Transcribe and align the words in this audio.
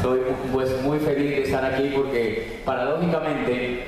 Estoy 0.00 0.20
pues 0.50 0.82
muy 0.82 0.98
feliz 0.98 1.28
de 1.28 1.42
estar 1.42 1.62
aquí 1.62 1.92
porque 1.94 2.62
paradójicamente 2.64 3.84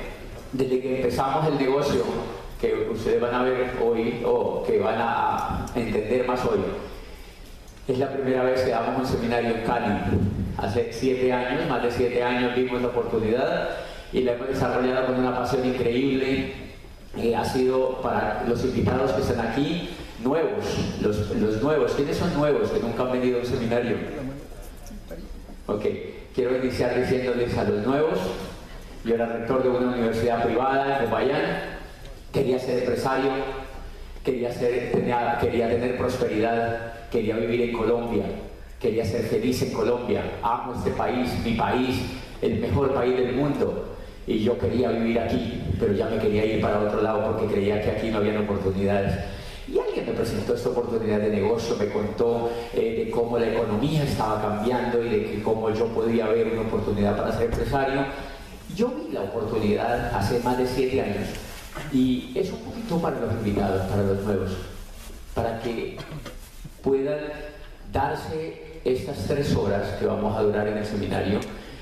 desde 0.51 0.79
que 0.79 0.97
empezamos 0.97 1.47
el 1.47 1.57
negocio 1.57 2.03
que 2.61 2.87
ustedes 2.91 3.19
van 3.19 3.33
a 3.33 3.41
ver 3.41 3.71
hoy 3.83 4.21
o 4.23 4.61
que 4.61 4.77
van 4.77 4.97
a 4.99 5.65
entender 5.73 6.27
más 6.27 6.45
hoy, 6.45 6.59
es 7.87 7.97
la 7.97 8.13
primera 8.13 8.43
vez 8.43 8.61
que 8.61 8.69
damos 8.69 8.99
un 8.99 9.07
seminario 9.07 9.55
en 9.55 9.61
Cali. 9.63 10.01
Hace 10.55 10.93
siete 10.93 11.33
años, 11.33 11.67
más 11.67 11.81
de 11.81 11.89
siete 11.89 12.23
años 12.23 12.55
vimos 12.55 12.83
la 12.83 12.89
oportunidad 12.89 13.69
y 14.13 14.21
la 14.21 14.33
hemos 14.33 14.49
desarrollado 14.49 15.07
con 15.07 15.15
una 15.15 15.35
pasión 15.35 15.65
increíble. 15.65 16.53
Eh, 17.17 17.35
ha 17.35 17.43
sido 17.43 17.99
para 18.03 18.43
los 18.47 18.63
invitados 18.63 19.13
que 19.13 19.21
están 19.21 19.47
aquí 19.47 19.89
nuevos, 20.23 20.63
los, 21.01 21.31
los 21.37 21.63
nuevos. 21.63 21.93
¿Quiénes 21.93 22.17
son 22.17 22.31
nuevos 22.35 22.69
que 22.69 22.79
nunca 22.81 23.01
han 23.01 23.13
venido 23.13 23.37
a 23.37 23.41
un 23.41 23.47
seminario? 23.47 24.32
Quiero 26.33 26.57
iniciar 26.57 26.99
diciéndoles 26.99 27.57
a 27.57 27.63
los 27.65 27.85
nuevos, 27.85 28.19
yo 29.03 29.15
era 29.15 29.25
rector 29.25 29.63
de 29.63 29.69
una 29.69 29.91
universidad 29.91 30.43
privada 30.43 30.99
en 30.99 31.05
Popayán, 31.05 31.41
quería 32.31 32.57
ser 32.57 32.79
empresario, 32.79 33.31
quería, 34.23 34.49
quería 35.39 35.69
tener 35.69 35.97
prosperidad, 35.97 37.09
quería 37.11 37.35
vivir 37.35 37.61
en 37.69 37.73
Colombia, 37.73 38.23
quería 38.79 39.05
ser 39.05 39.23
feliz 39.23 39.61
en 39.61 39.73
Colombia, 39.73 40.23
amo 40.41 40.73
este 40.73 40.91
país, 40.91 41.29
mi 41.43 41.53
país, 41.53 42.01
el 42.41 42.59
mejor 42.59 42.93
país 42.93 43.15
del 43.17 43.33
mundo, 43.33 43.95
y 44.25 44.39
yo 44.39 44.57
quería 44.57 44.89
vivir 44.89 45.19
aquí, 45.19 45.61
pero 45.79 45.93
ya 45.93 46.07
me 46.07 46.17
quería 46.17 46.45
ir 46.45 46.61
para 46.61 46.79
otro 46.79 47.01
lado 47.01 47.31
porque 47.31 47.53
creía 47.53 47.81
que 47.81 47.91
aquí 47.91 48.09
no 48.09 48.17
había 48.17 48.39
oportunidades. 48.39 49.13
Presentó 50.15 50.53
esta 50.53 50.69
oportunidad 50.69 51.19
de 51.19 51.29
negocio, 51.29 51.75
me 51.77 51.87
contó 51.89 52.49
eh, 52.73 53.05
de 53.05 53.11
cómo 53.11 53.37
la 53.37 53.47
economía 53.47 54.03
estaba 54.03 54.41
cambiando 54.41 55.03
y 55.03 55.09
de 55.09 55.25
que 55.25 55.43
cómo 55.43 55.69
yo 55.71 55.87
podía 55.87 56.27
ver 56.27 56.47
una 56.47 56.61
oportunidad 56.61 57.17
para 57.17 57.31
ser 57.31 57.45
empresario. 57.45 58.05
Yo 58.75 58.89
vi 58.89 59.13
la 59.13 59.21
oportunidad 59.21 60.15
hace 60.15 60.39
más 60.39 60.57
de 60.57 60.67
siete 60.67 61.01
años 61.01 61.27
y 61.91 62.31
es 62.35 62.51
un 62.51 62.59
poquito 62.59 62.97
para 62.99 63.19
los 63.19 63.33
invitados, 63.33 63.81
para 63.87 64.03
los 64.03 64.23
nuevos, 64.23 64.51
para 65.33 65.59
que 65.59 65.97
puedan 66.81 67.19
darse 67.91 68.79
estas 68.83 69.27
tres 69.27 69.55
horas 69.55 69.87
que 69.99 70.05
vamos 70.05 70.37
a 70.37 70.41
durar 70.41 70.67
en 70.67 70.77
el 70.77 70.85
seminario, 70.85 71.39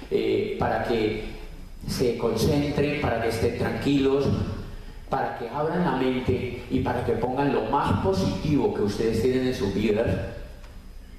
eh, 0.10 0.56
para 0.60 0.84
que 0.86 1.24
se 1.88 2.18
concentren, 2.18 3.02
para 3.02 3.22
que 3.22 3.30
estén 3.30 3.58
tranquilos, 3.58 4.26
para 5.12 5.38
que 5.38 5.50
abran 5.50 5.84
la 5.84 5.98
mente 5.98 6.64
y 6.72 6.80
para 6.80 7.06
que 7.06 7.12
pongan 7.12 7.52
lo 7.54 7.64
más 7.64 8.00
positivo 8.02 8.74
que 8.74 8.84
ustedes 8.84 9.22
tienen 9.22 9.48
en 9.48 9.54
sus 9.54 9.74
vidas 9.74 10.08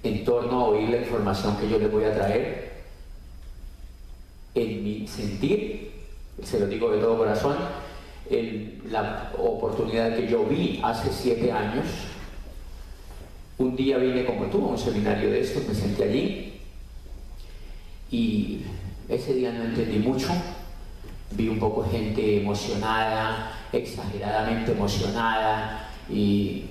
en 0.02 0.24
torno 0.24 0.60
a 0.60 0.68
oír 0.68 0.88
la 0.88 0.96
información 0.96 1.58
que 1.58 1.68
yo 1.68 1.78
les 1.78 1.92
voy 1.92 2.04
a 2.04 2.14
traer. 2.14 2.72
En 4.54 4.82
mi 4.82 5.06
sentir, 5.06 5.92
se 6.42 6.58
lo 6.58 6.68
digo 6.68 6.90
de 6.90 7.00
todo 7.00 7.18
corazón, 7.18 7.56
en 8.30 8.80
la 8.90 9.30
oportunidad 9.38 10.16
que 10.16 10.26
yo 10.26 10.44
vi 10.44 10.80
hace 10.82 11.12
siete 11.12 11.52
años, 11.52 11.84
un 13.58 13.76
día 13.76 13.98
vine 13.98 14.24
como 14.24 14.46
tú 14.46 14.64
a 14.64 14.70
un 14.70 14.78
seminario 14.78 15.30
de 15.30 15.40
esto, 15.40 15.60
me 15.68 15.74
senté 15.74 16.04
allí 16.04 16.60
y 18.10 18.62
ese 19.10 19.34
día 19.34 19.52
no 19.52 19.64
entendí 19.64 19.98
mucho, 19.98 20.28
vi 21.32 21.48
un 21.48 21.58
poco 21.58 21.86
gente 21.90 22.40
emocionada, 22.40 23.58
exageradamente 23.72 24.72
emocionada 24.72 25.88
y 26.08 26.66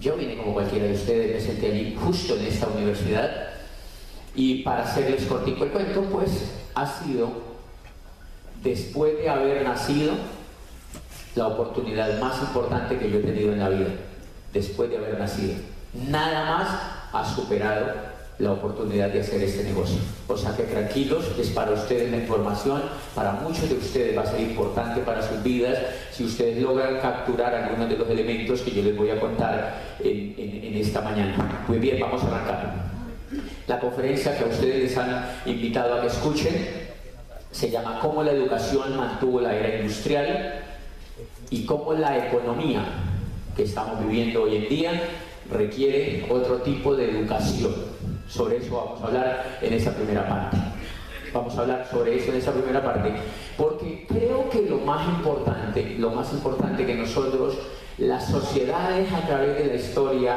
yo 0.00 0.16
vine 0.16 0.36
como 0.36 0.54
cualquiera 0.54 0.86
de 0.86 0.94
ustedes, 0.94 1.34
me 1.34 1.40
senté 1.40 1.66
allí 1.66 1.96
justo 2.00 2.36
en 2.36 2.46
esta 2.46 2.66
universidad 2.66 3.30
y 4.34 4.62
para 4.62 4.84
hacerles 4.84 5.24
cortico 5.26 5.64
el 5.64 5.70
cuento, 5.70 6.02
pues 6.02 6.52
ha 6.74 6.86
sido, 6.86 7.30
después 8.62 9.16
de 9.18 9.28
haber 9.28 9.62
nacido, 9.62 10.14
la 11.34 11.48
oportunidad 11.48 12.18
más 12.18 12.40
importante 12.40 12.98
que 12.98 13.10
yo 13.10 13.18
he 13.18 13.22
tenido 13.22 13.52
en 13.52 13.60
la 13.60 13.68
vida, 13.68 13.88
después 14.52 14.90
de 14.90 14.96
haber 14.96 15.18
nacido. 15.18 15.54
Nada 16.08 16.44
más 16.56 16.68
ha 17.12 17.34
superado 17.34 18.15
la 18.38 18.52
oportunidad 18.52 19.08
de 19.08 19.20
hacer 19.20 19.42
este 19.42 19.64
negocio. 19.64 19.98
O 20.28 20.36
sea 20.36 20.54
que 20.54 20.64
tranquilos, 20.64 21.24
es 21.38 21.48
para 21.50 21.72
ustedes 21.72 22.10
la 22.10 22.18
información, 22.18 22.82
para 23.14 23.32
muchos 23.32 23.68
de 23.68 23.76
ustedes 23.76 24.16
va 24.16 24.22
a 24.22 24.26
ser 24.26 24.40
importante 24.40 25.00
para 25.00 25.22
sus 25.22 25.42
vidas 25.42 25.78
si 26.12 26.24
ustedes 26.24 26.62
logran 26.62 26.98
capturar 27.00 27.54
algunos 27.54 27.88
de 27.88 27.96
los 27.96 28.08
elementos 28.10 28.60
que 28.60 28.72
yo 28.72 28.82
les 28.82 28.96
voy 28.96 29.10
a 29.10 29.18
contar 29.18 29.96
en, 30.00 30.34
en 30.36 30.74
esta 30.76 31.00
mañana. 31.00 31.64
Muy 31.66 31.78
bien, 31.78 31.98
vamos 31.98 32.22
a 32.24 32.26
arrancar. 32.26 32.74
La 33.66 33.80
conferencia 33.80 34.36
que 34.36 34.44
a 34.44 34.48
ustedes 34.48 34.82
les 34.82 34.98
han 34.98 35.26
invitado 35.46 35.94
a 35.94 36.00
que 36.02 36.08
escuchen 36.08 36.86
se 37.50 37.70
llama 37.70 38.00
Cómo 38.00 38.22
la 38.22 38.32
educación 38.32 38.96
mantuvo 38.96 39.40
la 39.40 39.54
era 39.56 39.80
industrial 39.80 40.62
y 41.48 41.64
cómo 41.64 41.94
la 41.94 42.26
economía 42.26 42.84
que 43.56 43.62
estamos 43.62 44.06
viviendo 44.06 44.42
hoy 44.42 44.56
en 44.56 44.68
día 44.68 44.90
requiere 45.50 46.26
otro 46.28 46.56
tipo 46.56 46.94
de 46.94 47.10
educación 47.10 47.95
sobre 48.28 48.58
eso 48.58 48.76
vamos 48.76 49.02
a 49.02 49.06
hablar 49.06 49.58
en 49.62 49.72
esa 49.72 49.92
primera 49.92 50.28
parte. 50.28 50.56
Vamos 51.32 51.56
a 51.56 51.60
hablar 51.60 51.86
sobre 51.90 52.16
eso 52.16 52.30
en 52.30 52.38
esa 52.38 52.52
primera 52.52 52.82
parte, 52.82 53.12
porque 53.58 54.06
creo 54.08 54.48
que 54.48 54.62
lo 54.62 54.78
más 54.78 55.06
importante, 55.08 55.96
lo 55.98 56.10
más 56.10 56.32
importante 56.32 56.86
que 56.86 56.94
nosotros, 56.94 57.58
las 57.98 58.28
sociedades 58.28 59.12
a 59.12 59.26
través 59.26 59.58
de 59.58 59.66
la 59.66 59.74
historia, 59.74 60.36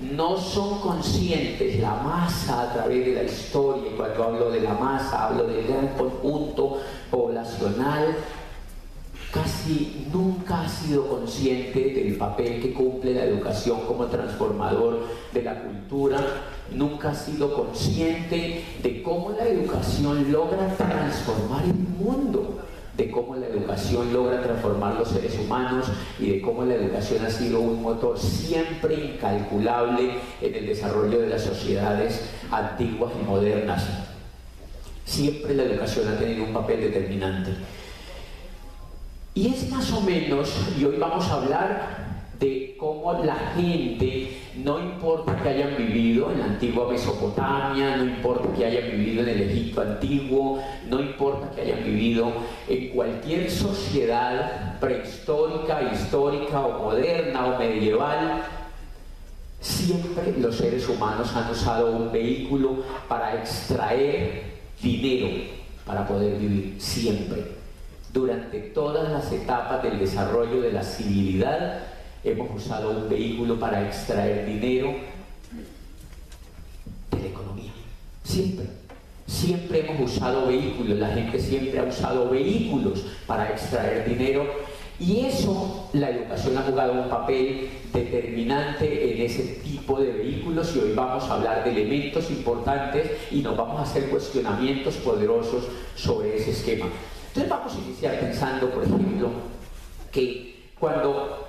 no 0.00 0.38
son 0.38 0.80
conscientes, 0.80 1.78
la 1.78 1.94
masa 1.94 2.62
a 2.62 2.72
través 2.72 3.04
de 3.04 3.14
la 3.14 3.22
historia, 3.22 3.90
cuando 3.96 4.24
hablo 4.24 4.50
de 4.50 4.60
la 4.60 4.72
masa, 4.72 5.26
hablo 5.26 5.44
del 5.44 5.66
gran 5.66 5.88
conjunto 5.88 6.78
poblacional, 7.10 8.16
casi 9.32 10.06
nunca 10.12 10.62
ha 10.62 10.68
sido 10.68 11.06
consciente 11.08 11.92
del 11.94 12.16
papel 12.16 12.60
que 12.60 12.72
cumple 12.72 13.14
la 13.14 13.24
educación 13.24 13.80
como 13.86 14.06
transformador 14.06 15.06
de 15.32 15.42
la 15.42 15.62
cultura, 15.62 16.18
nunca 16.72 17.10
ha 17.10 17.14
sido 17.14 17.54
consciente 17.54 18.64
de 18.82 19.02
cómo 19.02 19.30
la 19.30 19.46
educación 19.46 20.32
logra 20.32 20.74
transformar 20.76 21.64
el 21.64 21.74
mundo, 21.74 22.58
de 22.96 23.10
cómo 23.10 23.36
la 23.36 23.46
educación 23.46 24.12
logra 24.12 24.42
transformar 24.42 24.94
los 24.96 25.08
seres 25.08 25.38
humanos 25.38 25.86
y 26.18 26.30
de 26.30 26.40
cómo 26.40 26.64
la 26.64 26.74
educación 26.74 27.24
ha 27.24 27.30
sido 27.30 27.60
un 27.60 27.82
motor 27.82 28.18
siempre 28.18 28.94
incalculable 28.94 30.10
en 30.40 30.54
el 30.54 30.66
desarrollo 30.66 31.20
de 31.20 31.28
las 31.28 31.42
sociedades 31.42 32.22
antiguas 32.50 33.12
y 33.20 33.24
modernas. 33.24 33.86
Siempre 35.04 35.54
la 35.54 35.64
educación 35.64 36.08
ha 36.08 36.18
tenido 36.18 36.44
un 36.44 36.52
papel 36.52 36.80
determinante. 36.80 37.50
Y 39.32 39.46
es 39.46 39.70
más 39.70 39.92
o 39.92 40.00
menos, 40.00 40.52
y 40.78 40.84
hoy 40.84 40.96
vamos 40.98 41.24
a 41.28 41.34
hablar 41.34 42.10
de 42.40 42.74
cómo 42.76 43.12
la 43.22 43.36
gente, 43.54 44.36
no 44.56 44.80
importa 44.80 45.40
que 45.40 45.50
hayan 45.50 45.76
vivido 45.76 46.32
en 46.32 46.40
la 46.40 46.46
antigua 46.46 46.90
Mesopotamia, 46.90 47.96
no 47.96 48.04
importa 48.06 48.52
que 48.56 48.64
hayan 48.64 48.90
vivido 48.90 49.22
en 49.22 49.28
el 49.28 49.42
Egipto 49.42 49.82
antiguo, 49.82 50.60
no 50.88 51.00
importa 51.00 51.48
que 51.54 51.60
hayan 51.60 51.84
vivido 51.84 52.32
en 52.68 52.88
cualquier 52.88 53.48
sociedad 53.48 54.80
prehistórica, 54.80 55.80
histórica 55.92 56.60
o 56.62 56.86
moderna 56.86 57.46
o 57.46 57.58
medieval, 57.58 58.42
siempre 59.60 60.34
los 60.40 60.56
seres 60.56 60.88
humanos 60.88 61.30
han 61.36 61.52
usado 61.52 61.92
un 61.92 62.10
vehículo 62.10 62.82
para 63.06 63.36
extraer 63.36 64.42
dinero 64.82 65.28
para 65.86 66.04
poder 66.06 66.36
vivir, 66.36 66.74
siempre 66.80 67.59
durante 68.12 68.58
todas 68.60 69.10
las 69.10 69.32
etapas 69.32 69.82
del 69.82 69.98
desarrollo 69.98 70.60
de 70.60 70.72
la 70.72 70.82
civilidad 70.82 71.80
hemos 72.24 72.50
usado 72.54 72.90
un 72.90 73.08
vehículo 73.08 73.58
para 73.58 73.86
extraer 73.86 74.46
dinero 74.46 74.92
de 77.10 77.20
la 77.20 77.28
economía. 77.28 77.72
Siempre. 78.24 78.66
Siempre 79.26 79.86
hemos 79.86 80.12
usado 80.12 80.48
vehículos, 80.48 80.98
la 80.98 81.10
gente 81.10 81.40
siempre 81.40 81.78
ha 81.78 81.84
usado 81.84 82.28
vehículos 82.30 83.04
para 83.26 83.48
extraer 83.50 84.08
dinero 84.08 84.44
Y 84.98 85.20
eso, 85.20 85.88
la 85.94 86.10
educación 86.10 86.58
ha 86.58 86.62
jugado 86.62 86.92
un 86.92 87.08
papel 87.08 87.70
determinante 87.90 89.14
en 89.14 89.22
ese 89.22 89.60
tipo 89.62 89.98
de 89.98 90.12
vehículos 90.12 90.76
y 90.76 90.80
hoy 90.80 90.92
vamos 90.94 91.24
a 91.24 91.34
hablar 91.34 91.64
de 91.64 91.70
elementos 91.70 92.30
importantes 92.30 93.10
y 93.30 93.40
nos 93.40 93.56
vamos 93.56 93.80
a 93.80 93.84
hacer 93.84 94.10
cuestionamientos 94.10 94.96
poderosos 94.96 95.64
sobre 95.96 96.36
ese 96.36 96.50
esquema. 96.50 96.86
Entonces 97.30 97.48
vamos 97.48 97.72
a 97.72 97.78
iniciar 97.78 98.18
pensando, 98.18 98.70
por 98.70 98.82
ejemplo, 98.82 99.30
que 100.10 100.70
cuando 100.80 101.46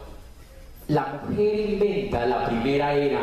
la 0.87 1.21
mujer 1.27 1.71
inventa 1.71 2.23
la 2.27 2.45
primera 2.47 2.93
era 2.93 3.21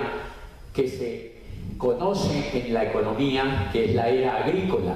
que 0.73 0.89
se 0.89 1.39
conoce 1.79 2.51
en 2.53 2.75
la 2.75 2.85
economía, 2.85 3.69
que 3.73 3.85
es 3.85 3.95
la 3.95 4.09
era 4.09 4.39
agrícola, 4.39 4.95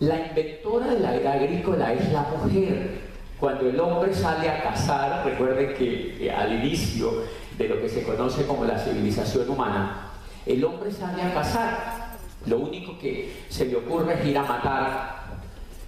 la 0.00 0.26
inventora 0.26 0.86
de 0.86 0.98
la 0.98 1.14
era 1.14 1.34
agrícola 1.34 1.92
es 1.92 2.12
la 2.12 2.22
mujer. 2.22 3.12
Cuando 3.38 3.68
el 3.68 3.78
hombre 3.78 4.12
sale 4.12 4.48
a 4.48 4.64
cazar, 4.64 5.24
recuerden 5.24 5.74
que 5.74 6.32
al 6.36 6.52
inicio 6.54 7.22
de 7.56 7.68
lo 7.68 7.80
que 7.80 7.88
se 7.88 8.02
conoce 8.02 8.44
como 8.46 8.64
la 8.64 8.78
civilización 8.78 9.48
humana, 9.48 10.10
el 10.44 10.64
hombre 10.64 10.90
sale 10.90 11.22
a 11.22 11.32
cazar. 11.32 12.02
Lo 12.46 12.58
único 12.58 12.98
que 12.98 13.44
se 13.48 13.66
le 13.66 13.76
ocurre 13.76 14.14
es 14.14 14.26
ir 14.26 14.38
a 14.38 14.42
matar 14.42 15.21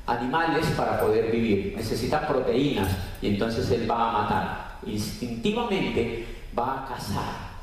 animales 0.07 0.67
para 0.77 1.01
poder 1.01 1.31
vivir. 1.31 1.75
Necesita 1.77 2.27
proteínas 2.27 2.89
y 3.23 3.29
entonces 3.29 3.71
él 3.71 3.91
va 3.91 4.09
a 4.09 4.13
matar. 4.23 4.79
Instintivamente 4.87 6.27
va 6.57 6.85
a 6.85 6.89
cazar. 6.89 7.55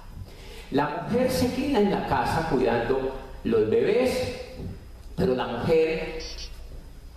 La 0.71 1.03
mujer 1.03 1.29
se 1.29 1.53
queda 1.53 1.79
en 1.79 1.91
la 1.91 2.07
casa 2.07 2.47
cuidando 2.49 3.19
los 3.43 3.69
bebés, 3.69 4.41
pero 5.15 5.35
la 5.35 5.47
mujer 5.47 6.19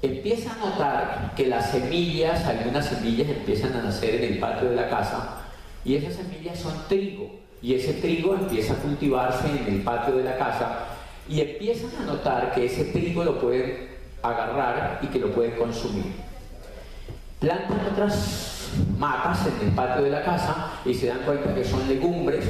empieza 0.02 0.52
a 0.52 0.56
notar 0.56 1.32
que 1.36 1.46
las 1.46 1.70
semillas, 1.70 2.44
algunas 2.46 2.86
semillas 2.86 3.28
empiezan 3.28 3.72
a 3.74 3.82
nacer 3.82 4.16
en 4.16 4.34
el 4.34 4.38
patio 4.38 4.70
de 4.70 4.76
la 4.76 4.90
casa 4.90 5.40
y 5.84 5.94
esas 5.94 6.14
semillas 6.14 6.58
son 6.58 6.74
trigo 6.88 7.30
y 7.62 7.74
ese 7.74 7.94
trigo 7.94 8.34
empieza 8.34 8.74
a 8.74 8.76
cultivarse 8.76 9.46
en 9.48 9.74
el 9.74 9.82
patio 9.82 10.16
de 10.16 10.24
la 10.24 10.36
casa 10.36 10.86
y 11.28 11.40
empiezan 11.40 11.90
a 12.02 12.04
notar 12.04 12.52
que 12.54 12.66
ese 12.66 12.84
trigo 12.86 13.24
lo 13.24 13.40
pueden 13.40 13.93
agarrar 14.30 15.00
y 15.02 15.06
que 15.08 15.18
lo 15.18 15.32
pueden 15.32 15.52
consumir. 15.52 16.12
Plantan 17.40 17.80
otras 17.92 18.70
matas 18.98 19.46
en 19.46 19.68
el 19.68 19.74
patio 19.74 20.04
de 20.04 20.10
la 20.10 20.24
casa 20.24 20.72
y 20.84 20.94
se 20.94 21.08
dan 21.08 21.20
cuenta 21.20 21.54
que 21.54 21.64
son 21.64 21.86
legumbres, 21.88 22.44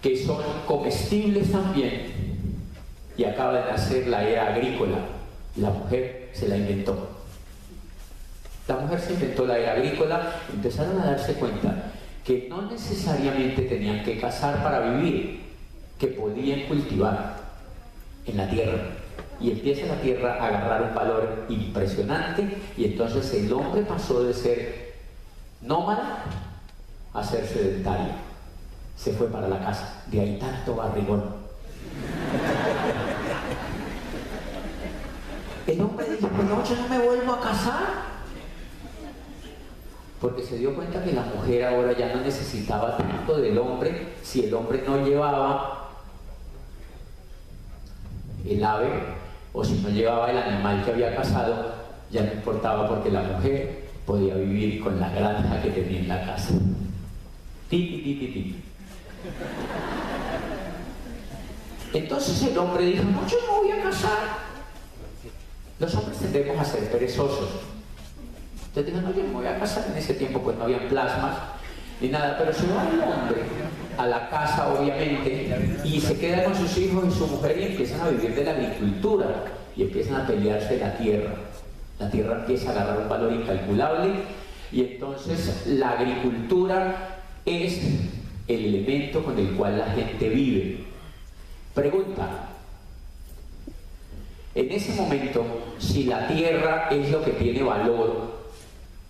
que 0.00 0.16
son 0.24 0.42
comestibles 0.66 1.52
también 1.52 2.22
y 3.16 3.24
acaba 3.24 3.52
de 3.52 3.70
nacer 3.70 4.06
la 4.08 4.28
era 4.28 4.54
agrícola. 4.54 4.98
La 5.56 5.70
mujer 5.70 6.30
se 6.32 6.48
la 6.48 6.56
inventó. 6.56 7.10
La 8.68 8.76
mujer 8.76 9.00
se 9.00 9.12
inventó 9.14 9.46
la 9.46 9.58
era 9.58 9.72
agrícola, 9.72 10.32
empezaron 10.52 11.00
a 11.00 11.06
darse 11.06 11.34
cuenta 11.34 11.92
que 12.24 12.46
no 12.48 12.62
necesariamente 12.62 13.62
tenían 13.62 14.04
que 14.04 14.18
cazar 14.18 14.62
para 14.62 14.92
vivir, 14.92 15.40
que 15.98 16.06
podían 16.08 16.62
cultivar 16.62 17.36
en 18.26 18.36
la 18.36 18.48
tierra. 18.48 19.01
Y 19.40 19.50
empieza 19.50 19.86
la 19.86 20.00
tierra 20.00 20.34
a 20.34 20.46
agarrar 20.46 20.82
un 20.82 20.94
valor 20.94 21.46
impresionante 21.48 22.58
y 22.76 22.84
entonces 22.84 23.32
el 23.34 23.52
hombre 23.52 23.82
pasó 23.82 24.22
de 24.22 24.32
ser 24.32 24.94
nómada 25.60 26.24
a 27.12 27.24
ser 27.24 27.46
sedentario. 27.46 28.12
Se 28.96 29.12
fue 29.12 29.26
para 29.28 29.48
la 29.48 29.58
casa, 29.58 30.04
de 30.06 30.20
ahí 30.20 30.38
tanto 30.38 30.76
barrigón. 30.76 31.42
El 35.66 35.80
hombre 35.80 36.06
dijo, 36.10 36.28
no, 36.28 36.64
yo 36.64 36.76
no 36.76 36.88
me 36.88 36.98
vuelvo 36.98 37.32
a 37.32 37.40
casar. 37.40 38.12
Porque 40.20 40.42
se 40.42 40.58
dio 40.58 40.74
cuenta 40.74 41.02
que 41.02 41.12
la 41.12 41.22
mujer 41.22 41.64
ahora 41.64 41.92
ya 41.98 42.14
no 42.14 42.20
necesitaba 42.20 42.96
tanto 42.96 43.38
del 43.38 43.58
hombre 43.58 44.14
si 44.22 44.44
el 44.44 44.54
hombre 44.54 44.84
no 44.86 45.04
llevaba 45.04 45.88
el 48.46 48.64
ave 48.64 49.21
o 49.52 49.64
si 49.64 49.74
no 49.74 49.90
llevaba 49.90 50.30
el 50.30 50.38
animal 50.38 50.84
que 50.84 50.92
había 50.92 51.14
casado, 51.14 51.74
ya 52.10 52.22
no 52.22 52.32
importaba 52.32 52.88
porque 52.88 53.10
la 53.10 53.22
mujer 53.22 53.88
podía 54.06 54.34
vivir 54.34 54.82
con 54.82 54.98
la 54.98 55.10
granja 55.10 55.62
que 55.62 55.70
tenía 55.70 56.00
en 56.00 56.08
la 56.08 56.26
casa. 56.26 56.54
Entonces 61.92 62.42
el 62.42 62.58
hombre 62.58 62.84
dijo, 62.86 63.04
no, 63.04 63.26
yo 63.28 63.36
no 63.46 63.62
voy 63.62 63.70
a 63.70 63.82
casar. 63.82 64.18
Los 65.78 65.94
hombres 65.94 66.18
tendemos 66.18 66.58
a 66.58 66.64
ser 66.64 66.90
perezosos. 66.90 67.50
Entonces 68.68 68.94
digan, 68.94 69.12
oye, 69.12 69.22
me 69.22 69.34
voy 69.34 69.46
a 69.46 69.58
casar. 69.58 69.84
En 69.90 69.96
ese 69.96 70.14
tiempo 70.14 70.40
pues 70.40 70.56
no 70.56 70.64
había 70.64 70.88
plasmas 70.88 71.36
ni 72.00 72.08
nada, 72.08 72.36
pero 72.38 72.52
se 72.52 72.66
va 72.66 72.88
el 72.88 73.00
hombre 73.00 73.42
a 73.96 74.06
la 74.06 74.28
casa, 74.28 74.72
obviamente, 74.72 75.80
y 75.84 76.00
se 76.00 76.18
queda 76.18 76.44
con 76.44 76.54
sus 76.54 76.76
hijos 76.78 77.04
y 77.08 77.10
su 77.10 77.26
mujer 77.26 77.58
y 77.58 77.64
empiezan 77.64 78.00
a 78.00 78.08
vivir 78.08 78.34
de 78.34 78.44
la 78.44 78.52
agricultura 78.52 79.26
y 79.76 79.82
empiezan 79.82 80.22
a 80.22 80.26
pelearse 80.26 80.78
la 80.78 80.96
tierra. 80.96 81.34
La 81.98 82.10
tierra 82.10 82.40
empieza 82.40 82.70
a 82.70 82.72
agarrar 82.72 82.98
un 82.98 83.08
valor 83.08 83.32
incalculable 83.32 84.12
y 84.72 84.80
entonces 84.80 85.66
la 85.66 85.90
agricultura 85.90 87.20
es 87.44 87.80
el 88.48 88.64
elemento 88.66 89.22
con 89.22 89.38
el 89.38 89.50
cual 89.52 89.78
la 89.78 89.86
gente 89.86 90.28
vive. 90.28 90.84
Pregunta, 91.74 92.48
en 94.54 94.70
ese 94.70 95.00
momento, 95.00 95.44
si 95.78 96.04
la 96.04 96.28
tierra 96.28 96.88
es 96.90 97.10
lo 97.10 97.24
que 97.24 97.32
tiene 97.32 97.62
valor, 97.62 98.42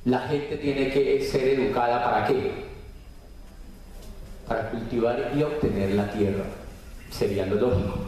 la 0.04 0.20
gente 0.20 0.56
tiene 0.56 0.90
que 0.90 1.22
ser 1.24 1.48
educada 1.48 2.02
para 2.04 2.26
qué? 2.26 2.71
Para 4.46 4.70
cultivar 4.70 5.32
y 5.36 5.42
obtener 5.42 5.94
la 5.94 6.10
tierra. 6.10 6.44
Sería 7.10 7.46
lo 7.46 7.56
lógico. 7.56 7.98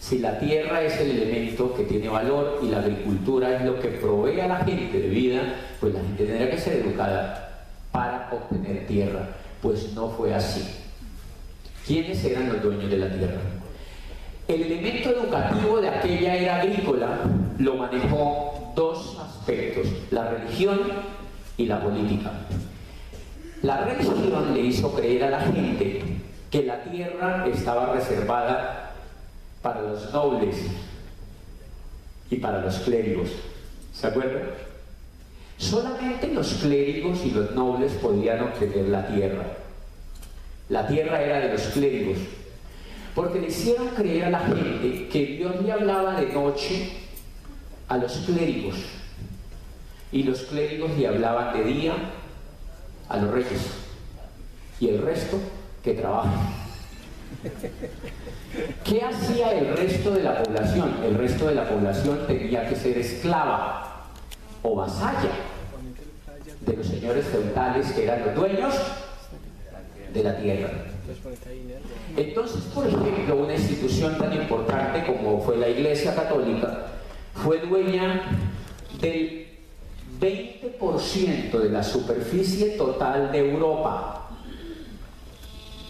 Si 0.00 0.18
la 0.18 0.38
tierra 0.38 0.82
es 0.82 1.00
el 1.00 1.10
elemento 1.10 1.74
que 1.74 1.84
tiene 1.84 2.08
valor 2.08 2.60
y 2.62 2.68
la 2.68 2.78
agricultura 2.78 3.56
es 3.56 3.64
lo 3.64 3.80
que 3.80 3.88
provee 3.88 4.40
a 4.40 4.48
la 4.48 4.64
gente 4.64 5.00
de 5.00 5.08
vida, 5.08 5.40
pues 5.80 5.94
la 5.94 6.00
gente 6.00 6.26
tendría 6.26 6.50
que 6.50 6.58
ser 6.58 6.86
educada 6.86 7.66
para 7.90 8.28
obtener 8.30 8.86
tierra. 8.86 9.28
Pues 9.62 9.92
no 9.94 10.10
fue 10.10 10.34
así. 10.34 10.62
¿Quiénes 11.86 12.24
eran 12.24 12.48
los 12.48 12.62
dueños 12.62 12.90
de 12.90 12.98
la 12.98 13.10
tierra? 13.10 13.40
El 14.48 14.62
elemento 14.62 15.10
educativo 15.10 15.80
de 15.80 15.88
aquella 15.88 16.36
era 16.36 16.60
agrícola 16.60 17.18
lo 17.58 17.74
manejó 17.74 18.72
dos 18.76 19.18
aspectos, 19.18 19.88
la 20.10 20.30
religión 20.30 20.78
y 21.56 21.66
la 21.66 21.80
política. 21.80 22.30
La 23.62 23.84
religión 23.84 24.54
le 24.54 24.60
hizo 24.60 24.92
creer 24.94 25.24
a 25.24 25.30
la 25.30 25.40
gente 25.40 26.02
que 26.50 26.62
la 26.62 26.82
tierra 26.84 27.46
estaba 27.46 27.94
reservada 27.94 28.92
para 29.62 29.82
los 29.82 30.12
nobles 30.12 30.56
y 32.30 32.36
para 32.36 32.60
los 32.60 32.78
clérigos. 32.80 33.30
¿Se 33.92 34.06
acuerdan? 34.06 34.42
Solamente 35.58 36.28
los 36.28 36.54
clérigos 36.54 37.24
y 37.24 37.30
los 37.30 37.52
nobles 37.52 37.92
podían 37.92 38.42
obtener 38.42 38.88
la 38.88 39.06
tierra. 39.06 39.44
La 40.68 40.86
tierra 40.86 41.22
era 41.22 41.40
de 41.40 41.52
los 41.52 41.62
clérigos, 41.68 42.18
porque 43.14 43.40
le 43.40 43.48
hicieron 43.48 43.88
creer 43.88 44.26
a 44.26 44.30
la 44.30 44.40
gente 44.40 45.08
que 45.08 45.26
Dios 45.26 45.62
le 45.62 45.72
hablaba 45.72 46.20
de 46.20 46.32
noche 46.32 46.92
a 47.88 47.96
los 47.96 48.12
clérigos 48.26 48.76
y 50.12 50.24
los 50.24 50.42
clérigos 50.42 50.96
le 50.98 51.06
hablaban 51.06 51.56
de 51.56 51.64
día 51.64 51.94
a 53.08 53.16
los 53.18 53.30
reyes 53.30 53.60
y 54.80 54.88
el 54.88 55.02
resto 55.02 55.38
que 55.82 55.94
trabaja. 55.94 56.32
¿Qué 58.84 59.02
hacía 59.02 59.52
el 59.52 59.76
resto 59.76 60.12
de 60.12 60.22
la 60.22 60.42
población? 60.42 60.96
El 61.04 61.14
resto 61.16 61.46
de 61.48 61.54
la 61.54 61.68
población 61.68 62.26
tenía 62.26 62.68
que 62.68 62.76
ser 62.76 62.98
esclava 62.98 64.06
o 64.62 64.74
vasalla 64.74 65.30
de 66.60 66.76
los 66.76 66.86
señores 66.86 67.26
feudales 67.26 67.92
que 67.92 68.04
eran 68.04 68.26
los 68.26 68.34
dueños 68.34 68.74
de 70.12 70.22
la 70.22 70.36
tierra. 70.38 70.70
Entonces, 72.16 72.62
por 72.74 72.86
ejemplo, 72.86 73.36
una 73.36 73.54
institución 73.54 74.16
tan 74.18 74.32
importante 74.32 75.06
como 75.06 75.40
fue 75.42 75.56
la 75.56 75.68
Iglesia 75.68 76.14
Católica 76.14 76.86
fue 77.34 77.60
dueña 77.60 78.22
del 79.00 79.45
20% 80.18 81.58
de 81.58 81.68
la 81.70 81.82
superficie 81.82 82.76
total 82.76 83.32
de 83.32 83.50
Europa. 83.50 84.28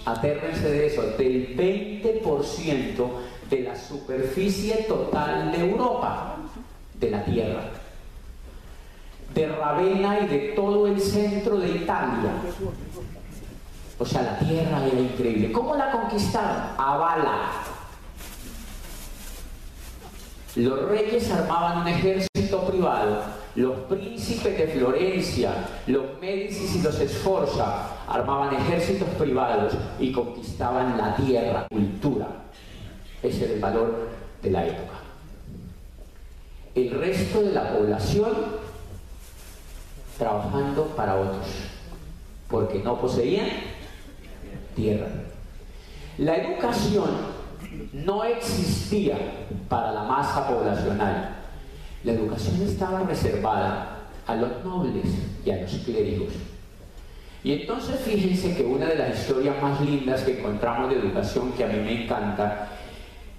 Atérrense 0.05 0.71
de 0.71 0.87
eso, 0.87 1.03
del 1.19 1.57
20% 1.57 3.09
de 3.51 3.61
la 3.61 3.77
superficie 3.77 4.85
total 4.89 5.53
de 5.53 5.59
Europa, 5.59 6.37
de 6.95 7.11
la 7.11 7.25
Tierra, 7.25 7.71
de 9.35 9.49
Ravenna 9.49 10.21
y 10.21 10.27
de 10.29 10.39
todo 10.55 10.87
el 10.87 11.01
centro 11.01 11.59
de 11.59 11.69
Italia. 11.69 12.33
O 13.99 14.05
sea, 14.05 14.23
la 14.23 14.39
tierra 14.39 14.85
era 14.85 15.01
increíble. 15.01 15.53
¿Cómo 15.53 15.75
la 15.75 15.91
conquistaron? 15.91 16.63
A 16.77 16.97
bala. 16.97 17.51
Los 20.55 20.89
reyes 20.89 21.31
armaban 21.31 21.83
un 21.83 21.89
ejército 21.89 22.67
privado, 22.67 23.23
los 23.57 23.75
príncipes 23.89 24.59
de 24.59 24.69
Florencia, 24.69 25.51
los 25.87 26.21
Médicis 26.21 26.77
y 26.77 26.83
los 26.83 27.01
Esforza 27.01 27.89
armaban 28.07 28.55
ejércitos 28.55 29.09
privados 29.19 29.73
y 29.99 30.13
conquistaban 30.13 30.99
la 30.99 31.17
tierra, 31.17 31.67
cultura. 31.69 32.27
Ese 33.23 33.47
era 33.47 33.55
el 33.55 33.61
valor 33.61 34.09
de 34.43 34.51
la 34.51 34.67
época. 34.67 34.95
El 36.75 36.91
resto 36.91 37.41
de 37.41 37.53
la 37.53 37.73
población 37.73 38.31
trabajando 40.19 40.85
para 40.95 41.17
otros, 41.17 41.47
porque 42.51 42.81
no 42.81 43.01
poseían 43.01 43.49
tierra. 44.75 45.09
La 46.19 46.37
educación 46.37 47.09
no 47.93 48.23
existía 48.25 49.17
para 49.69 49.93
la 49.93 50.03
masa 50.03 50.47
poblacional. 50.47 51.36
La 52.07 52.13
educación 52.13 52.63
estaba 52.63 53.03
reservada 53.03 54.07
a 54.29 54.37
los 54.37 54.65
nobles 54.65 55.07
y 55.45 55.51
a 55.51 55.57
los 55.63 55.73
clérigos. 55.79 56.35
Y 57.43 57.53
entonces 57.53 57.99
fíjense 57.99 58.55
que 58.55 58.63
una 58.63 58.87
de 58.87 58.95
las 58.95 59.19
historias 59.19 59.61
más 59.61 59.81
lindas 59.81 60.23
que 60.23 60.39
encontramos 60.39 60.89
de 60.89 61.01
educación, 61.01 61.51
que 61.55 61.65
a 61.65 61.67
mí 61.67 61.81
me 61.81 62.05
encanta, 62.05 62.69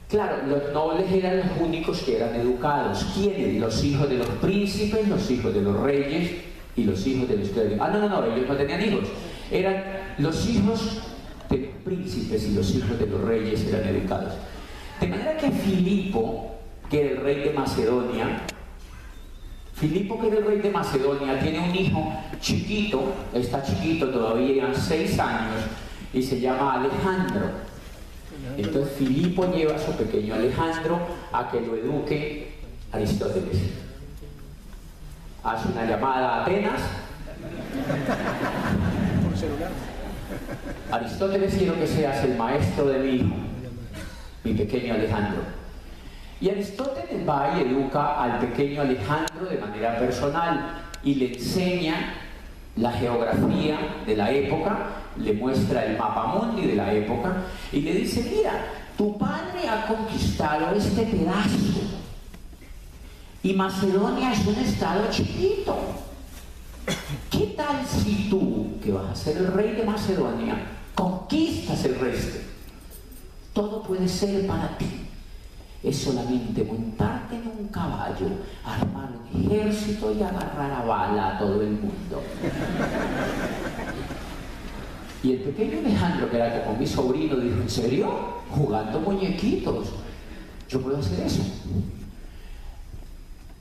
claro, 0.09 0.45
los 0.49 0.73
nobles 0.73 1.09
eran 1.13 1.37
los 1.37 1.47
únicos 1.61 2.01
que 2.01 2.17
eran 2.17 2.35
educados. 2.35 3.05
¿Quiénes? 3.15 3.55
Los 3.55 3.81
hijos 3.85 4.09
de 4.09 4.17
los 4.17 4.27
príncipes, 4.41 5.07
los 5.07 5.31
hijos 5.31 5.53
de 5.53 5.61
los 5.61 5.79
reyes 5.79 6.31
y 6.75 6.83
los 6.83 7.07
hijos 7.07 7.29
de 7.29 7.37
los 7.37 7.47
clérigos. 7.47 7.79
Ah, 7.79 7.89
no, 7.89 7.99
no, 8.01 8.09
no, 8.09 8.35
ellos 8.35 8.49
no 8.49 8.55
tenían 8.57 8.81
hijos. 8.81 9.07
Eran 9.49 9.81
los 10.17 10.45
hijos 10.45 11.01
de 11.49 11.57
los 11.57 11.69
príncipes 11.85 12.45
y 12.49 12.53
los 12.53 12.75
hijos 12.75 12.99
de 12.99 13.07
los 13.07 13.21
reyes 13.21 13.65
eran 13.65 13.87
educados. 13.87 14.33
De 14.99 15.07
manera 15.07 15.37
que 15.37 15.51
Filipo, 15.51 16.57
que 16.89 16.99
era 16.99 17.11
el 17.11 17.21
rey 17.21 17.35
de 17.43 17.51
Macedonia, 17.51 18.41
Filipo, 19.79 20.19
que 20.19 20.27
era 20.27 20.37
el 20.37 20.45
rey 20.45 20.59
de 20.59 20.71
Macedonia, 20.71 21.39
tiene 21.39 21.59
un 21.59 21.75
hijo 21.75 22.11
chiquito, 22.41 23.13
está 23.31 23.61
chiquito 23.61 24.09
todavía, 24.09 24.73
seis 24.73 25.19
años, 25.19 25.65
y 26.11 26.23
se 26.23 26.39
llama 26.39 26.73
Alejandro. 26.73 27.51
Entonces 28.57 28.93
Filipo 28.97 29.45
lleva 29.53 29.75
a 29.75 29.79
su 29.79 29.91
pequeño 29.91 30.33
Alejandro 30.33 30.99
a 31.31 31.49
que 31.51 31.61
lo 31.61 31.75
eduque 31.75 32.53
Aristóteles. 32.91 33.57
Hace 35.43 35.67
una 35.69 35.85
llamada 35.85 36.37
a 36.37 36.41
Atenas. 36.41 36.81
Aristóteles 40.91 41.53
quiero 41.53 41.75
que 41.75 41.85
seas 41.85 42.23
el 42.23 42.35
maestro 42.35 42.85
de 42.85 42.99
mi 42.99 43.09
hijo, 43.17 43.35
mi 44.43 44.53
pequeño 44.53 44.95
Alejandro. 44.95 45.41
Y 46.39 46.49
Aristóteles 46.49 47.27
va 47.27 47.53
y 47.57 47.61
educa 47.61 48.21
al 48.21 48.39
pequeño 48.39 48.81
Alejandro 48.81 49.45
de 49.49 49.57
manera 49.57 49.97
personal 49.97 50.83
y 51.03 51.15
le 51.15 51.33
enseña 51.33 52.13
la 52.75 52.91
geografía 52.91 53.77
de 54.05 54.15
la 54.15 54.31
época, 54.31 54.77
le 55.17 55.33
muestra 55.33 55.85
el 55.85 55.97
mapa 55.97 56.27
mundi 56.27 56.67
de 56.67 56.75
la 56.75 56.93
época 56.93 57.37
y 57.71 57.81
le 57.81 57.93
dice, 57.93 58.29
mira, 58.31 58.65
tu 58.95 59.17
padre 59.17 59.67
ha 59.67 59.87
conquistado 59.87 60.75
este 60.75 61.03
pedazo 61.03 61.81
y 63.41 63.53
Macedonia 63.53 64.33
es 64.33 64.45
un 64.45 64.55
estado 64.55 65.09
chiquito. 65.09 65.75
¿Qué 67.31 67.53
tal 67.57 67.85
si 67.85 68.27
tú, 68.29 68.77
que 68.83 68.91
vas 68.91 69.11
a 69.11 69.15
ser 69.15 69.37
el 69.37 69.53
rey 69.53 69.73
de 69.73 69.83
Macedonia, 69.83 70.55
conquistas 70.93 71.83
el 71.85 71.95
resto? 71.99 72.39
Todo 73.53 73.83
puede 73.83 74.07
ser 74.07 74.45
para 74.45 74.77
ti. 74.77 75.06
Es 75.83 75.97
solamente 75.97 76.63
montarte 76.63 77.35
en 77.35 77.47
un 77.47 77.67
caballo, 77.67 78.27
armar 78.65 79.09
un 79.11 79.45
ejército 79.45 80.11
y 80.11 80.23
agarrar 80.23 80.71
a 80.71 80.85
bala 80.85 81.35
a 81.35 81.39
todo 81.39 81.61
el 81.61 81.71
mundo. 81.71 82.23
Y 85.23 85.33
el 85.33 85.39
pequeño 85.39 85.79
Alejandro, 85.79 86.29
que 86.29 86.37
era 86.37 86.63
como 86.63 86.77
mi 86.77 86.85
sobrino, 86.85 87.35
dijo, 87.37 87.61
¿en 87.61 87.69
serio? 87.69 88.09
Jugando 88.49 88.99
muñequitos. 88.99 89.89
Yo 90.69 90.81
puedo 90.81 90.97
hacer 90.97 91.25
eso. 91.25 91.41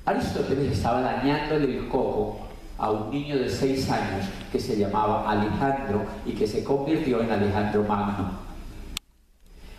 Aristóteles 0.04 0.72
estaba 0.72 1.00
dañándole 1.00 1.78
el 1.78 1.88
coco 1.88 2.38
a 2.78 2.90
un 2.90 3.10
niño 3.10 3.38
de 3.38 3.48
seis 3.48 3.90
años 3.90 4.26
que 4.52 4.60
se 4.60 4.76
llamaba 4.76 5.28
Alejandro 5.30 6.04
y 6.24 6.32
que 6.32 6.46
se 6.46 6.62
convirtió 6.62 7.20
en 7.22 7.30
Alejandro 7.30 7.82
Magno. 7.84 8.30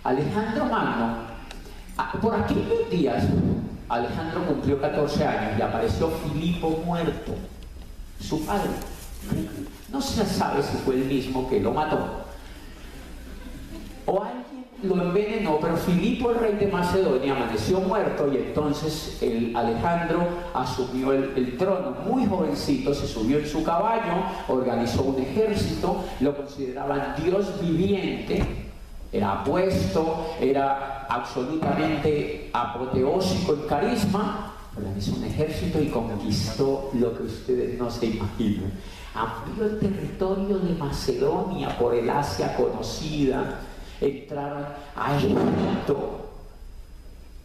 Alejandro 0.03 0.65
Magno, 0.65 1.26
por 2.22 2.36
aquellos 2.36 2.89
días, 2.89 3.24
Alejandro 3.89 4.46
cumplió 4.46 4.80
14 4.80 5.25
años 5.25 5.60
y 5.60 5.62
apareció 5.62 6.10
Filipo 6.10 6.82
muerto, 6.86 7.34
su 8.20 8.46
padre. 8.46 8.70
No 9.92 10.01
se 10.01 10.25
sabe 10.25 10.62
si 10.62 10.77
fue 10.77 10.96
el 10.96 11.06
mismo 11.06 11.50
que 11.50 11.60
lo 11.60 11.74
mató. 11.74 12.25
O 14.06 14.24
lo 14.84 15.01
envenenó, 15.01 15.58
pero 15.60 15.75
Filipo, 15.75 16.30
el 16.32 16.39
rey 16.39 16.56
de 16.56 16.68
Macedonia, 16.68 17.36
amaneció 17.36 17.80
muerto 17.80 18.32
y 18.32 18.38
entonces 18.38 19.18
el 19.22 19.56
Alejandro 19.56 20.27
asumió 20.54 21.13
el, 21.13 21.58
trono. 21.58 21.96
Muy 22.06 22.25
jovencito, 22.27 22.94
se 22.94 23.08
subió 23.08 23.39
en 23.39 23.48
su 23.48 23.63
caballo, 23.63 24.13
organizó 24.48 25.01
un 25.01 25.20
ejército, 25.20 26.04
lo 26.20 26.38
consideraban 26.38 27.16
Dios 27.24 27.60
viviente, 27.60 28.67
era 29.12 29.42
apuesto, 29.42 30.36
era 30.40 31.06
absolutamente 31.10 32.50
apoteósico 32.54 33.54
en 33.54 33.62
carisma, 33.62 34.54
organizó 34.76 35.16
un 35.16 35.24
ejército 35.24 35.82
y 35.82 35.88
conquistó 35.88 36.92
lo 36.94 37.18
que 37.18 37.24
ustedes 37.24 37.80
no 37.80 37.90
se 37.90 38.08
imaginan. 38.08 38.72
Amplió 39.16 39.66
el 39.66 39.80
territorio 39.80 40.60
de 40.60 40.76
Macedonia 40.76 41.78
por 41.78 41.96
el 41.96 42.10
Asia 42.10 42.56
conocida, 42.56 43.62
entraron 44.00 44.66
a 44.96 45.18
Egipto 45.18 46.28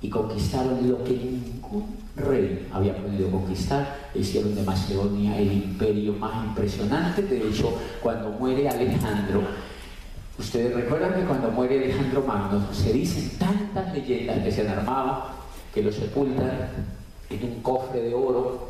y 0.03 0.11
conquistaron 0.11 0.91
lo 0.91 1.03
que 1.05 1.13
ningún 1.13 1.97
rey 2.17 2.69
había 2.73 2.97
podido 2.97 3.31
conquistar. 3.31 4.11
Hicieron 4.15 4.55
de 4.55 4.63
Macedonia 4.63 5.39
el 5.39 5.53
imperio 5.53 6.13
más 6.15 6.45
impresionante. 6.45 7.23
De 7.23 7.49
hecho, 7.49 7.73
cuando 8.03 8.31
muere 8.31 8.69
Alejandro, 8.69 9.43
ustedes 10.43 10.75
recuerdan 10.75 11.15
que 11.15 11.25
cuando 11.25 11.51
muere 11.53 11.85
Alejandro 11.85 12.25
Magno 12.27 12.67
se 12.73 12.93
dicen 12.93 13.39
tantas 13.39 13.95
leyendas 13.95 14.43
que 14.43 14.51
se 14.51 14.63
han 14.63 14.79
armado 14.79 15.27
que 15.73 15.83
lo 15.83 15.93
sepultan 15.93 16.69
en 17.31 17.45
un 17.45 17.63
cofre 17.63 18.03
de 18.03 18.15
oro 18.15 18.69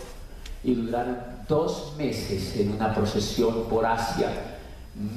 y 0.63 0.75
duraron 0.75 1.17
dos 1.49 1.95
meses 1.97 2.57
en 2.59 2.75
una 2.75 2.95
procesión 2.95 3.65
por 3.71 3.87
Asia 3.87 4.31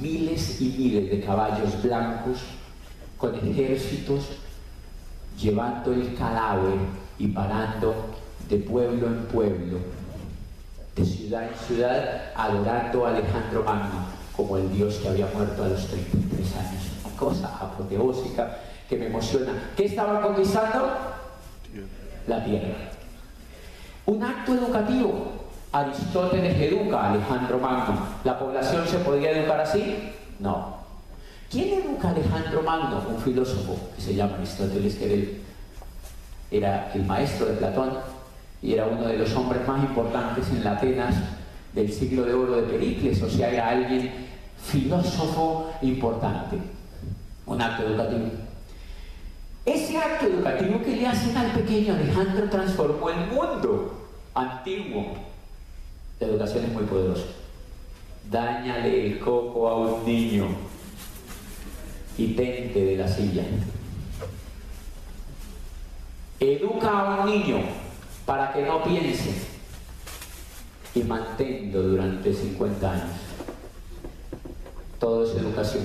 miles 0.00 0.60
y 0.62 0.74
miles 0.78 1.10
de 1.10 1.20
caballos 1.20 1.82
blancos 1.82 2.38
con 3.18 3.34
ejércitos 3.34 4.24
llevando 5.38 5.92
el 5.92 6.14
cadáver 6.14 6.78
y 7.18 7.28
parando 7.28 7.94
de 8.48 8.56
pueblo 8.56 9.08
en 9.08 9.26
pueblo, 9.26 9.78
de 10.94 11.04
ciudad 11.04 11.48
en 11.48 11.66
ciudad, 11.66 12.32
adorando 12.34 13.04
a 13.04 13.10
Alejandro 13.10 13.62
Magno 13.62 14.15
como 14.36 14.56
el 14.56 14.72
Dios 14.72 14.96
que 14.96 15.08
había 15.08 15.26
muerto 15.34 15.64
a 15.64 15.68
los 15.68 15.86
33 15.86 16.56
años. 16.56 16.82
Una 17.04 17.16
cosa 17.16 17.56
apoteósica 17.60 18.58
que 18.88 18.96
me 18.96 19.06
emociona. 19.06 19.70
¿Qué 19.76 19.86
estaban 19.86 20.22
conquistando? 20.22 20.90
La 22.26 22.44
tierra. 22.44 22.74
Un 24.06 24.22
acto 24.22 24.54
educativo. 24.54 25.32
Aristóteles 25.72 26.56
educa 26.60 27.00
a 27.00 27.12
Alejandro 27.12 27.58
Magno. 27.58 27.98
¿La 28.24 28.38
población 28.38 28.86
se 28.86 28.98
podía 28.98 29.30
educar 29.30 29.60
así? 29.60 30.12
No. 30.38 30.76
¿Quién 31.50 31.80
educa 31.80 32.08
a 32.08 32.10
Alejandro 32.12 32.62
Magno? 32.62 33.02
Un 33.08 33.20
filósofo 33.20 33.76
que 33.94 34.02
se 34.02 34.14
llama 34.14 34.36
Aristóteles, 34.36 34.94
que 34.96 35.40
era 36.50 36.92
el 36.94 37.04
maestro 37.04 37.46
de 37.46 37.54
Platón 37.54 37.90
y 38.62 38.72
era 38.72 38.86
uno 38.86 39.06
de 39.06 39.18
los 39.18 39.34
hombres 39.34 39.66
más 39.66 39.82
importantes 39.82 40.48
en 40.50 40.64
la 40.64 40.72
Atenas 40.72 41.14
del 41.74 41.92
siglo 41.92 42.24
de 42.24 42.34
oro 42.34 42.56
de 42.56 42.62
Pericles, 42.62 43.22
o 43.22 43.28
sea, 43.28 43.50
era 43.50 43.68
alguien 43.68 44.25
filósofo 44.66 45.70
importante. 45.82 46.58
Un 47.46 47.62
acto 47.62 47.84
educativo. 47.84 48.30
Ese 49.64 49.98
acto 49.98 50.26
educativo 50.26 50.82
que 50.82 50.96
le 50.96 51.06
hacen 51.06 51.36
al 51.36 51.52
pequeño 51.52 51.94
Alejandro 51.94 52.48
transformó 52.50 53.10
el 53.10 53.26
mundo 53.26 54.08
antiguo. 54.34 55.14
La 56.20 56.26
educación 56.26 56.64
es 56.64 56.72
muy 56.72 56.84
poderosa. 56.84 57.26
Dáñale 58.30 59.06
el 59.06 59.18
coco 59.20 59.68
a 59.68 59.76
un 59.76 60.04
niño 60.04 60.46
y 62.18 62.28
tente 62.34 62.84
de 62.84 62.96
la 62.96 63.08
silla. 63.08 63.44
Educa 66.40 66.90
a 66.90 67.22
un 67.22 67.30
niño 67.30 67.58
para 68.24 68.52
que 68.52 68.62
no 68.62 68.82
piense 68.82 69.30
y 70.94 71.02
manténlo 71.02 71.82
durante 71.82 72.32
50 72.32 72.90
años. 72.90 73.25
Todo 74.98 75.24
es 75.24 75.36
educación. 75.36 75.84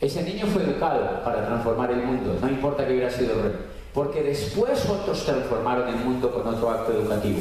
Ese 0.00 0.22
niño 0.22 0.46
fue 0.46 0.62
educado 0.62 1.22
para 1.22 1.46
transformar 1.46 1.90
el 1.90 2.02
mundo, 2.02 2.38
no 2.40 2.48
importa 2.48 2.86
que 2.86 2.92
hubiera 2.92 3.10
sido 3.10 3.42
rey. 3.42 3.52
porque 3.92 4.22
después 4.22 4.88
otros 4.88 5.24
transformaron 5.24 5.88
el 5.88 5.96
mundo 5.96 6.32
con 6.32 6.46
otro 6.46 6.70
acto 6.70 6.92
educativo. 6.92 7.40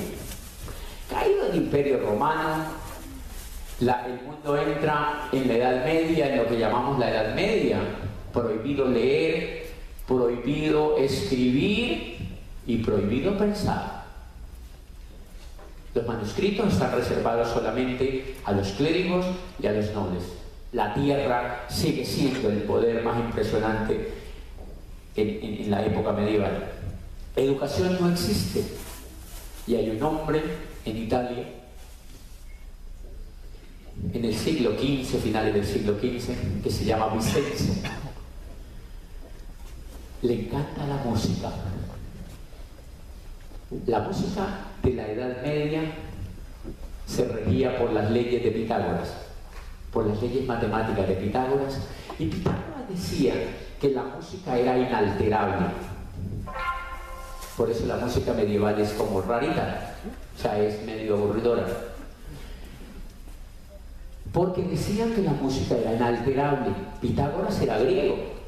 Caído 1.09 1.45
el 1.45 1.55
imperio 1.55 1.99
romano, 1.99 2.65
el 3.79 4.21
mundo 4.25 4.57
entra 4.57 5.29
en 5.31 5.47
la 5.47 5.53
Edad 5.53 5.85
Media, 5.85 6.33
en 6.33 6.37
lo 6.37 6.47
que 6.47 6.57
llamamos 6.57 6.99
la 6.99 7.11
Edad 7.11 7.35
Media, 7.35 7.77
prohibido 8.33 8.85
leer, 8.87 9.67
prohibido 10.07 10.97
escribir 10.97 12.17
y 12.65 12.77
prohibido 12.79 13.37
pensar. 13.37 13.98
Los 15.93 16.05
manuscritos 16.05 16.73
están 16.73 16.91
reservados 16.91 17.49
solamente 17.49 18.35
a 18.45 18.51
los 18.51 18.69
clérigos 18.69 19.25
y 19.61 19.67
a 19.67 19.71
los 19.71 19.91
nobles. 19.93 20.23
La 20.71 20.93
tierra 20.93 21.65
sigue 21.67 22.05
siendo 22.05 22.49
el 22.49 22.63
poder 22.63 23.03
más 23.03 23.19
impresionante 23.19 24.13
en, 25.15 25.71
la 25.71 25.83
época 25.83 26.11
medieval. 26.11 26.71
Educación 27.35 27.97
no 27.99 28.11
existe. 28.11 28.63
Y 29.65 29.75
hay 29.75 29.89
un 29.89 30.01
hombre 30.03 30.43
en 30.85 30.97
Italia, 30.97 31.47
en 34.13 34.25
el 34.25 34.35
siglo 34.35 34.71
XV, 34.77 35.19
finales 35.21 35.53
del 35.53 35.65
siglo 35.65 35.93
XV, 35.93 36.61
que 36.63 36.69
se 36.69 36.85
llama 36.85 37.13
Vicenzo. 37.15 37.73
Le 40.21 40.33
encanta 40.33 40.85
la 40.85 40.97
música. 40.97 41.51
La 43.85 43.99
música 43.99 44.68
de 44.83 44.93
la 44.93 45.07
Edad 45.07 45.41
Media 45.43 45.81
se 47.05 47.27
regía 47.27 47.77
por 47.77 47.91
las 47.91 48.11
leyes 48.11 48.43
de 48.43 48.51
Pitágoras, 48.51 49.13
por 49.91 50.05
las 50.05 50.21
leyes 50.21 50.45
matemáticas 50.45 51.07
de 51.07 51.15
Pitágoras, 51.15 51.79
y 52.17 52.25
Pitágoras 52.27 52.87
decía 52.89 53.33
que 53.81 53.89
la 53.89 54.03
música 54.03 54.57
era 54.57 54.77
inalterable. 54.77 55.67
Por 57.57 57.69
eso 57.69 57.85
la 57.87 57.97
música 57.97 58.33
medieval 58.33 58.79
es 58.79 58.91
como 58.91 59.21
rarita, 59.21 59.95
o 60.37 60.41
sea, 60.41 60.59
es 60.59 60.85
medio 60.85 61.15
aburridora. 61.15 61.65
Porque 64.31 64.61
decían 64.61 65.13
que 65.13 65.23
la 65.23 65.31
música 65.31 65.75
era 65.75 65.95
inalterable. 65.95 66.69
Pitágoras 67.01 67.59
era 67.61 67.79
griego. 67.79 68.38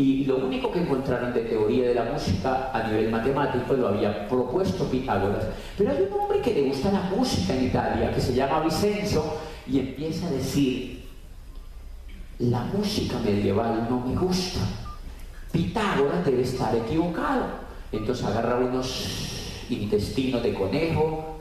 Y 0.00 0.24
lo 0.24 0.38
único 0.38 0.72
que 0.72 0.78
encontraron 0.78 1.34
de 1.34 1.42
teoría 1.42 1.88
de 1.88 1.94
la 1.94 2.04
música 2.04 2.70
a 2.72 2.88
nivel 2.88 3.10
matemático 3.10 3.74
lo 3.74 3.88
había 3.88 4.26
propuesto 4.26 4.86
Pitágoras. 4.86 5.44
Pero 5.76 5.90
hay 5.90 6.08
un 6.10 6.18
hombre 6.18 6.40
que 6.40 6.54
le 6.54 6.62
gusta 6.62 6.90
la 6.90 7.02
música 7.02 7.54
en 7.54 7.66
Italia, 7.66 8.10
que 8.10 8.18
se 8.18 8.32
llama 8.32 8.60
Vicenzo, 8.60 9.36
y 9.66 9.78
empieza 9.78 10.26
a 10.26 10.30
decir, 10.30 11.04
la 12.38 12.60
música 12.60 13.18
medieval 13.18 13.88
no 13.90 14.00
me 14.00 14.16
gusta. 14.16 14.60
Pitágoras 15.52 16.24
debe 16.24 16.44
estar 16.44 16.74
equivocado. 16.74 17.44
Entonces 17.92 18.24
agarra 18.24 18.56
unos 18.56 19.66
intestinos 19.68 20.42
de 20.42 20.54
conejo, 20.54 21.40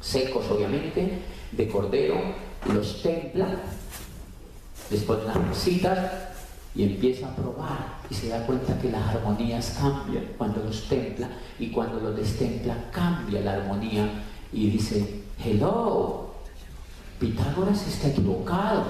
secos 0.00 0.50
obviamente, 0.50 1.20
de 1.52 1.68
cordero, 1.68 2.16
los 2.66 3.00
templa, 3.00 3.46
les 4.90 5.02
pone 5.04 5.22
las 5.22 5.36
mesitas 5.36 6.31
y 6.74 6.84
empieza 6.84 7.28
a 7.28 7.36
probar 7.36 7.98
y 8.08 8.14
se 8.14 8.28
da 8.28 8.46
cuenta 8.46 8.78
que 8.78 8.90
las 8.90 9.14
armonías 9.14 9.76
cambian 9.78 10.24
cuando 10.38 10.62
los 10.64 10.88
templa 10.88 11.28
y 11.58 11.68
cuando 11.68 12.00
los 12.00 12.16
destempla 12.16 12.90
cambia 12.90 13.40
la 13.40 13.54
armonía 13.54 14.08
y 14.52 14.70
dice, 14.70 15.22
hello, 15.44 16.32
Pitágoras 17.18 17.86
está 17.86 18.08
equivocado 18.08 18.84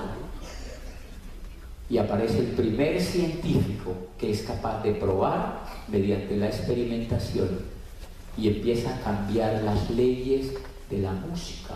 y 1.90 1.98
aparece 1.98 2.38
el 2.38 2.46
primer 2.46 3.00
científico 3.00 3.94
que 4.18 4.30
es 4.30 4.42
capaz 4.42 4.82
de 4.82 4.92
probar 4.92 5.64
mediante 5.88 6.36
la 6.36 6.46
experimentación 6.46 7.60
y 8.38 8.48
empieza 8.48 8.96
a 8.96 9.00
cambiar 9.00 9.62
las 9.62 9.90
leyes 9.90 10.54
de 10.88 10.98
la 10.98 11.12
música. 11.12 11.74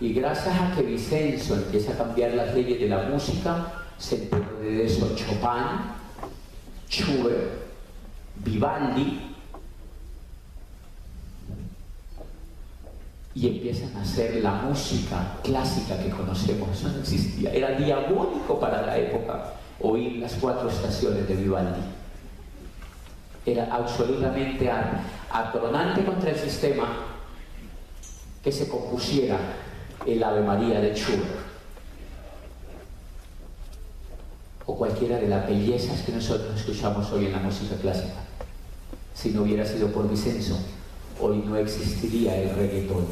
Y 0.00 0.12
gracias 0.12 0.54
a 0.58 0.74
que 0.74 0.82
Vicenzo 0.82 1.54
empieza 1.56 1.92
a 1.92 1.98
cambiar 1.98 2.32
las 2.34 2.54
leyes 2.54 2.80
de 2.80 2.88
la 2.88 3.02
música, 3.02 3.83
se 4.04 4.16
enteró 4.16 4.60
de 4.60 4.84
eso 4.84 5.14
Chopin, 5.16 5.80
Schubert, 6.90 7.52
Vivaldi, 8.44 9.30
y 13.34 13.48
empiezan 13.48 13.96
a 13.96 14.02
hacer 14.02 14.36
la 14.42 14.52
música 14.52 15.38
clásica 15.42 15.98
que 15.98 16.10
conocemos. 16.10 16.68
Eso 16.70 16.88
no 16.88 17.00
existía. 17.00 17.52
Era 17.52 17.72
diabólico 17.72 18.60
para 18.60 18.82
la 18.82 18.96
época 18.96 19.54
oír 19.80 20.18
las 20.18 20.34
cuatro 20.34 20.68
estaciones 20.68 21.26
de 21.26 21.34
Vivaldi. 21.34 21.80
Era 23.46 23.74
absolutamente 23.74 24.70
atronante 25.32 26.04
contra 26.04 26.30
el 26.30 26.38
sistema 26.38 26.88
que 28.42 28.52
se 28.52 28.68
compusiera 28.68 29.38
el 30.06 30.22
Ave 30.22 30.42
María 30.42 30.80
de 30.80 30.94
Schubert 30.94 31.33
o 34.66 34.76
cualquiera 34.76 35.18
de 35.18 35.28
las 35.28 35.46
bellezas 35.46 36.02
que 36.02 36.12
nosotros 36.12 36.58
escuchamos 36.58 37.10
hoy 37.12 37.26
en 37.26 37.32
la 37.32 37.38
música 37.38 37.76
clásica. 37.76 38.14
Si 39.14 39.30
no 39.30 39.42
hubiera 39.42 39.64
sido 39.64 39.88
por 39.88 40.08
Vicenzo, 40.08 40.58
hoy 41.20 41.42
no 41.46 41.56
existiría 41.56 42.36
el 42.36 42.54
reggaetón. 42.54 43.06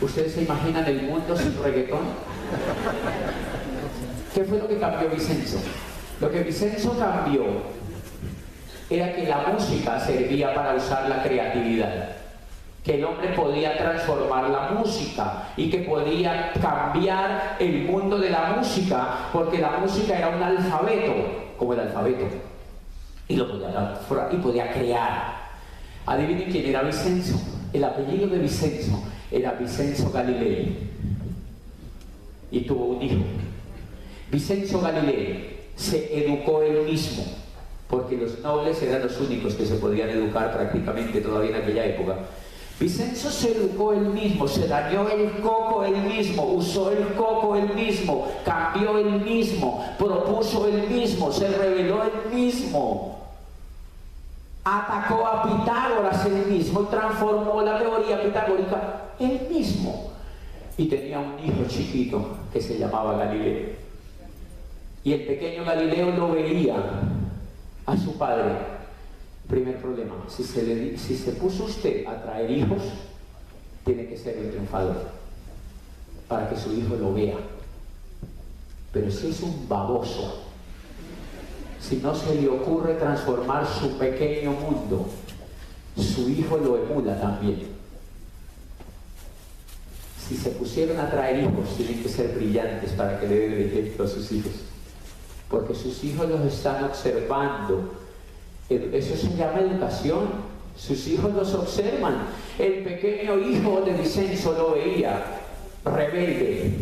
¿Ustedes 0.00 0.32
se 0.32 0.42
imaginan 0.42 0.84
el 0.86 1.02
mundo 1.02 1.36
sin 1.36 1.56
reggaetón? 1.62 2.00
¿Qué 4.34 4.44
fue 4.44 4.58
lo 4.58 4.68
que 4.68 4.78
cambió 4.78 5.08
Vicenzo? 5.10 5.58
Lo 6.20 6.30
que 6.30 6.42
Vicenzo 6.42 6.98
cambió 6.98 7.44
era 8.88 9.14
que 9.14 9.26
la 9.26 9.38
música 9.52 9.98
servía 9.98 10.54
para 10.54 10.74
usar 10.74 11.08
la 11.08 11.22
creatividad, 11.22 12.16
que 12.86 12.94
el 12.94 13.04
hombre 13.04 13.30
podía 13.30 13.76
transformar 13.76 14.48
la 14.48 14.70
música 14.70 15.48
y 15.56 15.68
que 15.68 15.78
podía 15.78 16.52
cambiar 16.62 17.56
el 17.58 17.82
mundo 17.82 18.16
de 18.16 18.30
la 18.30 18.54
música, 18.56 19.28
porque 19.32 19.58
la 19.58 19.72
música 19.72 20.16
era 20.16 20.28
un 20.28 20.40
alfabeto, 20.40 21.12
como 21.58 21.72
el 21.72 21.80
alfabeto 21.80 22.26
y 23.28 23.34
lo 23.34 23.48
podía, 23.48 24.30
y 24.30 24.36
podía 24.36 24.72
crear. 24.72 25.46
Adivinen 26.06 26.48
quién 26.48 26.66
era 26.66 26.82
Vicenzo. 26.82 27.40
El 27.72 27.82
apellido 27.82 28.28
de 28.28 28.38
Vicenzo 28.38 29.02
era 29.32 29.52
Vicenzo 29.52 30.12
Galilei. 30.12 30.76
Y 32.52 32.60
tuvo 32.60 32.84
un 32.84 33.02
hijo. 33.02 33.24
Vicenzo 34.30 34.80
Galilei 34.80 35.56
se 35.74 36.24
educó 36.24 36.62
él 36.62 36.84
mismo, 36.84 37.24
porque 37.90 38.16
los 38.16 38.38
nobles 38.38 38.80
eran 38.80 39.02
los 39.02 39.20
únicos 39.20 39.54
que 39.54 39.66
se 39.66 39.74
podían 39.74 40.08
educar 40.08 40.52
prácticamente 40.52 41.20
todavía 41.20 41.50
en 41.56 41.62
aquella 41.62 41.84
época. 41.84 42.18
Vicenzo 42.78 43.30
se 43.30 43.52
educó 43.52 43.94
él 43.94 44.08
mismo, 44.10 44.46
se 44.46 44.68
dañó 44.68 45.08
el 45.08 45.40
coco 45.40 45.82
él 45.82 45.96
mismo, 45.96 46.44
usó 46.44 46.90
el 46.90 47.14
coco 47.14 47.56
él 47.56 47.74
mismo, 47.74 48.28
cambió 48.44 48.98
él 48.98 49.22
mismo, 49.22 49.82
propuso 49.98 50.68
él 50.68 50.86
mismo, 50.90 51.32
se 51.32 51.48
reveló 51.48 52.02
él 52.02 52.34
mismo. 52.34 53.16
Atacó 54.62 55.26
a 55.26 55.42
Pitágoras 55.44 56.26
él 56.26 56.46
mismo 56.50 56.82
y 56.82 56.86
transformó 56.86 57.62
la 57.62 57.78
teoría 57.78 58.22
pitagórica 58.22 59.04
él 59.18 59.48
mismo. 59.50 60.10
Y 60.76 60.86
tenía 60.86 61.18
un 61.18 61.38
hijo 61.42 61.66
chiquito 61.68 62.36
que 62.52 62.60
se 62.60 62.76
llamaba 62.76 63.16
Galileo. 63.16 63.70
Y 65.02 65.14
el 65.14 65.24
pequeño 65.24 65.64
Galileo 65.64 66.10
lo 66.10 66.32
veía 66.32 66.74
a 67.86 67.96
su 67.96 68.18
padre 68.18 68.75
Primer 69.48 69.76
problema, 69.76 70.14
si 70.28 70.42
se, 70.42 70.98
si 70.98 71.16
se 71.16 71.32
puso 71.32 71.64
usted 71.64 72.04
a 72.06 72.20
traer 72.20 72.50
hijos, 72.50 72.82
tiene 73.84 74.08
que 74.08 74.16
ser 74.16 74.36
el 74.38 74.50
triunfador, 74.50 74.96
para 76.26 76.50
que 76.50 76.56
su 76.56 76.72
hijo 76.72 76.96
lo 76.96 77.14
vea. 77.14 77.36
Pero 78.92 79.10
si 79.10 79.28
es 79.28 79.40
un 79.42 79.68
baboso, 79.68 80.42
si 81.80 81.96
no 81.98 82.12
se 82.14 82.34
le 82.34 82.48
ocurre 82.48 82.94
transformar 82.94 83.64
su 83.66 83.96
pequeño 83.96 84.50
mundo, 84.50 85.06
su 85.96 86.28
hijo 86.28 86.56
lo 86.58 86.78
emula 86.78 87.20
también. 87.20 87.68
Si 90.26 90.36
se 90.36 90.50
pusieron 90.50 90.98
a 90.98 91.08
traer 91.08 91.44
hijos, 91.44 91.76
tienen 91.76 92.02
que 92.02 92.08
ser 92.08 92.34
brillantes 92.34 92.90
para 92.92 93.20
que 93.20 93.28
le 93.28 93.38
den 93.38 93.52
el 93.52 93.62
ejemplo 93.66 94.06
a 94.06 94.08
sus 94.08 94.32
hijos. 94.32 94.52
Porque 95.48 95.72
sus 95.72 96.02
hijos 96.02 96.28
los 96.28 96.40
están 96.40 96.82
observando 96.82 98.05
eso 98.68 99.16
se 99.16 99.36
llama 99.36 99.60
educación. 99.60 100.56
Sus 100.76 101.06
hijos 101.08 101.32
los 101.32 101.54
observan. 101.54 102.26
El 102.58 102.84
pequeño 102.84 103.38
hijo 103.38 103.82
de 103.82 103.92
Vicenzo 103.92 104.52
lo 104.52 104.74
veía, 104.74 105.24
rebelde, 105.84 106.74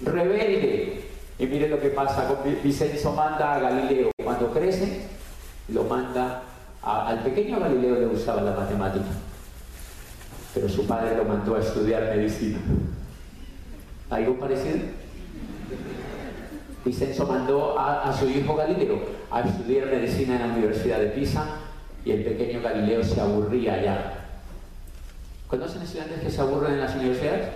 rebelde. 0.00 1.02
Y 1.38 1.46
mire 1.46 1.68
lo 1.68 1.80
que 1.80 1.88
pasa 1.88 2.26
con 2.26 2.38
Vicenzo 2.62 3.12
manda 3.12 3.54
a 3.54 3.60
Galileo. 3.60 4.10
Cuando 4.22 4.52
crece, 4.52 5.02
lo 5.68 5.84
manda 5.84 6.42
al 6.82 7.22
pequeño 7.22 7.60
Galileo 7.60 7.94
le 7.94 8.06
gustaba 8.06 8.42
la 8.42 8.52
matemática. 8.52 9.04
Pero 10.54 10.68
su 10.68 10.86
padre 10.86 11.16
lo 11.16 11.24
mandó 11.24 11.54
a 11.54 11.60
estudiar 11.60 12.02
medicina. 12.16 12.58
¿Algo 14.10 14.38
parecido? 14.38 14.78
Vicenzo 16.84 17.26
mandó 17.26 17.78
a, 17.78 18.12
su 18.18 18.28
hijo 18.28 18.56
Galileo 18.56 19.21
a 19.32 19.40
estudiar 19.40 19.86
medicina 19.86 20.36
en 20.36 20.40
la 20.40 20.54
Universidad 20.54 20.98
de 20.98 21.06
Pisa 21.06 21.46
y 22.04 22.10
el 22.10 22.22
pequeño 22.22 22.60
Galileo 22.60 23.02
se 23.02 23.18
aburría 23.18 23.74
allá. 23.74 24.12
¿Conocen 25.48 25.82
estudiantes 25.82 26.20
que 26.20 26.30
se 26.30 26.40
aburren 26.40 26.74
en 26.74 26.80
las 26.80 26.94
universidades? 26.94 27.48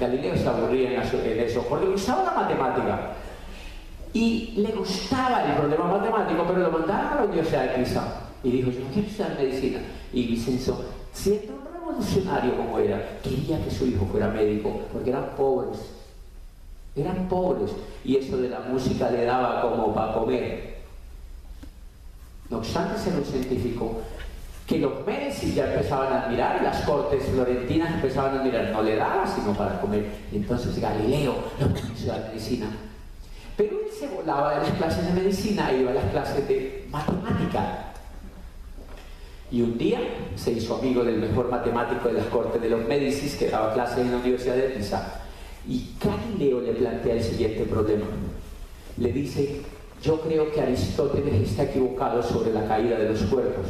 Galileo 0.00 0.36
se 0.36 0.48
aburría 0.48 1.02
en, 1.02 1.40
eso, 1.40 1.66
porque 1.68 1.88
usaba 1.88 2.24
la 2.24 2.32
matemática. 2.32 3.12
Y 4.14 4.54
le 4.56 4.72
gustaba 4.72 5.44
el 5.44 5.56
problema 5.56 5.98
matemático, 5.98 6.44
pero 6.46 6.60
lo 6.60 6.70
mandaba 6.70 7.12
a 7.12 7.14
la 7.16 7.24
Universidad 7.24 7.62
de 7.64 7.82
Pisa. 7.82 8.30
Y 8.42 8.50
dijo, 8.50 8.70
yo 8.70 8.80
quiero 8.92 9.08
estudiar 9.08 9.36
medicina. 9.38 9.78
Y 10.12 10.26
Vicenzo, 10.26 10.84
siendo 11.12 11.54
un 11.54 11.64
revolucionario 11.72 12.56
como 12.56 12.78
era, 12.78 13.18
quería 13.22 13.62
que 13.62 13.70
su 13.70 13.86
hijo 13.86 14.06
fuera 14.06 14.28
médico, 14.28 14.82
porque 14.92 15.10
eran 15.10 15.36
pobres. 15.36 16.01
Eran 16.94 17.28
pobres. 17.28 17.70
Y 18.04 18.16
eso 18.16 18.36
de 18.36 18.48
la 18.48 18.60
música 18.60 19.10
le 19.10 19.24
daba 19.24 19.62
como 19.62 19.94
para 19.94 20.14
comer. 20.14 20.72
No 22.50 22.58
obstante 22.58 22.98
ser 22.98 23.14
un 23.14 23.24
científico, 23.24 24.02
que 24.66 24.78
los 24.78 25.06
Médicis 25.06 25.54
ya 25.54 25.72
empezaban 25.72 26.12
a 26.12 26.22
admirar, 26.22 26.62
las 26.62 26.82
cortes 26.82 27.24
florentinas 27.24 27.94
empezaban 27.94 28.36
a 28.36 28.40
admirar, 28.40 28.70
no 28.72 28.82
le 28.82 28.96
daba 28.96 29.26
sino 29.26 29.52
para 29.54 29.80
comer. 29.80 30.06
Y 30.30 30.36
entonces 30.36 30.78
Galileo 30.78 31.34
lo 31.58 31.68
puso 31.68 31.88
a 31.88 31.92
estudiar 31.92 32.28
medicina. 32.28 32.66
Pero 33.56 33.80
él 33.80 33.86
se 33.98 34.06
volaba 34.08 34.54
de 34.54 34.68
las 34.68 34.78
clases 34.78 35.06
de 35.06 35.20
medicina 35.20 35.70
e 35.70 35.80
iba 35.80 35.90
a 35.90 35.94
las 35.94 36.10
clases 36.10 36.46
de 36.46 36.86
matemática. 36.90 37.92
Y 39.50 39.60
un 39.60 39.76
día 39.76 40.00
se 40.34 40.52
hizo 40.52 40.76
amigo 40.76 41.04
del 41.04 41.18
mejor 41.18 41.50
matemático 41.50 42.08
de 42.08 42.14
las 42.14 42.26
cortes 42.26 42.60
de 42.60 42.70
los 42.70 42.86
Médicis, 42.86 43.36
que 43.36 43.50
daba 43.50 43.74
clases 43.74 43.98
en 43.98 44.12
la 44.12 44.16
Universidad 44.18 44.54
de 44.54 44.70
Pisa. 44.70 45.21
Y 45.68 45.90
Galileo 46.02 46.60
le 46.60 46.72
plantea 46.72 47.14
el 47.14 47.22
siguiente 47.22 47.64
problema. 47.64 48.06
Le 48.98 49.12
dice, 49.12 49.62
yo 50.02 50.20
creo 50.20 50.50
que 50.50 50.60
Aristóteles 50.60 51.48
está 51.48 51.64
equivocado 51.64 52.22
sobre 52.22 52.52
la 52.52 52.66
caída 52.66 52.98
de 52.98 53.10
los 53.10 53.22
cuerpos. 53.22 53.66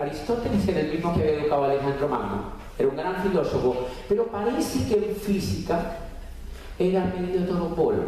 Aristóteles 0.00 0.66
era 0.68 0.80
el 0.80 0.92
mismo 0.92 1.14
que 1.14 1.20
había 1.20 1.40
educado 1.40 1.64
a 1.64 1.70
Alejandro 1.70 2.08
Magno, 2.08 2.42
era 2.78 2.88
un 2.88 2.96
gran 2.96 3.22
filósofo, 3.22 3.88
pero 4.08 4.26
parece 4.26 4.88
que 4.88 5.10
en 5.10 5.16
física 5.16 5.98
era 6.78 7.04
medio 7.04 7.46
polo. 7.74 8.04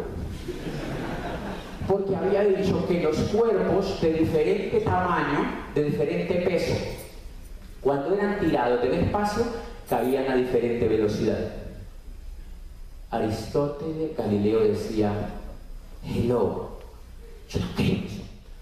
Porque 1.87 2.15
había 2.15 2.43
dicho 2.43 2.87
que 2.87 3.01
los 3.01 3.17
cuerpos 3.17 4.01
de 4.01 4.13
diferente 4.13 4.79
tamaño, 4.81 5.39
de 5.75 5.83
diferente 5.83 6.35
peso, 6.35 6.75
cuando 7.81 8.15
eran 8.15 8.39
tirados 8.39 8.81
del 8.81 8.93
espacio, 8.93 9.43
cabían 9.87 10.29
a 10.29 10.35
diferente 10.35 10.87
velocidad. 10.87 11.68
Aristóteles, 13.11 14.15
Galileo 14.15 14.59
decía, 14.59 15.11
hello, 16.05 16.69
yo 17.49 17.59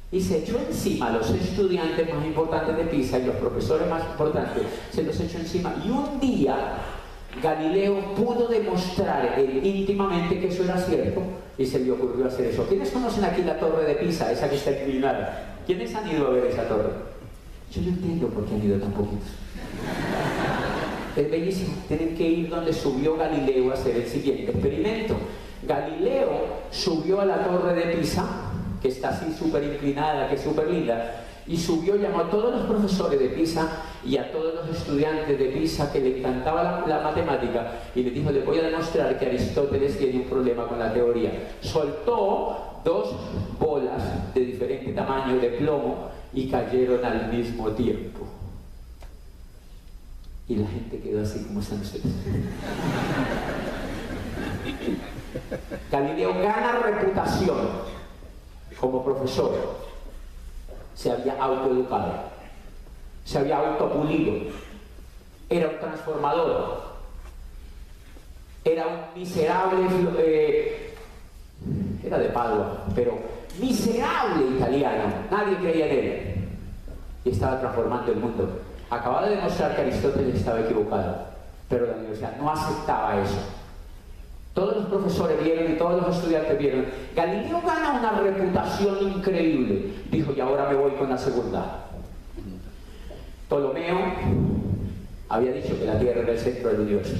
y 0.10 0.22
se 0.22 0.38
echó 0.38 0.58
encima 0.58 1.08
a 1.08 1.12
los 1.12 1.30
estudiantes 1.32 2.14
más 2.14 2.26
importantes 2.26 2.78
de 2.78 2.84
Pisa 2.86 3.20
y 3.20 3.26
los 3.26 3.36
profesores 3.36 3.90
más 3.90 4.04
importantes, 4.06 4.64
se 4.92 5.04
los 5.04 5.20
echó 5.20 5.38
encima. 5.38 5.76
Y 5.86 5.90
un 5.90 6.18
día 6.20 6.78
Galileo 7.44 8.16
pudo 8.16 8.48
demostrar 8.48 9.38
íntimamente 9.38 10.40
que 10.40 10.48
eso 10.48 10.64
era 10.64 10.78
cierto 10.78 11.22
y 11.58 11.66
se 11.66 11.80
le 11.80 11.92
ocurrió 11.92 12.28
hacer 12.28 12.48
eso. 12.48 12.66
¿Quiénes 12.68 12.90
conocen 12.92 13.26
aquí 13.26 13.44
la 13.44 13.60
torre 13.60 13.86
de 13.86 13.96
Pisa, 13.96 14.32
esa 14.32 14.50
que 14.50 14.56
está 14.56 14.72
inclinada? 14.72 15.58
¿Quiénes 15.66 15.94
han 15.94 16.10
ido 16.10 16.28
a 16.28 16.30
ver 16.32 16.46
esa 16.46 16.68
torre? 16.70 16.92
Yo 17.72 17.82
no 17.82 17.90
entiendo 17.90 18.28
por 18.28 18.46
qué 18.46 18.56
han 18.56 18.64
ido 18.64 18.80
tan 18.80 18.92
poquitos. 18.92 19.28
Es 21.18 21.32
bellísimo. 21.32 21.74
Tienen 21.88 22.16
que 22.16 22.24
ir 22.24 22.50
donde 22.50 22.72
subió 22.72 23.18
Galileo 23.18 23.72
a 23.72 23.74
hacer 23.74 23.96
el 23.96 24.06
siguiente 24.06 24.52
experimento. 24.52 25.16
Galileo 25.68 26.30
subió 26.72 27.22
a 27.22 27.26
la 27.26 27.44
torre 27.44 27.74
de 27.74 27.96
Pisa 27.96 28.48
que 28.82 28.90
está 28.90 29.10
así 29.10 29.34
súper 29.34 29.64
inclinada, 29.64 30.30
que 30.30 30.36
es 30.36 30.42
súper 30.42 30.70
linda, 30.70 31.24
y 31.48 31.58
subió, 31.58 31.96
llamó 31.96 32.20
a 32.20 32.30
todos 32.30 32.54
los 32.54 32.66
profesores 32.66 33.20
de 33.20 33.30
Pisa 33.30 33.84
y 34.06 34.18
a 34.18 34.32
todos 34.32 34.54
los 34.54 34.78
estudiantes 34.78 35.40
de 35.40 35.46
Pisa 35.46 35.92
que 35.92 36.00
le 36.00 36.20
encantaba 36.20 36.84
la, 36.86 37.00
matemática 37.00 37.72
y 37.96 38.04
le 38.04 38.12
dijo, 38.12 38.32
le 38.32 38.42
voy 38.42 38.60
a 38.60 38.64
demostrar 38.64 39.18
que 39.18 39.26
Aristóteles 39.26 39.98
tiene 39.98 40.20
un 40.20 40.26
problema 40.26 40.68
con 40.68 40.78
la 40.78 40.94
teoría. 40.94 41.32
Soltó 41.62 42.82
dos 42.84 43.16
bolas 43.60 44.34
de 44.34 44.42
diferente 44.42 44.92
tamaño 44.92 45.40
de 45.40 45.50
plomo 45.50 46.10
y 46.34 46.50
cayeron 46.50 47.04
al 47.04 47.32
mismo 47.32 47.70
tiempo. 47.70 48.37
Y 50.50 50.56
la 50.56 50.68
gente 50.68 51.00
quedó 51.00 51.22
así 51.22 51.44
como 51.44 51.60
ustedes. 51.60 52.02
Galileo 55.92 56.34
gana 56.36 56.80
reputación 56.80 57.58
como 58.80 59.04
profesor, 59.04 59.78
se 60.94 61.12
había 61.12 61.42
autoeducado, 61.42 62.14
se 63.26 63.40
había 63.40 63.58
autopulido, 63.58 64.52
era 65.50 65.70
un 65.70 65.80
transformador, 65.80 66.84
era 68.64 68.88
un 68.88 69.20
miserable, 69.20 69.88
eh, 70.20 70.96
era 72.04 72.20
de 72.20 72.30
Padua, 72.30 72.86
pero 72.96 73.18
miserable 73.60 74.56
italiano, 74.56 75.14
nadie 75.32 75.58
creía 75.58 75.88
en 75.88 76.06
él, 76.06 76.50
y 77.26 77.30
estaba 77.32 77.60
transformando 77.60 78.12
el 78.12 78.20
mundo. 78.20 78.62
Acababa 78.90 79.28
de 79.28 79.36
demostrar 79.36 79.76
que 79.76 79.82
Aristóteles 79.82 80.36
estaba 80.36 80.62
equivocado, 80.62 81.26
pero 81.70 81.88
la 81.88 81.94
universidad 81.94 82.38
no 82.38 82.50
aceptaba 82.50 83.22
eso. 83.22 83.40
Todos 84.54 84.78
los 84.78 84.86
profesores 84.88 85.44
vieron 85.44 85.72
y 85.72 85.76
todos 85.76 86.02
los 86.02 86.16
estudiantes 86.16 86.58
vieron. 86.58 86.86
Galileo 87.16 87.62
gana 87.62 88.00
una 88.00 88.12
reputación 88.22 88.98
increíble. 89.02 89.94
Dijo, 90.10 90.34
y 90.36 90.40
ahora 90.40 90.70
me 90.70 90.76
voy 90.76 90.92
con 90.92 91.10
la 91.10 91.18
segunda. 91.18 91.84
Ptolomeo 93.48 93.98
había 95.30 95.52
dicho 95.52 95.78
que 95.78 95.86
la 95.86 96.00
Tierra 96.00 96.22
era 96.22 96.32
el 96.32 96.40
centro 96.40 96.70
del 96.70 96.82
universo. 96.82 97.16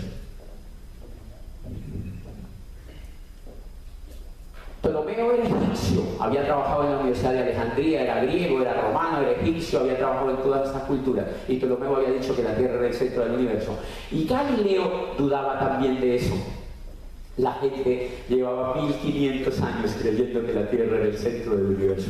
Ptolomeo 4.88 5.34
era 5.34 5.44
egipcio, 5.44 6.02
había 6.20 6.46
trabajado 6.46 6.84
en 6.84 6.92
la 6.92 6.98
Universidad 7.00 7.34
de 7.34 7.40
Alejandría, 7.40 8.04
era 8.04 8.24
griego, 8.24 8.62
era 8.62 8.82
romano, 8.82 9.22
era 9.22 9.32
egipcio, 9.32 9.80
había 9.80 9.98
trabajado 9.98 10.32
en 10.32 10.38
todas 10.38 10.68
estas 10.68 10.84
culturas. 10.84 11.26
Y 11.48 11.58
Ptolomeo 11.58 11.98
había 11.98 12.12
dicho 12.12 12.36
que 12.36 12.44
la 12.44 12.56
Tierra 12.56 12.76
era 12.76 12.88
el 12.88 12.94
centro 12.94 13.24
del 13.24 13.34
universo. 13.34 13.78
Y 14.12 14.26
Galileo 14.26 15.14
dudaba 15.18 15.60
también 15.60 16.00
de 16.00 16.16
eso. 16.16 16.36
La 17.38 17.54
gente 17.54 18.10
llevaba 18.30 18.82
1500 18.82 19.62
años 19.62 19.96
creyendo 20.02 20.46
que 20.46 20.54
la 20.54 20.70
Tierra 20.70 20.98
era 20.98 21.06
el 21.06 21.18
centro 21.18 21.56
del 21.56 21.66
universo. 21.66 22.10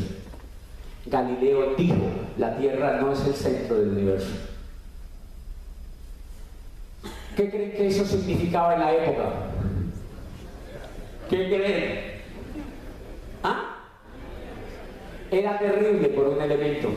Galileo 1.08 1.76
dijo, 1.76 1.96
la 2.38 2.58
Tierra 2.58 3.02
no 3.02 3.12
es 3.12 3.26
el 3.26 3.34
centro 3.34 3.80
del 3.80 3.90
universo. 3.90 4.32
¿Qué 7.36 7.50
creen 7.50 7.72
que 7.72 7.88
eso 7.88 8.06
significaba 8.06 8.74
en 8.74 8.80
la 8.80 8.94
época? 8.94 9.30
¿Qué 11.30 11.48
creen? 11.48 12.18
¿Ah? 13.44 13.78
Era 15.32 15.60
terrible 15.60 16.10
por 16.10 16.28
un 16.28 16.42
elemento 16.42 16.90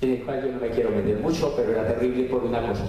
en 0.00 0.10
el 0.10 0.22
cual 0.24 0.44
yo 0.44 0.52
no 0.52 0.60
me 0.60 0.70
quiero 0.70 0.90
meter 0.90 1.16
mucho, 1.18 1.52
pero 1.56 1.72
era 1.72 1.86
terrible 1.86 2.24
por 2.24 2.44
una 2.44 2.66
cosa. 2.68 2.84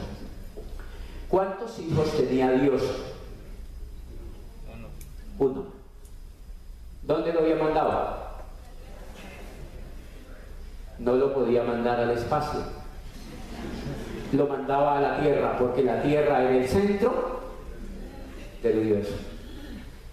¿Cuántos 1.29 1.79
hijos 1.79 2.15
tenía 2.17 2.51
Dios 2.51 2.81
uno. 5.39 5.65
¿Dónde 7.01 7.33
lo 7.33 7.39
había 7.41 7.55
mandado? 7.55 8.17
No 10.99 11.15
lo 11.15 11.33
podía 11.33 11.63
mandar 11.63 11.99
al 11.99 12.11
espacio. 12.11 12.61
Lo 14.31 14.47
mandaba 14.47 14.97
a 14.97 15.01
la 15.01 15.21
Tierra, 15.21 15.57
porque 15.57 15.83
la 15.83 16.01
Tierra 16.01 16.43
era 16.43 16.55
el 16.55 16.67
centro 16.67 17.41
del 18.61 18.79
universo. 18.79 19.15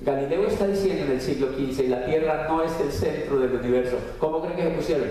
Galileo 0.03 0.47
está 0.47 0.67
diciendo 0.67 1.05
en 1.05 1.13
el 1.13 1.21
siglo 1.21 1.49
XV, 1.49 1.89
la 1.89 2.07
Tierra 2.07 2.47
no 2.49 2.63
es 2.63 2.73
el 2.81 2.91
centro 2.91 3.39
del 3.39 3.55
universo. 3.55 3.97
¿Cómo 4.19 4.41
creen 4.41 4.57
que 4.57 4.63
se 4.63 4.71
pusieron? 4.71 5.09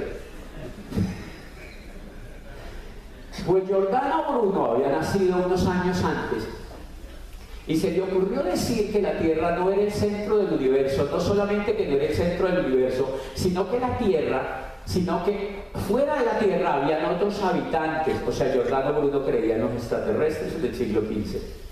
Pues 3.46 3.68
Giordano 3.68 4.26
Bruno 4.42 4.66
había 4.72 4.90
nacido 4.90 5.38
unos 5.46 5.66
años 5.68 6.04
antes 6.04 6.48
y 7.68 7.78
se 7.78 7.92
le 7.92 8.02
ocurrió 8.02 8.42
decir 8.42 8.92
que 8.92 9.00
la 9.00 9.20
Tierra 9.20 9.56
no 9.56 9.72
era 9.72 9.84
el 9.84 9.92
centro 9.92 10.40
del 10.40 10.54
universo, 10.54 11.08
no 11.12 11.20
solamente 11.20 11.76
que 11.76 11.88
no 11.88 11.96
era 11.96 12.06
el 12.06 12.16
centro 12.16 12.48
del 12.48 12.66
universo, 12.66 13.20
sino 13.36 13.70
que 13.70 13.80
la 13.80 13.96
Tierra, 14.00 14.74
sino 14.86 15.24
que 15.24 15.66
fuera 15.88 16.18
de 16.18 16.26
la 16.26 16.40
Tierra 16.40 16.74
habían 16.74 17.06
otros 17.06 17.40
habitantes. 17.44 18.16
O 18.28 18.32
sea, 18.32 18.52
Giordano 18.52 19.00
Bruno 19.00 19.24
creía 19.24 19.56
en 19.56 19.62
los 19.62 19.74
extraterrestres 19.74 20.60
del 20.60 20.74
siglo 20.74 21.02
XV. 21.02 21.69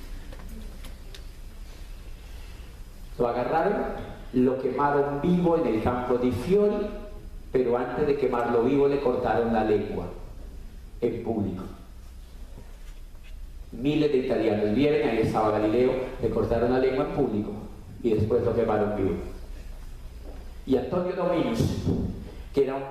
Lo 3.17 3.27
agarraron, 3.27 3.73
lo 4.33 4.61
quemaron 4.61 5.21
vivo 5.21 5.57
en 5.57 5.67
el 5.67 5.83
campo 5.83 6.17
de 6.17 6.31
Fiori, 6.31 6.87
pero 7.51 7.77
antes 7.77 8.05
de 8.05 8.17
quemarlo 8.17 8.63
vivo 8.63 8.87
le 8.87 8.99
cortaron 8.99 9.53
la 9.53 9.63
lengua 9.63 10.05
en 11.01 11.23
público. 11.23 11.63
Miles 13.71 14.11
de 14.11 14.17
italianos 14.19 14.75
vieron, 14.75 15.09
ahí 15.09 15.19
estaba 15.19 15.51
Galileo, 15.51 15.91
le 16.21 16.29
cortaron 16.29 16.71
la 16.71 16.79
lengua 16.79 17.05
en 17.05 17.11
público. 17.11 17.51
y 18.03 18.13
después 18.13 18.43
lo 18.43 18.55
quemaron 18.55 18.95
vivo. 18.95 19.15
Y 20.67 20.77
Antonio 20.77 21.13
Dominus, 21.15 21.59
que 22.53 22.63
era 22.63 22.75
un 22.75 22.83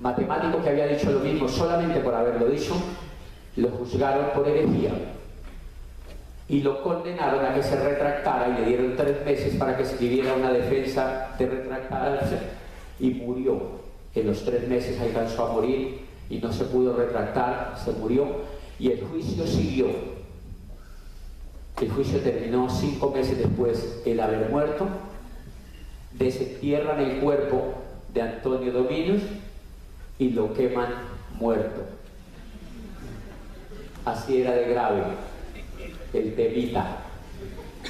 matemático 0.00 0.60
que 0.62 0.68
había 0.68 0.88
dicho 0.88 1.12
lo 1.12 1.20
mismo 1.20 1.48
solamente 1.48 2.00
por 2.00 2.12
haberlo 2.12 2.46
dicho, 2.46 2.74
lo 3.56 3.68
juzgaron 3.68 4.26
por 4.34 4.48
herejía 4.48 5.15
y 6.48 6.60
lo 6.60 6.82
condenaron 6.82 7.44
a 7.44 7.54
que 7.54 7.62
se 7.62 7.76
retractara 7.76 8.48
y 8.48 8.60
le 8.60 8.68
dieron 8.68 8.96
tres 8.96 9.24
meses 9.24 9.56
para 9.56 9.76
que 9.76 9.82
escribiera 9.82 10.34
una 10.34 10.52
defensa 10.52 11.34
de 11.38 11.46
retractarse 11.46 12.38
y 13.00 13.10
murió. 13.10 13.86
En 14.14 14.28
los 14.28 14.44
tres 14.44 14.66
meses 14.68 15.00
alcanzó 15.00 15.46
a 15.46 15.52
morir 15.52 16.06
y 16.30 16.38
no 16.38 16.52
se 16.52 16.64
pudo 16.64 16.96
retractar, 16.96 17.74
se 17.84 17.92
murió 17.92 18.26
y 18.78 18.92
el 18.92 19.04
juicio 19.04 19.46
siguió. 19.46 19.86
El 21.80 21.90
juicio 21.90 22.20
terminó 22.20 22.70
cinco 22.70 23.10
meses 23.10 23.38
después 23.38 24.00
el 24.06 24.20
haber 24.20 24.48
muerto, 24.48 24.86
desentierran 26.12 27.00
el 27.00 27.18
cuerpo 27.18 27.74
de 28.14 28.22
Antonio 28.22 28.72
Dominus 28.72 29.22
y 30.18 30.30
lo 30.30 30.54
queman 30.54 30.88
muerto. 31.38 31.82
Así 34.04 34.40
era 34.40 34.52
de 34.52 34.68
grave 34.68 35.02
el 36.12 36.34
temita. 36.34 36.98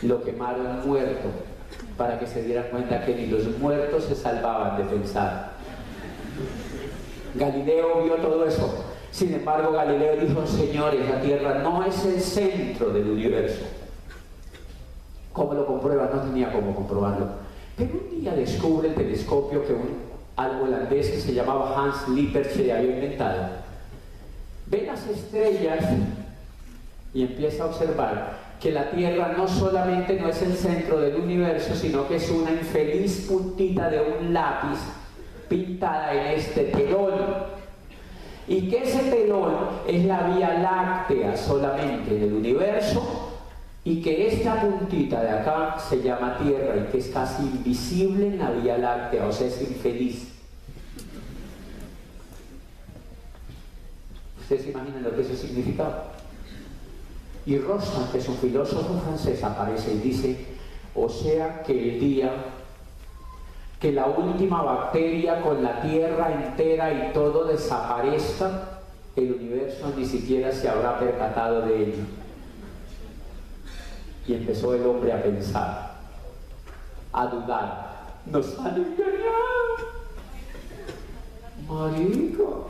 Lo 0.03 0.23
quemaron 0.23 0.87
muerto 0.87 1.29
para 1.97 2.19
que 2.19 2.27
se 2.27 2.43
dieran 2.43 2.67
cuenta 2.71 3.05
que 3.05 3.15
ni 3.15 3.27
los 3.27 3.47
muertos 3.59 4.05
se 4.05 4.15
salvaban 4.15 4.77
de 4.77 4.85
pensar. 4.85 5.53
Galileo 7.35 8.03
vio 8.05 8.17
todo 8.17 8.47
eso. 8.47 8.85
Sin 9.11 9.33
embargo, 9.33 9.73
Galileo 9.73 10.17
dijo, 10.17 10.47
señores, 10.47 11.09
la 11.09 11.21
Tierra 11.23 11.61
no 11.63 11.85
es 11.85 12.05
el 12.05 12.21
centro 12.21 12.91
del 12.91 13.09
universo. 13.09 13.65
¿Cómo 15.33 15.55
lo 15.55 15.67
comprueba? 15.67 16.11
No 16.13 16.21
tenía 16.21 16.53
cómo 16.53 16.75
comprobarlo. 16.75 17.27
Pero 17.77 17.91
un 17.93 18.21
día 18.21 18.35
descubre 18.35 18.89
el 18.89 18.95
telescopio 18.95 19.67
que 19.67 19.73
un 19.73 20.07
algo 20.37 20.65
holandés 20.65 21.11
que 21.11 21.21
se 21.21 21.35
llamaba 21.35 21.75
Hans 21.77 22.09
Lippershey 22.09 22.71
había 22.71 22.95
inventado. 22.95 23.49
Ve 24.67 24.85
las 24.87 25.07
estrellas 25.07 25.85
y 27.17 27.23
empieza 27.23 27.65
a 27.65 27.67
observar 27.69 28.37
que 28.61 28.73
la 28.73 28.91
Tierra 28.91 29.33
no 29.35 29.49
solamente 29.49 30.21
no 30.21 30.29
es 30.29 30.43
el 30.43 30.53
centro 30.53 31.01
del 31.01 31.17
universo, 31.17 31.75
sino 31.75 32.07
que 32.07 32.17
es 32.17 32.31
una 32.31 32.51
infeliz 32.51 33.27
puntita 33.27 33.89
de 33.89 34.03
un 34.03 34.35
lápiz 34.35 34.79
pintada 35.49 36.13
en 36.13 36.39
este 36.39 36.65
telón. 36.65 37.15
Y 38.47 38.69
que 38.69 38.83
ese 38.83 39.11
telón 39.11 39.55
es 39.89 40.05
la 40.05 40.25
Vía 40.29 40.59
Láctea 40.59 41.35
solamente 41.39 42.19
del 42.19 42.35
universo 42.35 43.33
y 43.83 44.03
que 44.03 44.29
esta 44.29 44.61
puntita 44.61 45.23
de 45.23 45.31
acá 45.31 45.79
se 45.79 46.03
llama 46.03 46.37
Tierra 46.37 46.77
y 46.77 46.93
que 46.93 46.99
es 46.99 47.09
casi 47.09 47.45
invisible 47.45 48.27
en 48.27 48.39
la 48.39 48.51
Vía 48.51 48.77
Láctea, 48.77 49.27
o 49.27 49.33
sea, 49.33 49.47
es 49.47 49.59
infeliz. 49.63 50.35
¿Ustedes 54.39 54.65
se 54.65 54.71
imaginan 54.71 55.03
lo 55.03 55.17
que 55.17 55.23
eso 55.23 55.35
significaba? 55.35 56.16
Y 57.47 57.59
Rosa, 57.59 58.09
que 58.11 58.19
es 58.19 58.29
un 58.29 58.37
filósofo 58.37 59.01
francés, 59.05 59.43
aparece 59.45 59.95
y 59.95 59.99
dice, 59.99 60.47
o 60.95 61.09
sea 61.09 61.63
que 61.63 61.73
el 61.73 62.01
día 62.01 62.33
que 63.81 63.93
la 63.93 64.07
última 64.07 64.63
bacteria 64.63 65.41
con 65.43 65.63
la 65.63 65.81
Tierra 65.83 66.33
entera 66.33 66.93
y 66.93 67.13
todo 67.13 67.45
desaparezca, 67.45 68.81
el 69.15 69.35
universo 69.35 69.93
ni 69.97 70.05
siquiera 70.05 70.51
se 70.51 70.69
habrá 70.69 70.99
percatado 70.99 71.63
de 71.63 71.83
ello. 71.85 72.05
Y 74.27 74.35
empezó 74.35 74.75
el 74.75 74.85
hombre 74.85 75.13
a 75.13 75.23
pensar, 75.23 75.95
a 77.13 77.27
dudar. 77.27 77.87
Nos 78.27 78.59
han 78.59 78.77
engañado. 78.77 79.37
Marico. 81.69 82.69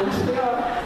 O 0.00 0.26
sea, 0.26 0.82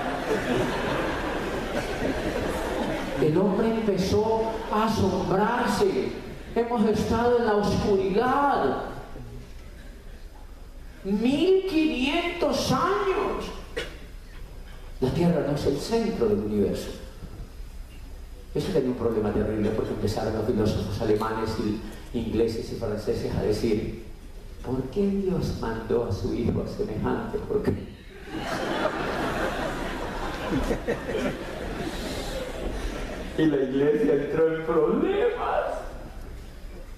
el 3.20 3.36
hombre 3.36 3.70
empezó 3.70 4.42
a 4.72 4.86
asombrarse. 4.86 6.12
Hemos 6.54 6.88
estado 6.88 7.38
en 7.38 7.46
la 7.46 7.54
oscuridad. 7.54 8.84
1500 11.04 12.72
años. 12.72 13.44
La 15.00 15.10
Tierra 15.10 15.44
no 15.46 15.54
es 15.54 15.66
el 15.66 15.76
centro 15.78 16.28
del 16.28 16.38
universo. 16.38 16.90
Eso 18.54 18.72
tenía 18.72 18.90
un 18.90 18.96
problema 18.96 19.32
terrible 19.32 19.70
porque 19.70 19.90
empezaron 19.90 20.34
los 20.34 20.46
filósofos 20.46 21.00
alemanes, 21.00 21.50
y 21.58 21.80
ingleses 22.18 22.72
y 22.72 22.76
franceses 22.76 23.34
a 23.34 23.42
decir, 23.42 24.04
¿por 24.64 24.80
qué 24.90 25.06
Dios 25.06 25.56
mandó 25.60 26.04
a 26.04 26.12
su 26.12 26.32
hijo 26.32 26.62
a 26.62 26.68
semejante? 26.68 27.38
¿Por 27.38 27.62
qué? 27.62 27.72
Y 33.36 33.46
la 33.46 33.56
iglesia 33.56 34.14
entró 34.14 34.54
en 34.54 34.62
problemas. 34.64 35.64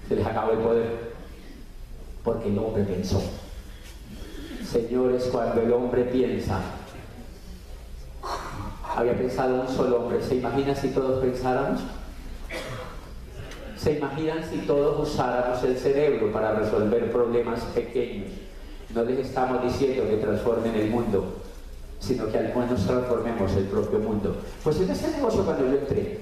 Se 0.07 0.15
les 0.15 0.25
acabó 0.25 0.51
el 0.51 0.59
poder 0.59 1.07
porque 2.23 2.49
el 2.49 2.57
hombre 2.59 2.83
pensó. 2.83 3.21
Señores, 4.63 5.29
cuando 5.31 5.61
el 5.61 5.71
hombre 5.71 6.03
piensa, 6.03 6.59
había 8.95 9.17
pensado 9.17 9.61
un 9.61 9.67
solo 9.67 10.01
hombre, 10.01 10.21
¿se 10.21 10.35
imagina 10.35 10.75
si 10.75 10.89
todos 10.89 11.23
pensáramos? 11.23 11.81
¿Se 13.77 13.93
imaginan 13.93 14.43
si 14.43 14.57
todos 14.59 15.07
usáramos 15.07 15.63
el 15.63 15.77
cerebro 15.77 16.31
para 16.33 16.55
resolver 16.55 17.11
problemas 17.11 17.61
pequeños? 17.75 18.27
No 18.93 19.03
les 19.03 19.19
estamos 19.19 19.63
diciendo 19.63 20.09
que 20.09 20.17
transformen 20.17 20.75
el 20.75 20.89
mundo, 20.89 21.37
sino 21.99 22.27
que 22.31 22.37
al 22.37 22.55
menos 22.55 22.85
transformemos 22.85 23.51
el 23.55 23.65
propio 23.65 23.99
mundo. 23.99 24.35
Pues 24.63 24.79
en 24.79 24.89
ese 24.89 25.11
negocio 25.11 25.43
cuando 25.43 25.65
yo 25.65 25.79
entré, 25.79 26.19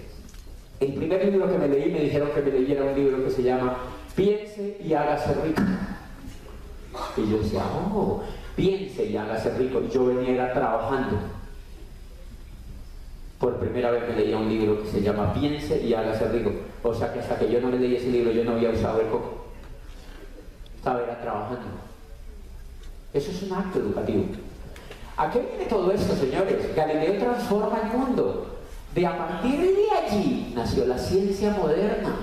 el 0.79 0.93
primer 0.93 1.25
libro 1.25 1.49
que 1.49 1.57
me 1.57 1.67
leí 1.67 1.91
me 1.91 2.01
dijeron 2.01 2.29
que 2.33 2.41
me 2.41 2.51
leyera 2.51 2.83
un 2.83 2.95
libro 2.95 3.23
que 3.23 3.31
se 3.31 3.43
llama 3.43 3.77
Piense 4.15 4.77
y 4.83 4.93
hágase 4.93 5.33
rico. 5.41 5.61
Y 7.17 7.29
yo 7.29 7.37
decía, 7.39 7.63
oh, 7.93 8.23
piense 8.55 9.05
y 9.05 9.17
hágase 9.17 9.57
rico. 9.57 9.81
Y 9.81 9.89
yo 9.89 10.05
venía 10.05 10.53
trabajando. 10.53 11.17
Por 13.39 13.57
primera 13.57 13.91
vez 13.91 14.07
me 14.07 14.15
leía 14.15 14.37
un 14.37 14.49
libro 14.49 14.81
que 14.81 14.89
se 14.89 15.01
llama 15.01 15.33
Piense 15.33 15.81
y 15.81 15.93
hágase 15.93 16.29
rico. 16.29 16.51
O 16.83 16.93
sea 16.93 17.11
que 17.13 17.19
hasta 17.19 17.37
que 17.37 17.51
yo 17.51 17.59
no 17.61 17.69
me 17.69 17.77
leí 17.77 17.95
ese 17.95 18.09
libro 18.09 18.31
yo 18.31 18.43
no 18.43 18.51
había 18.53 18.69
usado 18.69 19.01
el 19.01 19.07
coco. 19.07 19.45
Estaba 20.77 21.03
era 21.03 21.19
trabajando. 21.21 21.67
Eso 23.13 23.31
es 23.31 23.43
un 23.43 23.53
acto 23.53 23.79
educativo. 23.79 24.25
¿A 25.17 25.31
qué 25.31 25.39
viene 25.39 25.65
todo 25.69 25.91
esto, 25.91 26.13
señores? 26.13 26.75
Galileo 26.75 27.17
transforma 27.17 27.79
el 27.83 27.97
mundo. 27.97 28.47
De 28.93 29.07
a 29.07 29.17
partir 29.17 29.59
de 29.61 29.89
allí 29.91 30.53
nació 30.53 30.85
la 30.85 30.97
ciencia 30.97 31.51
moderna, 31.51 32.15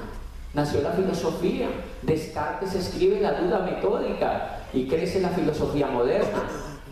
nació 0.53 0.83
la 0.83 0.91
filosofía. 0.91 1.69
Descartes 2.03 2.75
escribe 2.75 3.21
la 3.21 3.33
duda 3.33 3.61
metódica 3.61 4.61
y 4.75 4.87
crece 4.87 5.21
la 5.23 5.31
filosofía 5.31 5.87
moderna. 5.87 6.43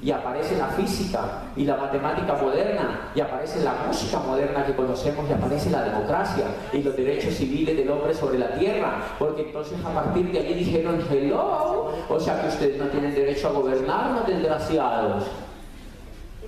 Y 0.02 0.10
aparece 0.10 0.56
la 0.56 0.68
física 0.68 1.42
y 1.54 1.64
la 1.64 1.76
matemática 1.76 2.34
moderna, 2.34 3.10
y 3.14 3.20
aparece 3.20 3.62
la 3.62 3.74
música 3.86 4.18
moderna 4.20 4.64
que 4.64 4.74
conocemos, 4.74 5.28
y 5.28 5.32
aparece 5.34 5.68
la 5.68 5.82
democracia 5.82 6.46
y 6.72 6.82
los 6.82 6.96
derechos 6.96 7.34
civiles 7.34 7.76
del 7.76 7.90
hombre 7.90 8.14
sobre 8.14 8.38
la 8.38 8.54
tierra. 8.54 9.02
Porque 9.18 9.42
entonces 9.42 9.76
a 9.84 9.92
partir 9.92 10.32
de 10.32 10.38
allí 10.38 10.54
dijeron, 10.54 11.04
hello, 11.10 11.92
o 12.08 12.18
sea 12.18 12.40
que 12.40 12.48
ustedes 12.48 12.78
no 12.78 12.86
tienen 12.86 13.14
derecho 13.14 13.48
a 13.48 13.52
gobernarnos, 13.52 14.26
desgraciados. 14.26 15.24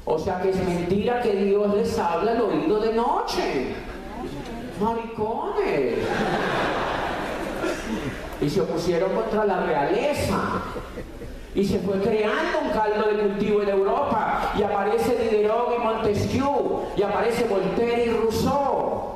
O 0.04 0.18
sea 0.18 0.40
que 0.40 0.50
es 0.50 0.56
mentira 0.56 1.20
que 1.20 1.32
Dios 1.32 1.74
les 1.74 1.98
habla 1.98 2.32
al 2.32 2.40
oído 2.40 2.80
de 2.80 2.92
noche. 2.92 3.74
Maricones. 4.80 5.94
Y 8.40 8.50
se 8.50 8.60
opusieron 8.60 9.12
contra 9.12 9.44
la 9.44 9.60
realeza. 9.60 10.62
Y 11.54 11.64
se 11.64 11.78
fue 11.80 12.00
creando 12.00 12.60
un 12.64 12.70
caldo 12.70 13.08
de 13.08 13.22
cultivo 13.22 13.62
en 13.62 13.68
Europa. 13.68 14.52
Y 14.58 14.62
aparece 14.62 15.16
Diderot 15.16 15.72
y 15.76 15.78
Montesquieu. 15.78 16.80
Y 16.96 17.02
aparece 17.02 17.44
Voltaire 17.44 18.06
y 18.06 18.10
Rousseau. 18.10 19.12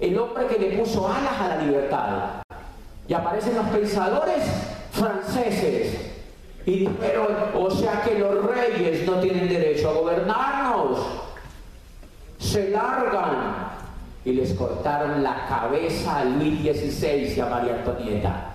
El 0.00 0.18
hombre 0.18 0.46
que 0.46 0.58
le 0.58 0.78
puso 0.78 1.06
alas 1.06 1.38
a 1.38 1.48
la 1.48 1.56
libertad. 1.62 2.42
Y 3.06 3.12
aparecen 3.12 3.56
los 3.56 3.66
pensadores 3.66 4.44
franceses 4.92 6.17
y 6.66 6.80
dijeron, 6.80 7.26
o 7.54 7.70
sea 7.70 8.02
que 8.02 8.18
los 8.18 8.44
reyes 8.44 9.06
no 9.06 9.20
tienen 9.20 9.48
derecho 9.48 9.90
a 9.90 9.92
gobernarnos. 9.94 10.98
Se 12.38 12.70
largan. 12.70 13.68
Y 14.24 14.32
les 14.32 14.52
cortaron 14.52 15.22
la 15.22 15.46
cabeza 15.46 16.18
a 16.18 16.24
Luis 16.24 16.60
XVI 16.60 17.34
y 17.34 17.40
a 17.40 17.46
María 17.46 17.76
Antonieta. 17.76 18.50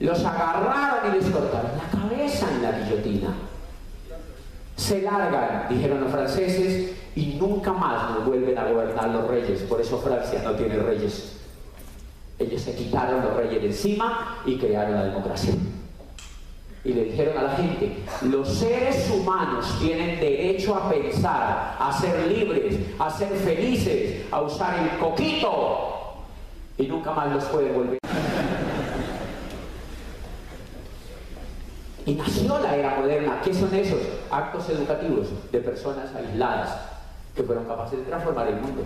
Los 0.00 0.24
agarraron 0.24 1.12
y 1.12 1.18
les 1.18 1.30
cortaron 1.30 1.72
la 1.76 2.00
cabeza 2.00 2.48
en 2.50 2.62
la 2.62 2.72
guillotina. 2.72 3.34
Se 4.76 5.02
largan, 5.02 5.68
dijeron 5.68 6.00
los 6.00 6.10
franceses, 6.10 6.92
y 7.14 7.34
nunca 7.34 7.72
más 7.72 8.10
nos 8.10 8.26
vuelven 8.26 8.56
a 8.56 8.64
gobernar 8.64 9.10
los 9.10 9.28
reyes. 9.28 9.60
Por 9.62 9.80
eso 9.80 9.98
Francia 9.98 10.40
no 10.42 10.52
tiene 10.52 10.76
reyes. 10.76 11.36
Ellos 12.38 12.62
se 12.62 12.74
quitaron 12.74 13.22
los 13.22 13.36
reyes 13.36 13.60
de 13.60 13.68
encima 13.68 14.38
y 14.46 14.58
crearon 14.58 14.94
la 14.94 15.04
democracia. 15.04 15.54
Y 16.84 16.92
le 16.92 17.04
dijeron 17.04 17.38
a 17.38 17.42
la 17.44 17.56
gente, 17.56 17.96
los 18.22 18.48
seres 18.48 19.08
humanos 19.10 19.78
tienen 19.80 20.18
derecho 20.18 20.74
a 20.74 20.90
pensar, 20.90 21.76
a 21.78 21.92
ser 22.00 22.26
libres, 22.26 22.76
a 22.98 23.08
ser 23.08 23.28
felices, 23.34 24.26
a 24.32 24.40
usar 24.40 24.88
el 24.88 24.98
coquito. 24.98 26.16
Y 26.76 26.86
nunca 26.86 27.12
más 27.12 27.32
los 27.32 27.44
pueden 27.44 27.74
volver. 27.74 27.98
Y 32.04 32.14
nació 32.14 32.58
la 32.58 32.74
era 32.74 32.96
moderna. 32.98 33.40
¿Qué 33.44 33.54
son 33.54 33.72
esos 33.74 34.00
actos 34.30 34.68
educativos 34.68 35.28
de 35.52 35.60
personas 35.60 36.12
aisladas 36.16 36.80
que 37.36 37.44
fueron 37.44 37.64
capaces 37.64 38.00
de 38.00 38.04
transformar 38.06 38.48
el 38.48 38.56
mundo? 38.56 38.82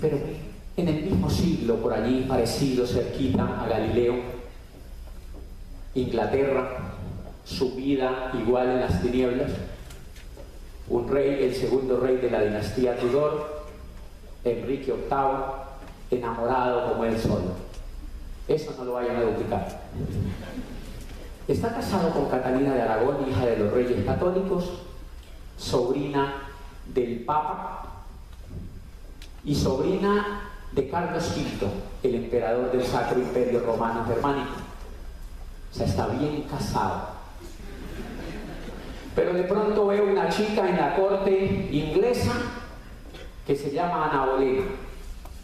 Pero 0.00 0.18
en 0.78 0.88
el 0.88 1.02
mismo 1.02 1.28
siglo, 1.28 1.76
por 1.76 1.92
allí, 1.92 2.24
parecido, 2.26 2.86
cerquita 2.86 3.62
a 3.62 3.68
Galileo, 3.68 4.14
Inglaterra, 5.94 6.94
sumida 7.44 8.30
igual 8.34 8.68
en 8.70 8.80
las 8.80 9.02
tinieblas, 9.02 9.50
un 10.88 11.08
rey, 11.08 11.44
el 11.44 11.54
segundo 11.54 12.00
rey 12.00 12.16
de 12.16 12.30
la 12.30 12.42
dinastía 12.42 12.96
Tudor, 12.98 13.64
Enrique 14.44 14.92
VIII, 14.92 16.18
enamorado 16.18 16.92
como 16.92 17.04
él 17.04 17.18
solo. 17.18 17.54
Eso 18.48 18.74
no 18.78 18.84
lo 18.84 18.92
vayan 18.94 19.16
a 19.16 19.22
duplicar. 19.22 19.80
Está 21.46 21.74
casado 21.74 22.10
con 22.10 22.28
Catalina 22.28 22.74
de 22.74 22.82
Aragón, 22.82 23.28
hija 23.28 23.46
de 23.46 23.58
los 23.58 23.72
reyes 23.72 24.04
católicos, 24.04 24.70
sobrina 25.58 26.34
del 26.92 27.20
Papa 27.24 28.04
y 29.44 29.54
sobrina 29.54 30.50
de 30.72 30.88
Carlos 30.88 31.34
V, 31.36 31.68
el 32.02 32.14
emperador 32.14 32.72
del 32.72 32.84
Sacro 32.84 33.18
Imperio 33.20 33.60
Romano 33.60 34.04
Germánico. 34.06 34.61
O 35.72 35.74
sea, 35.74 35.86
está 35.86 36.06
bien 36.08 36.42
casado. 36.42 37.08
Pero 39.14 39.32
de 39.32 39.42
pronto 39.44 39.86
veo 39.86 40.04
una 40.04 40.28
chica 40.28 40.68
en 40.68 40.76
la 40.76 40.94
corte 40.94 41.68
inglesa 41.70 42.32
que 43.46 43.56
se 43.56 43.70
llama 43.70 44.10
Ana 44.10 44.26
Bolena. 44.26 44.64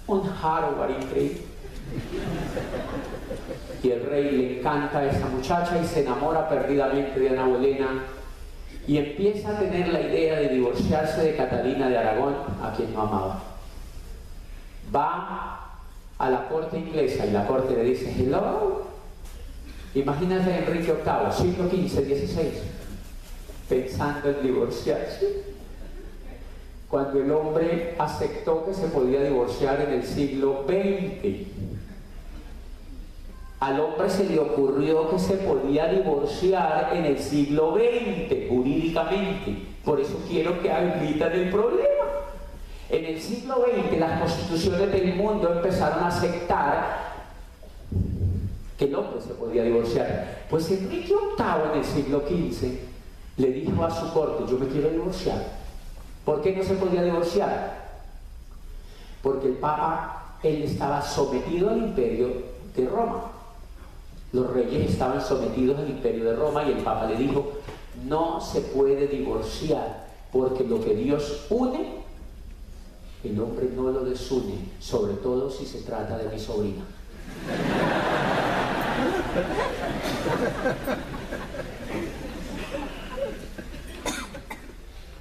Un 0.07 0.23
hardware 0.23 0.91
increíble. 1.03 1.43
Y 3.83 3.91
el 3.91 4.07
rey 4.07 4.31
le 4.31 4.59
encanta 4.59 4.99
a 4.99 5.07
esa 5.07 5.27
muchacha 5.27 5.81
y 5.83 5.87
se 5.87 6.03
enamora 6.03 6.49
perdidamente 6.49 7.21
de 7.21 7.31
Ana 7.31 7.47
Bolena 7.47 7.89
y 8.87 8.97
empieza 8.97 9.51
a 9.51 9.59
tener 9.59 9.89
la 9.89 10.01
idea 10.01 10.41
de 10.41 10.49
divorciarse 10.49 11.23
de 11.23 11.37
Catalina 11.37 11.89
de 11.89 11.99
Aragón, 11.99 12.35
a 12.63 12.73
quien 12.75 12.93
no 12.95 13.03
amaba. 13.03 13.43
Va 14.95 15.61
a 16.19 16.31
la 16.31 16.49
corte 16.49 16.79
inglesa 16.79 17.27
y 17.27 17.33
la 17.33 17.47
corte 17.47 17.75
le 17.75 17.85
dice, 17.85 18.15
hello, 18.19 18.88
imagínate 19.95 20.59
Enrique 20.59 20.93
VIII, 20.93 21.33
siglo 21.33 21.69
XV, 21.69 22.05
XVI, 22.05 22.53
pensando 23.69 24.31
en 24.31 24.43
divorciarse, 24.43 25.45
cuando 26.89 27.21
el 27.21 27.31
hombre 27.31 27.95
aceptó 27.99 28.65
que 28.65 28.75
se 28.75 28.89
podía 28.89 29.23
divorciar 29.23 29.81
en 29.83 29.93
el 29.93 30.05
siglo 30.05 30.65
XX 30.67 31.69
al 33.61 33.81
hombre 33.81 34.09
se 34.09 34.25
le 34.25 34.39
ocurrió 34.39 35.11
que 35.11 35.19
se 35.19 35.35
podía 35.35 35.89
divorciar 35.89 36.91
en 36.93 37.05
el 37.07 37.19
siglo 37.19 37.75
XX, 37.75 38.49
jurídicamente. 38.49 39.67
Por 39.85 40.01
eso 40.01 40.23
quiero 40.29 40.63
que 40.63 40.71
admitan 40.71 41.33
el 41.33 41.51
problema. 41.51 42.05
En 42.89 43.05
el 43.05 43.21
siglo 43.21 43.57
XX 43.67 43.99
las 43.99 44.21
constituciones 44.21 44.93
del 44.93 45.15
mundo 45.17 45.53
empezaron 45.53 46.05
a 46.05 46.09
aceptar 46.09 47.08
que 48.79 48.85
el 48.85 48.95
hombre 48.95 49.21
se 49.21 49.35
podía 49.35 49.65
divorciar. 49.65 50.47
Pues 50.49 50.71
Enrique 50.71 51.13
VIII 51.13 51.73
en 51.73 51.79
el 51.79 51.85
siglo 51.85 52.21
XV 52.21 52.79
le 53.37 53.53
dijo 53.53 53.85
a 53.85 53.91
su 53.91 54.13
corte, 54.13 54.45
yo 54.51 54.57
me 54.57 54.69
quiero 54.69 54.91
divorciar. 54.91 55.45
¿Por 56.25 56.41
qué 56.41 56.55
no 56.55 56.63
se 56.63 56.75
podía 56.75 57.03
divorciar? 57.03 57.89
Porque 59.21 59.49
el 59.49 59.55
Papa, 59.55 60.37
él 60.45 60.63
estaba 60.63 61.03
sometido 61.03 61.71
al 61.71 61.79
imperio 61.79 62.29
de 62.77 62.87
Roma. 62.87 63.33
Los 64.33 64.53
reyes 64.53 64.91
estaban 64.91 65.21
sometidos 65.21 65.79
al 65.79 65.91
imperio 65.91 66.25
de 66.25 66.37
Roma 66.37 66.63
y 66.63 66.73
el 66.73 66.79
Papa 66.79 67.07
le 67.07 67.17
dijo, 67.17 67.53
no 68.05 68.41
se 68.41 68.61
puede 68.61 69.09
divorciar, 69.09 70.07
porque 70.31 70.63
lo 70.63 70.81
que 70.85 70.95
Dios 70.95 71.47
une, 71.51 71.99
el 73.25 73.41
hombre 73.41 73.69
no 73.75 73.91
lo 73.91 74.05
desune, 74.05 74.69
sobre 74.79 75.15
todo 75.15 75.51
si 75.51 75.67
se 75.67 75.81
trata 75.81 76.17
de 76.19 76.29
mi 76.29 76.39
sobrina. 76.39 76.85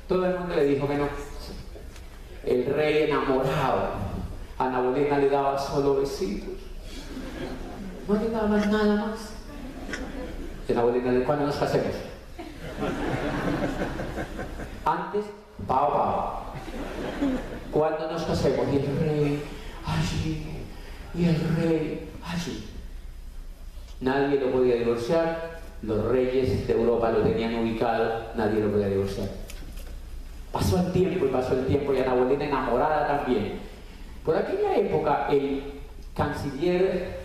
Todo 0.08 0.26
el 0.26 0.40
mundo 0.40 0.56
le 0.56 0.64
dijo 0.66 0.88
que 0.88 0.96
no. 0.96 1.08
El 2.46 2.66
rey 2.66 3.04
enamorado, 3.04 3.90
Ana 4.58 4.80
Bolena 4.80 5.18
le 5.18 5.30
daba 5.30 5.60
solo 5.60 5.96
besitos 5.96 6.68
no 8.08 8.16
le 8.16 8.30
daban 8.30 8.72
nada 8.72 8.96
más. 8.96 9.20
La 10.70 10.82
abuelita 10.82 11.12
de 11.12 11.24
cuándo 11.24 11.46
nos 11.46 11.56
casemos. 11.56 11.94
Antes, 14.86 15.26
pao, 15.68 15.92
pao. 15.92 16.44
Cuando 17.72 18.12
nos 18.12 18.24
casemos, 18.24 18.68
y 18.72 18.78
el 18.78 19.00
rey 19.00 19.44
allí, 19.86 20.66
y 21.16 21.26
el 21.26 21.56
rey 21.56 22.10
allí. 22.24 22.70
Nadie 24.00 24.40
lo 24.40 24.52
podía 24.52 24.76
divorciar, 24.76 25.60
los 25.82 26.06
reyes 26.06 26.68
de 26.68 26.74
Europa 26.74 27.12
lo 27.12 27.22
tenían 27.22 27.56
ubicado, 27.56 28.26
nadie 28.36 28.62
lo 28.62 28.72
podía 28.72 28.90
divorciar. 28.90 29.28
Pasó 30.52 30.80
el 30.80 30.92
tiempo 30.92 31.26
y 31.26 31.30
pasó 31.30 31.54
el 31.54 31.66
tiempo 31.66 31.94
y 31.94 32.00
Ana 32.00 32.14
Bolena 32.14 32.46
enamorada 32.46 33.08
también. 33.08 33.60
Por 34.24 34.36
aquella 34.36 34.76
época 34.76 35.28
el 35.32 35.64
canciller 36.16 37.20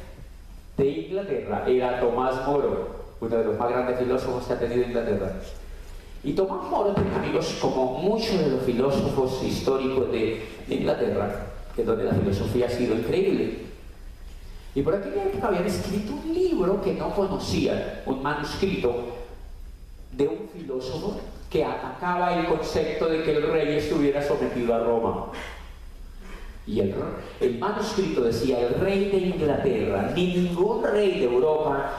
de 0.76 0.86
Inglaterra 0.86 1.64
era 1.66 2.00
Tomás 2.00 2.46
Moro, 2.46 3.04
uno 3.20 3.36
de 3.36 3.44
los 3.44 3.58
más 3.58 3.70
grandes 3.70 3.98
filósofos 3.98 4.46
que 4.46 4.52
ha 4.52 4.58
tenido 4.58 4.82
Inglaterra. 4.82 5.32
Y 6.24 6.32
Tomás 6.34 6.70
Moro 6.70 6.94
tiene 6.94 7.14
amigos 7.14 7.58
como 7.60 7.98
muchos 7.98 8.38
de 8.38 8.50
los 8.50 8.62
filósofos 8.62 9.42
históricos 9.42 10.10
de, 10.12 10.42
Inglaterra, 10.68 11.46
que 11.74 11.84
donde 11.84 12.04
la 12.04 12.12
filosofía 12.12 12.66
ha 12.66 12.70
sido 12.70 12.94
increíble. 12.94 13.71
Y 14.74 14.82
por 14.82 14.94
época 14.94 15.48
habían 15.48 15.66
escrito 15.66 16.14
un 16.14 16.32
libro 16.32 16.80
que 16.82 16.94
no 16.94 17.14
conocían, 17.14 18.00
un 18.06 18.22
manuscrito 18.22 18.94
de 20.12 20.28
un 20.28 20.48
filósofo 20.52 21.18
que 21.50 21.64
atacaba 21.64 22.38
el 22.38 22.46
concepto 22.46 23.06
de 23.06 23.22
que 23.22 23.36
el 23.36 23.52
rey 23.52 23.76
estuviera 23.76 24.22
sometido 24.26 24.74
a 24.74 24.78
Roma. 24.78 25.26
Y 26.66 26.80
el, 26.80 26.94
el 27.40 27.58
manuscrito 27.58 28.22
decía, 28.22 28.60
el 28.60 28.74
rey 28.74 29.10
de 29.10 29.18
Inglaterra, 29.18 30.12
ni 30.14 30.34
ningún 30.34 30.82
rey 30.82 31.18
de 31.18 31.24
Europa 31.24 31.92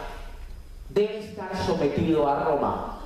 debe 0.90 1.20
estar 1.20 1.56
sometido 1.66 2.28
a 2.28 2.44
Roma. 2.44 3.00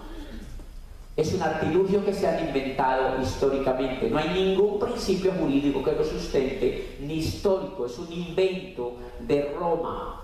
Es 1.17 1.33
un 1.33 1.41
artilugio 1.41 2.05
que 2.05 2.13
se 2.13 2.27
han 2.27 2.45
inventado 2.45 3.19
históricamente. 3.19 4.07
No 4.07 4.19
hay 4.19 4.29
ningún 4.29 4.79
principio 4.79 5.31
jurídico 5.31 5.83
que 5.83 5.93
lo 5.93 6.03
sustente, 6.03 6.95
ni 6.99 7.15
histórico. 7.15 7.87
Es 7.87 7.97
un 7.97 8.13
invento 8.13 8.97
de 9.19 9.51
Roma. 9.59 10.21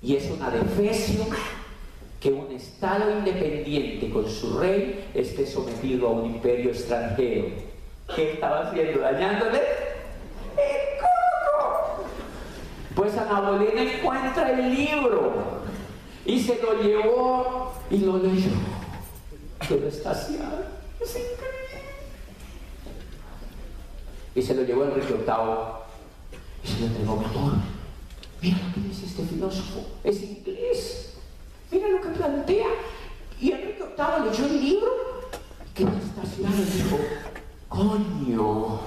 Y 0.00 0.14
es 0.14 0.30
una 0.30 0.48
defecio 0.48 1.26
que 2.20 2.30
un 2.30 2.52
Estado 2.52 3.10
independiente 3.18 4.08
con 4.10 4.30
su 4.30 4.60
rey 4.60 5.10
esté 5.12 5.44
sometido 5.44 6.06
a 6.06 6.10
un 6.12 6.26
imperio 6.26 6.70
extranjero. 6.70 7.48
¿Qué 8.14 8.34
estaba 8.34 8.68
haciendo? 8.68 9.00
¿Dañándole? 9.00 9.58
¡El 10.56 11.00
coco! 11.00 12.04
Pues 12.94 13.18
Ana 13.18 13.40
Bolena 13.40 13.82
encuentra 13.82 14.52
el 14.52 14.72
libro 14.72 15.32
y 16.24 16.38
se 16.38 16.62
lo 16.62 16.80
llevó 16.80 17.72
y 17.90 17.98
lo 17.98 18.18
leyó. 18.18 18.52
Quedó 19.68 19.88
estaciado. 19.88 20.64
Es 21.00 21.10
increíble. 21.10 21.54
Y 24.34 24.42
se 24.42 24.54
lo 24.54 24.62
llevó 24.62 24.84
Enrique 24.84 25.14
VIII 25.14 25.24
y 26.64 26.68
se 26.68 26.80
lo 26.80 26.86
entregó, 26.86 27.16
mi 27.16 27.24
amor. 27.24 27.52
Mira 28.42 28.58
lo 28.58 28.74
que 28.74 28.80
dice 28.88 29.06
este 29.06 29.24
filósofo. 29.24 29.86
Es 30.02 30.22
inglés. 30.22 31.14
Mira 31.70 31.88
lo 31.88 32.00
que 32.00 32.08
plantea. 32.08 32.66
Y 33.40 33.52
Enrique 33.52 33.84
VIII 33.96 34.30
leyó 34.30 34.46
el 34.46 34.60
libro, 34.60 34.90
quedó 35.74 35.90
estacionado 35.90 36.56
y 36.56 36.64
dijo, 36.64 36.98
Coño. 37.68 38.80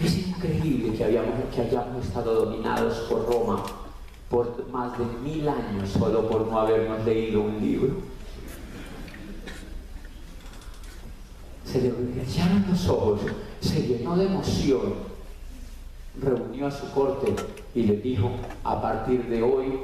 Es 0.00 0.18
increíble 0.18 0.90
que, 0.90 1.54
que 1.54 1.60
hayamos 1.62 2.04
estado 2.04 2.44
dominados 2.44 2.98
por 3.08 3.26
Roma 3.26 3.64
por 4.28 4.68
más 4.70 4.98
de 4.98 5.04
mil 5.22 5.48
años 5.48 5.88
solo 5.88 6.28
por 6.28 6.46
no 6.48 6.60
habernos 6.60 7.04
leído 7.04 7.42
un 7.42 7.60
libro. 7.60 8.15
Se 11.80 12.70
los 12.70 12.88
ojos, 12.88 13.20
se 13.60 13.86
llenó 13.86 14.16
de 14.16 14.26
emoción 14.26 15.16
reunió 16.22 16.66
a 16.66 16.70
su 16.70 16.90
corte 16.92 17.34
y 17.74 17.82
le 17.82 17.96
dijo, 17.96 18.30
a 18.64 18.80
partir 18.80 19.24
de 19.26 19.42
hoy, 19.42 19.80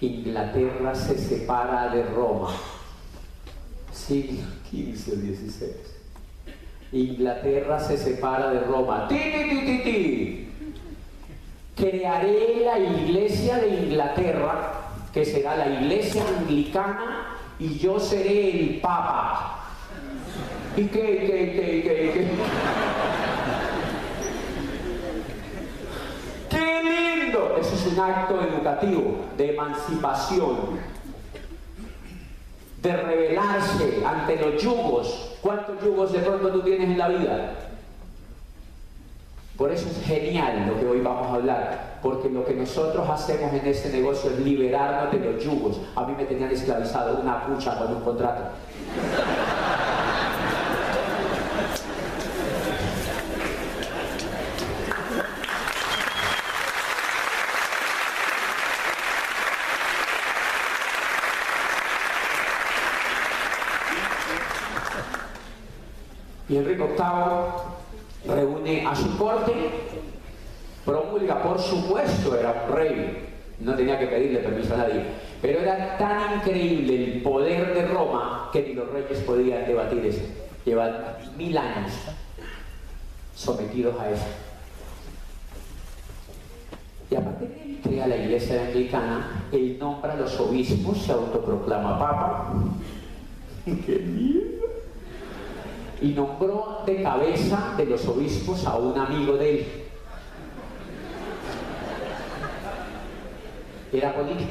Inglaterra 0.00 0.94
se 0.94 1.18
separa 1.18 1.88
de 1.94 2.04
Roma. 2.04 2.50
Siglo 3.92 4.42
XV 4.70 4.94
XVI. 4.94 5.72
Inglaterra 6.92 7.78
se 7.80 7.96
separa 7.96 8.50
de 8.50 8.60
Roma. 8.60 9.08
¡Ti, 9.08 9.16
ti, 9.16 9.60
ti, 9.66 9.82
ti, 9.84 10.46
Crearé 11.76 12.64
la 12.64 12.78
iglesia 12.78 13.58
de 13.58 13.84
Inglaterra, 13.84 14.90
que 15.12 15.24
será 15.24 15.56
la 15.56 15.80
iglesia 15.80 16.22
anglicana, 16.38 17.36
y 17.58 17.78
yo 17.78 17.98
seré 17.98 18.50
el 18.50 18.80
papa. 18.80 19.49
¿Y 20.80 20.86
qué, 20.86 21.02
qué, 21.02 21.26
qué, 21.26 21.82
qué, 21.82 22.10
qué? 22.14 22.28
¡Qué 26.48 26.82
lindo! 26.82 27.56
Eso 27.60 27.74
es 27.74 27.86
un 27.92 28.00
acto 28.00 28.40
educativo, 28.40 29.16
de 29.36 29.52
emancipación, 29.52 30.56
de 32.80 32.96
rebelarse 32.96 34.02
ante 34.06 34.36
los 34.36 34.62
yugos. 34.62 35.36
¿Cuántos 35.42 35.84
yugos 35.84 36.12
de 36.12 36.20
pronto 36.20 36.48
tú 36.48 36.62
tienes 36.62 36.88
en 36.88 36.96
la 36.96 37.08
vida? 37.08 37.52
Por 39.58 39.70
eso 39.72 39.86
es 39.86 40.02
genial 40.02 40.66
lo 40.66 40.80
que 40.80 40.86
hoy 40.86 41.02
vamos 41.02 41.26
a 41.26 41.34
hablar, 41.34 41.98
porque 42.00 42.30
lo 42.30 42.42
que 42.46 42.54
nosotros 42.54 43.06
hacemos 43.06 43.52
en 43.52 43.66
este 43.66 43.90
negocio 43.90 44.30
es 44.30 44.38
liberarnos 44.38 45.12
de 45.12 45.30
los 45.30 45.44
yugos. 45.44 45.78
A 45.94 46.06
mí 46.06 46.14
me 46.16 46.24
tenían 46.24 46.50
esclavizado 46.50 47.20
una 47.20 47.44
pucha 47.44 47.76
con 47.76 47.96
un 47.96 48.00
contrato. 48.00 48.44
Y 66.50 66.56
Enrique 66.56 66.82
VIII 66.82 68.34
reúne 68.34 68.84
a 68.84 68.96
su 68.96 69.16
corte, 69.16 69.52
promulga, 70.84 71.40
por 71.44 71.60
supuesto, 71.60 72.36
era 72.36 72.66
un 72.66 72.74
rey, 72.74 73.28
no 73.60 73.76
tenía 73.76 73.96
que 73.96 74.08
pedirle 74.08 74.40
permiso 74.40 74.74
a 74.74 74.78
nadie, 74.78 75.04
pero 75.40 75.60
era 75.60 75.96
tan 75.96 76.38
increíble 76.38 77.04
el 77.04 77.22
poder 77.22 77.72
de 77.72 77.86
Roma 77.86 78.50
que 78.52 78.62
ni 78.62 78.74
los 78.74 78.90
reyes 78.90 79.20
podían 79.20 79.64
debatir 79.64 80.04
eso. 80.04 80.22
Llevan 80.64 80.96
mil 81.36 81.56
años 81.56 81.92
sometidos 83.36 83.98
a 84.00 84.10
eso. 84.10 84.26
Y 87.12 87.14
aparte 87.14 87.46
de 87.46 87.62
él 87.62 87.80
crea 87.80 88.08
la 88.08 88.16
iglesia 88.16 88.60
anglicana, 88.60 89.46
él 89.52 89.78
nombra 89.78 90.14
a 90.14 90.16
los 90.16 90.38
obispos, 90.40 90.98
se 90.98 91.12
autoproclama 91.12 91.96
papa. 91.96 92.54
¡Qué 93.86 93.98
miedo! 93.98 94.59
Y 96.00 96.08
nombró 96.08 96.82
de 96.86 97.02
cabeza 97.02 97.74
de 97.76 97.86
los 97.86 98.06
obispos 98.06 98.66
a 98.66 98.76
un 98.76 98.98
amigo 98.98 99.36
de 99.36 99.50
él. 99.50 99.66
Era 103.92 104.14
político. 104.14 104.50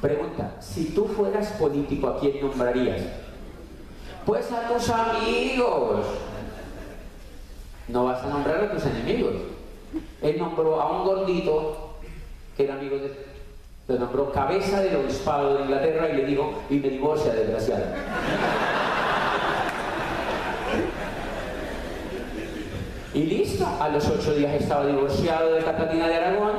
Pregunta, 0.00 0.56
si 0.60 0.86
tú 0.86 1.06
fueras 1.06 1.48
político, 1.52 2.08
¿a 2.08 2.20
quién 2.20 2.40
nombrarías? 2.40 3.02
Pues 4.24 4.50
a 4.52 4.68
tus 4.68 4.88
amigos. 4.90 6.06
No 7.88 8.04
vas 8.04 8.22
a 8.22 8.28
nombrar 8.28 8.64
a 8.64 8.72
tus 8.72 8.84
enemigos. 8.86 9.34
Él 10.22 10.38
nombró 10.38 10.80
a 10.80 10.98
un 10.98 11.06
gordito 11.06 11.96
que 12.56 12.64
era 12.64 12.74
amigo 12.74 12.96
de 12.96 13.28
lo 13.88 13.98
nombró 13.98 14.30
cabeza 14.30 14.82
del 14.82 14.96
obispado 14.96 15.54
de 15.54 15.62
Inglaterra 15.62 16.10
y 16.10 16.16
le 16.18 16.26
dijo, 16.26 16.52
y 16.68 16.74
me 16.74 16.90
divorcia, 16.90 17.32
desgraciado. 17.32 17.84
Y 23.18 23.22
listo, 23.24 23.66
a 23.80 23.88
los 23.88 24.06
ocho 24.06 24.32
días 24.32 24.54
estaba 24.54 24.86
divorciado 24.86 25.54
de 25.54 25.64
Catalina 25.64 26.06
de 26.06 26.14
Aragón, 26.14 26.52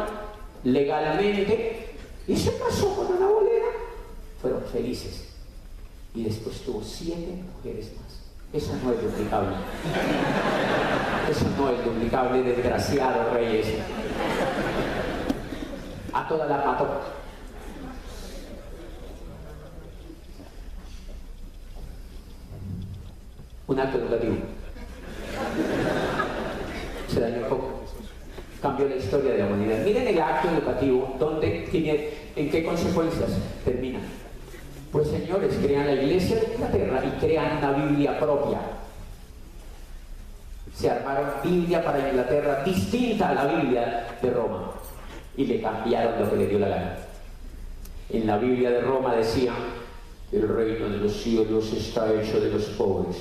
legalmente, 0.65 1.95
y 2.27 2.35
se 2.35 2.51
casó 2.57 2.97
con 2.97 3.15
una 3.15 3.27
bolera. 3.27 3.67
Fueron 4.41 4.61
felices. 4.65 5.29
Y 6.13 6.25
después 6.25 6.59
tuvo 6.65 6.83
siete 6.83 7.41
mujeres 7.55 7.93
más. 7.95 8.19
Eso 8.51 8.73
no 8.83 8.91
es 8.91 9.01
duplicable. 9.01 9.55
Eso 11.31 11.45
no 11.57 11.69
es 11.69 11.85
duplicable, 11.85 12.43
desgraciado 12.43 13.33
reyes. 13.33 13.67
A 16.11 16.27
toda 16.27 16.45
la 16.45 16.57
mató. 16.57 16.87
Un 23.65 23.79
acto 23.79 23.97
educativo 23.97 24.35
se 27.09 27.19
dañó 27.19 27.43
un 27.43 27.49
poco. 27.49 27.81
Cambió 28.61 28.87
la 28.87 28.95
historia 28.95 29.31
de 29.31 29.37
la 29.39 29.45
humanidad. 29.47 29.83
Miren 29.83 30.07
el 30.07 30.21
acto 30.21 30.49
educativo, 30.49 31.15
donde 31.19 31.67
tiene, 31.71 32.09
en 32.35 32.49
qué 32.49 32.63
consecuencias 32.63 33.31
termina. 33.63 33.99
Pues 34.91 35.07
señores, 35.07 35.55
crean 35.61 35.87
la 35.87 35.93
iglesia 35.93 36.37
de 36.37 36.53
Inglaterra 36.53 37.03
y 37.05 37.19
crean 37.19 37.57
una 37.57 37.71
Biblia 37.71 38.19
propia. 38.19 38.59
Se 40.73 40.89
armaron 40.89 41.29
Biblia 41.43 41.83
para 41.83 42.09
Inglaterra 42.09 42.63
distinta 42.63 43.29
a 43.29 43.33
la 43.33 43.45
Biblia 43.45 44.07
de 44.21 44.29
Roma 44.29 44.71
y 45.35 45.45
le 45.45 45.61
cambiaron 45.61 46.19
lo 46.19 46.29
que 46.29 46.35
le 46.35 46.47
dio 46.47 46.59
la 46.59 46.69
gana. 46.69 46.97
En 48.09 48.27
la 48.27 48.37
Biblia 48.37 48.71
de 48.71 48.81
Roma 48.81 49.15
decía, 49.15 49.53
el 50.31 50.47
reino 50.47 50.89
de 50.89 50.97
los 50.97 51.13
cielos 51.13 51.71
está 51.73 52.11
hecho 52.13 52.39
de 52.39 52.51
los 52.51 52.63
pobres 52.65 53.17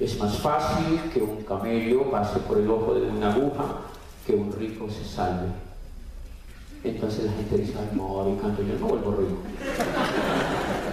es 0.00 0.18
más 0.18 0.38
fácil 0.38 1.00
que 1.12 1.22
un 1.22 1.42
camello 1.44 2.10
pase 2.10 2.40
por 2.40 2.58
el 2.58 2.68
ojo 2.68 2.94
de 2.94 3.08
una 3.08 3.32
aguja 3.32 3.80
que 4.26 4.34
un 4.34 4.52
rico 4.52 4.88
se 4.90 5.04
salve. 5.04 5.48
Entonces 6.82 7.24
la 7.24 7.32
gente 7.32 7.58
dice, 7.58 7.74
ay, 7.78 7.96
no, 7.96 8.38
canto, 8.40 8.62
yo 8.62 8.78
no 8.78 8.86
vuelvo 8.86 9.12
rico. 9.12 9.38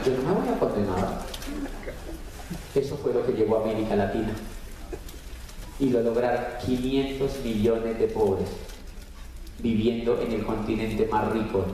Yo 0.05 0.13
no 0.17 0.29
me 0.29 0.41
voy 0.41 0.49
a 0.49 0.59
condenar. 0.59 1.21
Eso 2.75 2.95
fue 2.97 3.13
lo 3.13 3.25
que 3.25 3.33
llevó 3.33 3.57
a 3.57 3.61
América 3.63 3.95
Latina. 3.95 4.33
Y 5.79 5.89
lo 5.89 6.01
lograron 6.01 6.45
500 6.65 7.39
millones 7.43 7.99
de 7.99 8.07
pobres 8.07 8.49
viviendo 9.59 10.21
en 10.21 10.31
el 10.31 10.45
continente 10.45 11.07
más 11.07 11.31
rico 11.31 11.65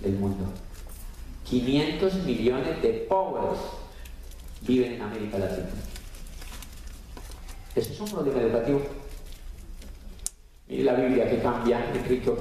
del 0.00 0.14
mundo. 0.14 0.44
500 1.44 2.14
millones 2.24 2.82
de 2.82 3.06
pobres 3.08 3.58
viven 4.62 4.94
en 4.94 5.02
América 5.02 5.38
Latina. 5.38 5.68
Ese 7.74 7.92
es 7.92 8.00
un 8.00 8.10
problema 8.10 8.40
educativo. 8.40 8.82
Y 10.68 10.82
la 10.82 10.94
Biblia 10.94 11.30
que 11.30 11.38
cambia 11.40 11.84
Enrique 11.94 12.30
VIII. 12.30 12.40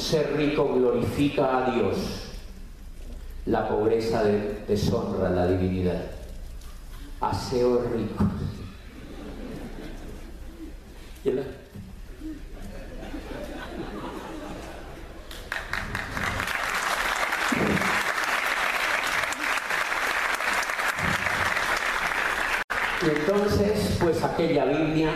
Ser 0.00 0.36
rico 0.36 0.74
glorifica 0.74 1.58
a 1.58 1.70
Dios. 1.72 1.96
La 3.46 3.68
pobreza 3.68 4.22
deshonra 4.22 5.30
la 5.30 5.46
divinidad. 5.46 6.02
Aseo 7.20 7.82
rico. 7.94 8.24
¿Y 11.24 11.30
Y 23.02 23.08
entonces, 23.08 23.96
pues 23.98 24.22
aquella 24.22 24.66
Biblia 24.66 25.10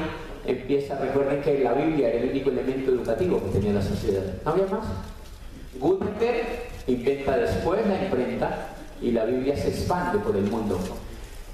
empieza, 0.46 0.98
recuerden 0.98 1.42
que 1.42 1.62
la 1.74 1.84
Biblia 1.84 2.08
era 2.08 2.22
el 2.22 2.30
único 2.30 2.50
elemento 2.50 2.90
educativo 2.92 3.42
que 3.42 3.58
tenía 3.58 3.72
la 3.72 3.82
sociedad. 3.82 4.22
¿No 4.44 4.50
había 4.50 4.66
más? 4.66 4.86
Gutenberg 5.78 6.46
inventa 6.86 7.36
después 7.36 7.86
la 7.86 8.04
imprenta 8.04 8.68
y 9.00 9.10
la 9.10 9.24
Biblia 9.24 9.56
se 9.56 9.68
expande 9.68 10.18
por 10.18 10.36
el 10.36 10.44
mundo. 10.44 10.78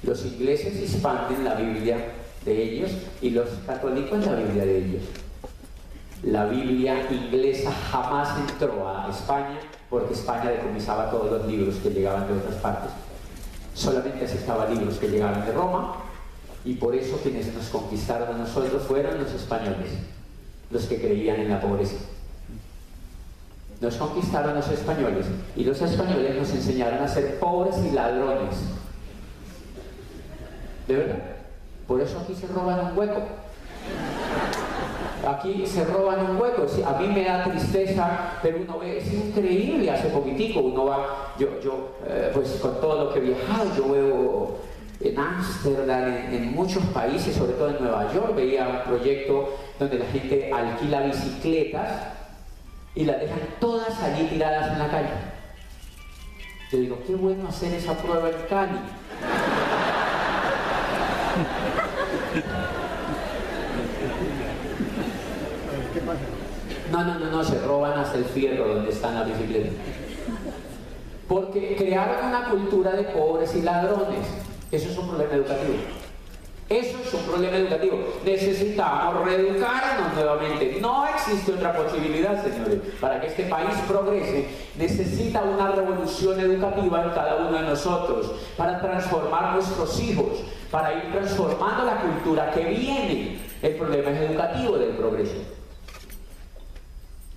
Los 0.03 0.25
ingleses 0.27 0.77
expanden 0.81 1.45
la 1.45 1.55
Biblia 1.55 1.97
de 2.45 2.63
ellos 2.63 2.91
y 3.21 3.31
los 3.31 3.49
católicos 3.67 4.27
la 4.27 4.35
Biblia 4.35 4.65
de 4.65 4.79
ellos. 4.79 5.03
La 6.23 6.45
Biblia 6.45 7.07
inglesa 7.11 7.73
jamás 7.91 8.39
entró 8.39 8.89
a 8.89 9.09
España 9.11 9.59
porque 9.89 10.13
España 10.13 10.51
decomisaba 10.51 11.11
todos 11.11 11.31
los 11.31 11.47
libros 11.47 11.77
que 11.77 11.91
llegaban 11.91 12.29
de 12.29 12.35
otras 12.35 12.57
partes. 12.57 12.91
Solamente 13.75 14.27
aceptaba 14.27 14.69
libros 14.69 14.99
que 14.99 15.09
llegaban 15.09 15.47
de 15.47 15.53
Roma 15.53 16.10
y 16.65 16.75
por 16.75 16.95
eso 16.95 17.19
quienes 17.23 17.53
nos 17.55 17.69
conquistaron 17.69 18.35
a 18.35 18.39
nosotros 18.39 18.83
fueron 18.83 19.19
los 19.19 19.33
españoles, 19.33 19.91
los 20.71 20.85
que 20.85 21.01
creían 21.01 21.41
en 21.41 21.51
la 21.51 21.61
pobreza. 21.61 21.97
Nos 23.81 23.97
conquistaron 23.97 24.55
los 24.55 24.69
españoles 24.69 25.27
y 25.57 25.65
los 25.65 25.81
españoles 25.81 26.37
nos 26.37 26.51
enseñaron 26.51 27.03
a 27.03 27.09
ser 27.09 27.39
pobres 27.39 27.77
y 27.79 27.93
ladrones. 27.93 28.57
¿De 30.87 30.97
verdad? 30.97 31.19
Por 31.87 32.01
eso 32.01 32.21
aquí 32.21 32.35
se 32.35 32.47
roban 32.49 32.93
un 32.93 32.99
hueco. 32.99 33.23
Aquí 35.27 35.67
se 35.67 35.85
roban 35.85 36.31
un 36.31 36.37
hueco. 36.37 36.67
A 36.87 36.99
mí 37.01 37.09
me 37.09 37.25
da 37.25 37.45
tristeza, 37.45 38.35
pero 38.43 38.59
uno 38.59 38.79
ve, 38.79 38.99
es 38.99 39.13
increíble. 39.13 39.91
Hace 39.91 40.09
poquitico 40.09 40.61
uno 40.61 40.85
va, 40.85 41.35
yo, 41.39 41.61
yo 41.63 41.97
eh, 42.07 42.31
pues 42.35 42.59
con 42.61 42.81
todo 42.81 43.05
lo 43.05 43.13
que 43.13 43.19
he 43.21 43.23
viajado, 43.23 43.65
yo 43.77 43.91
veo 43.91 44.57
en 45.01 45.19
Ámsterdam, 45.19 46.13
en, 46.31 46.53
muchos 46.53 46.85
países, 46.87 47.35
sobre 47.35 47.55
todo 47.55 47.71
en 47.71 47.83
Nueva 47.83 48.13
York, 48.13 48.35
veía 48.35 48.69
un 48.69 48.83
proyecto 48.85 49.57
donde 49.79 49.99
la 49.99 50.05
gente 50.07 50.53
alquila 50.53 51.01
bicicletas 51.03 51.91
y 52.95 53.05
las 53.05 53.19
dejan 53.21 53.41
todas 53.59 53.99
allí 54.03 54.27
tiradas 54.27 54.73
en 54.73 54.79
la 54.79 54.89
calle. 54.91 55.09
Yo 56.71 56.79
digo, 56.79 56.99
qué 57.07 57.15
bueno 57.15 57.49
hacer 57.49 57.73
esa 57.73 57.95
prueba 57.95 58.29
en 58.29 58.47
Cali. 58.49 58.79
No, 66.93 67.05
no, 67.05 67.19
no, 67.19 67.31
no, 67.31 67.45
se 67.45 67.59
roban 67.61 67.99
hasta 67.99 68.19
el 68.19 68.25
fierro 68.25 68.75
donde 68.75 68.91
están 68.91 69.15
las 69.15 69.27
bicicletas. 69.27 69.73
Porque 71.27 71.77
crearon 71.77 72.27
una 72.27 72.51
cultura 72.51 72.93
de 72.93 73.05
pobres 73.05 73.55
y 73.55 73.63
ladrones. 73.63 74.27
Eso 74.71 74.89
es 74.89 74.99
un 74.99 75.09
problema 75.09 75.35
educativo. 75.35 75.75
Eso 76.69 76.99
es 77.05 77.13
un 77.15 77.23
problema 77.23 77.57
educativo. 77.57 77.99
Necesitamos 78.25 79.25
reeducarnos 79.25 80.15
nuevamente. 80.15 80.79
No 80.81 81.05
existe 81.09 81.53
otra 81.53 81.75
posibilidad, 81.75 82.41
señores. 82.45 82.79
Para 83.01 83.21
que 83.21 83.27
este 83.27 83.43
país 83.45 83.75
progrese, 83.89 84.47
necesita 84.79 85.43
una 85.43 85.73
revolución 85.73 86.39
educativa 86.39 87.03
en 87.03 87.11
cada 87.11 87.37
uno 87.37 87.61
de 87.61 87.63
nosotros, 87.63 88.31
para 88.57 88.81
transformar 88.81 89.55
nuestros 89.55 89.99
hijos, 89.99 90.45
para 90.71 90.95
ir 90.95 91.11
transformando 91.11 91.85
la 91.85 92.03
cultura 92.03 92.53
que 92.53 92.65
viene. 92.67 93.41
El 93.63 93.75
problema 93.75 94.11
es 94.11 94.31
educativo 94.31 94.79
del 94.79 94.91
progreso. 94.91 95.35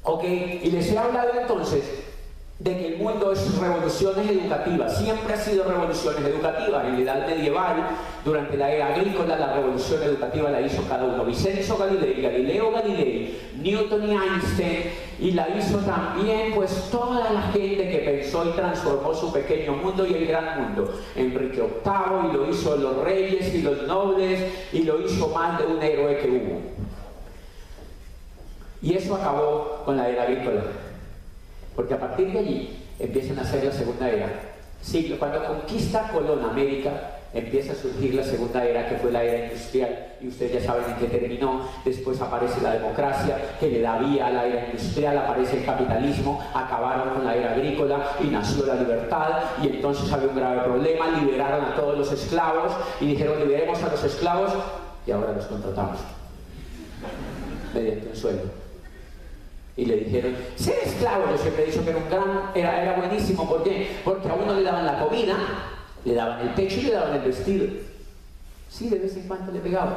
Ok, 0.04 0.26
y 0.26 0.70
les 0.70 0.92
he 0.92 0.98
hablado 0.98 1.32
entonces 1.42 2.03
de 2.60 2.78
que 2.78 2.88
el 2.94 2.98
mundo 2.98 3.32
es 3.32 3.58
revoluciones 3.58 4.30
educativas, 4.30 4.98
siempre 4.98 5.34
ha 5.34 5.38
sido 5.38 5.64
revoluciones 5.64 6.24
educativas. 6.24 6.86
En 6.86 6.94
la 6.94 7.02
edad 7.02 7.28
medieval, 7.28 7.76
durante 8.24 8.56
la 8.58 8.72
era 8.72 8.88
agrícola, 8.94 9.36
la 9.36 9.54
revolución 9.54 10.04
educativa 10.04 10.50
la 10.52 10.62
hizo 10.62 10.84
cada 10.88 11.04
uno. 11.04 11.26
Vicenzo 11.26 11.78
Galilei, 11.78 12.22
Galileo 12.22 12.72
Galilei, 12.72 13.40
Newton 13.60 14.08
y 14.08 14.12
Einstein, 14.12 14.84
y 15.20 15.32
la 15.32 15.50
hizo 15.58 15.80
también 15.80 16.54
pues 16.54 16.90
toda 16.92 17.32
la 17.32 17.42
gente 17.52 17.90
que 17.90 17.98
pensó 18.00 18.46
y 18.46 18.52
transformó 18.52 19.14
su 19.14 19.34
pequeño 19.34 19.74
mundo 19.74 20.06
y 20.06 20.14
el 20.14 20.28
gran 20.28 20.62
mundo. 20.62 20.94
Enrique 21.16 21.62
VIII, 21.62 22.30
y 22.30 22.34
lo 22.34 22.50
hizo 22.50 22.78
los 22.78 22.98
reyes 23.04 23.54
y 23.54 23.62
los 23.64 23.84
nobles, 23.88 24.40
y 24.72 24.84
lo 24.84 25.02
hizo 25.02 25.28
más 25.30 25.60
de 25.60 25.66
un 25.66 25.82
héroe 25.82 26.18
que 26.20 26.30
hubo. 26.30 26.62
Y 28.82 28.94
eso 28.94 29.16
acabó 29.16 29.82
con 29.86 29.98
la 29.98 30.08
era 30.08 30.24
agrícola. 30.24 30.62
Porque 31.76 31.94
a 31.94 32.00
partir 32.00 32.32
de 32.32 32.40
allí 32.40 32.80
empiezan 33.00 33.40
a 33.40 33.44
ser 33.44 33.64
la 33.64 33.72
segunda 33.72 34.10
era. 34.10 34.28
Cuando 35.18 35.46
conquista 35.46 36.10
Colón 36.12 36.44
América, 36.44 36.92
empieza 37.34 37.72
a 37.72 37.76
surgir 37.76 38.14
la 38.14 38.24
segunda 38.24 38.64
era, 38.64 38.88
que 38.88 38.96
fue 38.98 39.12
la 39.12 39.24
era 39.24 39.46
industrial, 39.46 40.14
y 40.22 40.28
ustedes 40.28 40.54
ya 40.54 40.62
saben 40.62 40.84
en 40.92 40.96
qué 40.98 41.08
terminó. 41.08 41.68
Después 41.84 42.22
aparece 42.22 42.62
la 42.62 42.74
democracia, 42.74 43.38
que 43.60 43.70
le 43.70 43.82
da 43.82 43.98
vía 44.00 44.28
a 44.28 44.32
la 44.32 44.46
era 44.46 44.66
industrial, 44.68 45.18
aparece 45.18 45.60
el 45.60 45.66
capitalismo, 45.66 46.44
acabaron 46.54 47.14
con 47.14 47.26
la 47.26 47.36
era 47.36 47.54
agrícola 47.54 48.06
y 48.22 48.28
nació 48.28 48.66
la 48.66 48.76
libertad, 48.76 49.44
y 49.64 49.68
entonces 49.68 50.12
había 50.12 50.28
un 50.28 50.36
grave 50.36 50.62
problema, 50.62 51.08
liberaron 51.20 51.66
a 51.66 51.76
todos 51.76 51.98
los 51.98 52.12
esclavos 52.12 52.74
y 53.00 53.08
dijeron 53.08 53.40
liberemos 53.40 53.82
a 53.82 53.90
los 53.90 54.04
esclavos 54.04 54.52
y 55.08 55.12
ahora 55.12 55.34
los 55.34 55.46
contratamos 55.46 56.00
mediante 57.74 58.10
un 58.10 58.16
sueldo 58.16 58.63
y 59.76 59.86
le 59.86 59.98
dijeron, 59.98 60.36
ser 60.56 60.76
esclavo, 60.86 61.26
yo 61.32 61.38
siempre 61.38 61.64
he 61.64 61.66
dicho 61.68 61.84
que 61.84 61.90
era, 61.90 62.00
un 62.00 62.10
gran, 62.10 62.52
era, 62.54 62.96
buenísimo, 62.96 63.50
¿por 63.50 63.64
qué? 63.64 63.98
Porque 64.06 64.30
a 64.30 64.34
uno 64.34 64.54
le 64.54 64.64
daban 64.64 64.86
la 64.86 65.00
comida, 65.00 65.36
le 66.06 66.14
daban 66.14 66.48
el 66.48 66.54
techo 66.54 66.80
y 66.80 66.84
le 66.84 66.92
daban 66.92 67.16
el 67.16 67.22
vestido. 67.22 67.68
Sí, 68.70 68.90
de 68.90 69.00
vez 69.00 69.18
en 69.18 69.28
cuando 69.28 69.52
le 69.52 69.60
pegaban. 69.60 69.96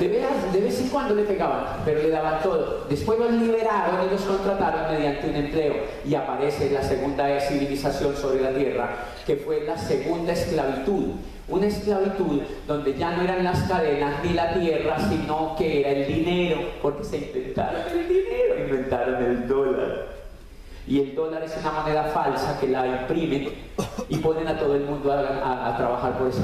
De, 0.00 0.08
de 0.08 0.60
vez 0.60 0.80
en 0.80 0.88
cuando 0.88 1.14
le 1.14 1.22
pegaban, 1.24 1.82
pero 1.84 2.02
le 2.02 2.10
daban 2.10 2.42
todo. 2.42 2.86
Después 2.88 3.18
los 3.18 3.32
liberaron 3.32 4.06
y 4.06 4.10
los 4.10 4.22
contrataron 4.22 4.92
mediante 4.92 5.28
un 5.28 5.36
empleo. 5.36 5.74
Y 6.04 6.14
aparece 6.14 6.70
la 6.70 6.82
segunda 6.82 7.40
civilización 7.40 8.16
sobre 8.16 8.40
la 8.40 8.52
tierra, 8.52 8.96
que 9.26 9.36
fue 9.36 9.64
la 9.64 9.76
segunda 9.76 10.32
esclavitud 10.32 11.10
una 11.50 11.66
esclavitud 11.66 12.40
donde 12.66 12.96
ya 12.96 13.16
no 13.16 13.22
eran 13.22 13.44
las 13.44 13.60
cadenas 13.64 14.24
ni 14.24 14.32
la 14.32 14.54
tierra, 14.54 14.96
sino 15.08 15.56
que 15.56 15.80
era 15.80 15.90
el 15.90 16.06
dinero, 16.06 16.60
porque 16.80 17.04
se 17.04 17.18
inventaron 17.18 17.82
el 17.90 18.08
dinero, 18.08 18.64
inventaron 18.64 19.22
el 19.22 19.48
dólar. 19.48 20.06
Y 20.86 21.00
el 21.00 21.14
dólar 21.14 21.42
es 21.42 21.56
una 21.60 21.72
moneda 21.72 22.04
falsa 22.04 22.58
que 22.58 22.68
la 22.68 22.86
imprimen 22.86 23.52
y 24.08 24.16
ponen 24.18 24.48
a 24.48 24.58
todo 24.58 24.74
el 24.74 24.82
mundo 24.82 25.12
a, 25.12 25.76
trabajar 25.76 26.18
por 26.18 26.28
eso. 26.28 26.42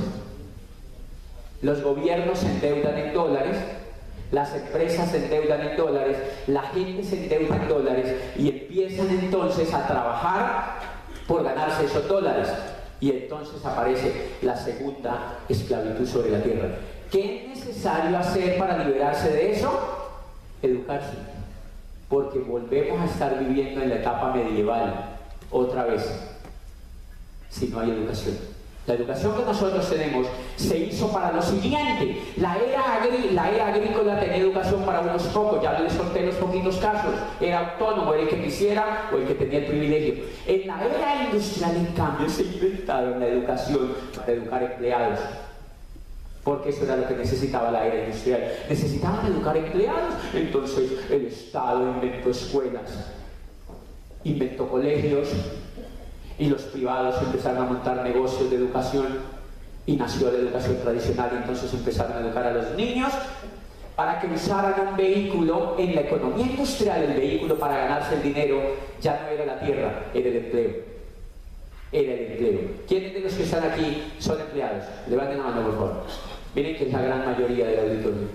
Los 1.63 1.83
gobiernos 1.83 2.39
se 2.39 2.47
endeudan 2.47 2.99
en 2.99 3.15
dólares, 3.15 3.57
las 4.31 4.55
empresas 4.55 5.11
se 5.11 5.25
endeudan 5.25 5.61
en 5.63 5.77
dólares, 5.77 6.17
la 6.49 6.63
gente 6.63 7.03
se 7.03 7.25
endeuda 7.25 7.57
en 7.57 7.69
dólares 7.69 8.17
y 8.37 8.49
empiezan 8.49 9.09
entonces 9.11 9.73
a 9.73 9.87
trabajar 9.87 10.79
por 11.27 11.43
ganarse 11.43 11.87
esos 11.87 12.07
dólares. 12.07 12.49
Y 13.01 13.11
entonces 13.11 13.65
aparece 13.65 14.31
la 14.43 14.57
segunda 14.57 15.39
esclavitud 15.49 16.07
sobre 16.07 16.31
la 16.31 16.43
tierra. 16.43 16.69
¿Qué 17.11 17.43
es 17.43 17.59
necesario 17.59 18.17
hacer 18.19 18.59
para 18.59 18.85
liberarse 18.85 19.31
de 19.31 19.53
eso? 19.53 19.71
Educarse. 20.63 21.17
Porque 22.09 22.39
volvemos 22.39 23.01
a 23.01 23.05
estar 23.05 23.39
viviendo 23.39 23.83
en 23.83 23.91
la 23.91 23.97
etapa 23.97 24.33
medieval 24.33 25.19
otra 25.51 25.85
vez 25.85 26.09
si 27.51 27.69
no 27.69 27.81
hay 27.81 27.91
educación. 27.91 28.56
La 28.87 28.95
educación 28.95 29.37
que 29.37 29.45
nosotros 29.45 29.91
tenemos 29.91 30.29
se 30.55 30.79
hizo 30.79 31.11
para 31.11 31.33
lo 31.33 31.43
siguiente. 31.43 32.23
La 32.37 32.57
era, 32.57 33.05
la 33.33 33.51
era 33.51 33.67
agrícola 33.69 34.21
tenía 34.21 34.37
educación 34.37 34.85
para 34.85 35.01
unos 35.01 35.25
pocos, 35.25 35.61
ya 35.61 35.81
les 35.81 35.93
conté 35.95 36.27
los 36.27 36.37
poquitos 36.37 36.77
casos. 36.77 37.13
Era 37.41 37.73
autónomo, 37.73 38.15
el 38.15 38.29
que 38.29 38.45
quisiera 38.45 39.11
o 39.13 39.17
el 39.17 39.27
que 39.27 39.35
tenía 39.35 39.59
el 39.59 39.67
privilegio. 39.67 40.25
En 40.47 40.69
la 40.69 40.85
era 40.85 41.25
industrial, 41.25 41.77
en 41.77 41.87
cambio, 41.95 42.29
se 42.29 42.45
inventaron 42.45 43.19
la 43.19 43.27
educación 43.27 43.93
para 44.15 44.33
educar 44.33 44.63
empleados. 44.63 45.19
Porque 46.45 46.69
eso 46.69 46.85
era 46.85 46.97
lo 46.97 47.09
que 47.09 47.17
necesitaba 47.17 47.73
la 47.73 47.89
era 47.89 48.05
industrial. 48.05 48.53
Necesitaban 48.69 49.27
educar 49.27 49.57
empleados. 49.57 50.15
Entonces 50.33 50.93
el 51.11 51.27
Estado 51.27 51.91
inventó 51.91 52.31
escuelas, 52.31 53.11
inventó 54.23 54.69
colegios, 54.69 55.29
y 56.39 56.49
los 56.49 56.63
privados 56.63 57.23
empezaron 57.23 57.63
a 57.63 57.67
montar 57.67 58.03
negocios 58.03 58.51
de 58.51 58.57
educación 58.57 59.07
y 59.87 59.97
nació 59.97 60.31
la 60.31 60.39
educación 60.39 60.77
tradicional 60.83 61.31
y 61.33 61.37
entonces 61.37 61.73
empezaron 61.73 62.17
a 62.17 62.21
educar 62.21 62.47
a 62.47 62.53
los 62.53 62.71
niños 62.73 63.13
para 63.95 64.21
que 64.21 64.27
usaran 64.27 64.89
un 64.89 64.97
vehículo 64.97 65.77
en 65.79 65.95
la 65.95 66.03
economía 66.03 66.47
industrial, 66.47 67.03
el 67.03 67.15
vehículo 67.15 67.59
para 67.59 67.79
ganarse 67.79 68.17
el 68.17 68.23
dinero 68.23 68.61
ya 69.01 69.23
no 69.23 69.29
era 69.29 69.47
la 69.47 69.61
tierra, 69.61 70.05
era 70.13 70.29
el 70.29 70.37
empleo. 70.37 70.71
Era 71.93 72.13
el 72.13 72.33
empleo. 72.33 72.61
¿Quiénes 72.87 73.15
de 73.15 73.21
los 73.21 73.33
que 73.33 73.45
están 73.45 73.65
aquí 73.71 74.13
son 74.19 74.39
empleados? 74.41 74.85
Levanten 75.09 75.39
la 75.39 75.45
mano, 75.45 75.63
por 75.63 75.75
favor. 75.75 76.05
Miren 76.55 76.77
que 76.77 76.87
es 76.89 76.93
la 76.93 77.01
gran 77.01 77.25
mayoría 77.25 77.67
del 77.69 77.81
auditorio. 77.81 78.29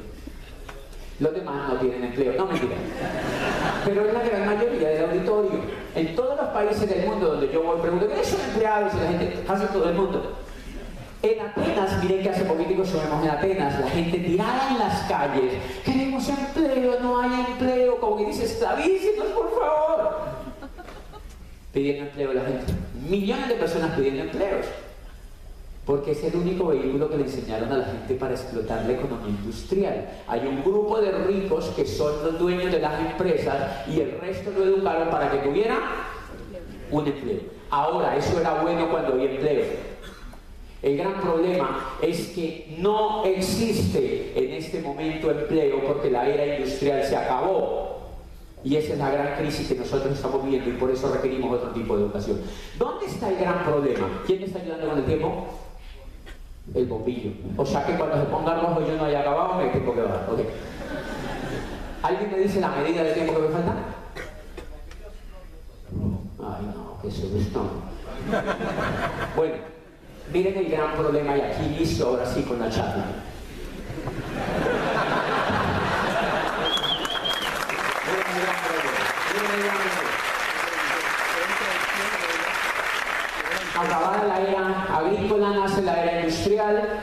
Los 1.19 1.33
demás 1.35 1.69
no 1.69 1.79
tienen 1.79 2.05
empleo. 2.05 2.33
No, 2.35 2.45
mentira. 2.47 2.75
Pero 3.85 4.05
es 4.07 4.13
la 4.13 4.23
gran 4.23 4.45
mayoría 4.47 4.89
del 4.89 5.05
auditorio. 5.05 5.80
En 5.95 6.15
todos 6.15 6.37
los 6.37 6.49
países 6.49 6.89
del 6.89 7.05
mundo 7.05 7.27
donde 7.27 7.51
yo 7.51 7.63
voy, 7.63 7.81
pregunto, 7.81 8.07
¿qué 8.07 8.23
son 8.23 8.39
empleados? 8.41 8.93
Y 8.93 8.97
la 8.97 9.19
gente, 9.19 9.43
casi 9.45 9.65
todo 9.67 9.89
el 9.89 9.95
mundo. 9.95 10.37
En 11.21 11.39
Atenas, 11.39 12.03
miren 12.03 12.23
que 12.23 12.29
hace 12.29 12.45
poquito 12.45 12.81
estuvimos 12.81 13.23
en 13.23 13.29
Atenas, 13.29 13.79
la 13.79 13.89
gente 13.89 14.17
tirada 14.17 14.69
en 14.71 14.79
las 14.79 15.03
calles, 15.03 15.53
queremos 15.85 16.27
empleo, 16.27 16.99
no 16.99 17.21
hay 17.21 17.45
empleo, 17.47 17.99
como 17.99 18.17
que 18.17 18.25
dice, 18.25 18.45
esclavícenos, 18.45 19.27
por 19.27 19.51
favor. 19.51 20.15
Pidiendo 21.73 22.05
empleo 22.05 22.33
la 22.33 22.41
gente. 22.41 22.73
Millones 23.07 23.49
de 23.49 23.55
personas 23.55 23.91
pidiendo 23.91 24.23
empleos 24.23 24.65
porque 25.85 26.11
es 26.11 26.23
el 26.23 26.35
único 26.35 26.67
vehículo 26.67 27.09
que 27.09 27.17
le 27.17 27.23
enseñaron 27.23 27.71
a 27.71 27.77
la 27.77 27.85
gente 27.85 28.13
para 28.15 28.33
explotar 28.33 28.85
la 28.85 28.93
economía 28.93 29.29
industrial. 29.29 30.09
Hay 30.27 30.45
un 30.45 30.63
grupo 30.63 31.01
de 31.01 31.11
ricos 31.11 31.65
que 31.75 31.85
son 31.85 32.23
los 32.23 32.37
dueños 32.37 32.71
de 32.71 32.79
las 32.79 32.99
empresas 32.99 33.87
y 33.87 33.99
el 33.99 34.19
resto 34.19 34.51
lo 34.51 34.63
educaron 34.63 35.09
para 35.09 35.31
que 35.31 35.37
tuviera 35.39 35.79
un 36.91 37.07
empleo. 37.07 37.39
Ahora, 37.69 38.15
eso 38.15 38.39
era 38.39 38.61
bueno 38.61 38.89
cuando 38.89 39.13
había 39.13 39.31
empleo. 39.31 39.65
El 40.83 40.97
gran 40.97 41.21
problema 41.21 41.95
es 42.01 42.27
que 42.29 42.75
no 42.79 43.23
existe 43.23 44.33
en 44.35 44.51
este 44.53 44.81
momento 44.81 45.29
empleo 45.31 45.83
porque 45.85 46.09
la 46.09 46.27
era 46.27 46.57
industrial 46.57 47.03
se 47.03 47.15
acabó. 47.15 48.01
Y 48.63 48.75
esa 48.75 48.93
es 48.93 48.99
la 48.99 49.09
gran 49.09 49.35
crisis 49.37 49.67
que 49.67 49.75
nosotros 49.75 50.13
estamos 50.13 50.43
viviendo 50.43 50.69
y 50.69 50.73
por 50.73 50.91
eso 50.91 51.11
requerimos 51.11 51.57
otro 51.57 51.71
tipo 51.71 51.97
de 51.97 52.03
educación. 52.03 52.41
¿Dónde 52.77 53.07
está 53.07 53.29
el 53.29 53.37
gran 53.37 53.63
problema? 53.63 54.21
¿Quién 54.25 54.39
me 54.39 54.45
está 54.45 54.59
ayudando 54.59 54.89
con 54.89 54.97
el 54.99 55.05
tiempo? 55.05 55.47
El 56.73 56.85
bombillo. 56.85 57.31
O 57.57 57.65
sea 57.65 57.85
que 57.85 57.93
cuando 57.95 58.15
se 58.17 58.23
ponga 58.23 58.55
rojo 58.55 58.81
yo 58.81 58.95
no 58.97 59.05
haya 59.05 59.21
acabado, 59.21 59.55
me 59.55 59.67
tengo 59.67 59.93
que 59.93 60.01
bajar. 60.01 60.29
Okay. 60.31 60.47
¿Alguien 62.03 62.31
me 62.31 62.37
dice 62.39 62.59
la 62.61 62.69
medida 62.69 63.03
de 63.03 63.13
tiempo 63.13 63.35
que 63.35 63.41
me 63.41 63.49
falta? 63.49 63.75
Ay, 66.39 66.65
no, 66.73 66.97
qué 67.01 67.11
susto. 67.11 67.65
Bueno, 69.35 69.55
miren 70.31 70.57
el 70.57 70.69
gran 70.69 70.93
problema 70.93 71.37
y 71.37 71.41
aquí 71.41 71.75
listo 71.77 72.07
ahora 72.07 72.25
sí 72.25 72.43
con 72.43 72.59
la 72.59 72.69
charla. 72.69 73.05
Acabada 83.79 84.23
la 84.25 84.41
era 84.41 84.85
agrícola, 84.95 85.49
nace 85.49 85.80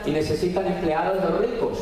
y 0.05 0.11
necesitan 0.11 0.67
empleados 0.67 1.23
los 1.23 1.39
ricos. 1.39 1.79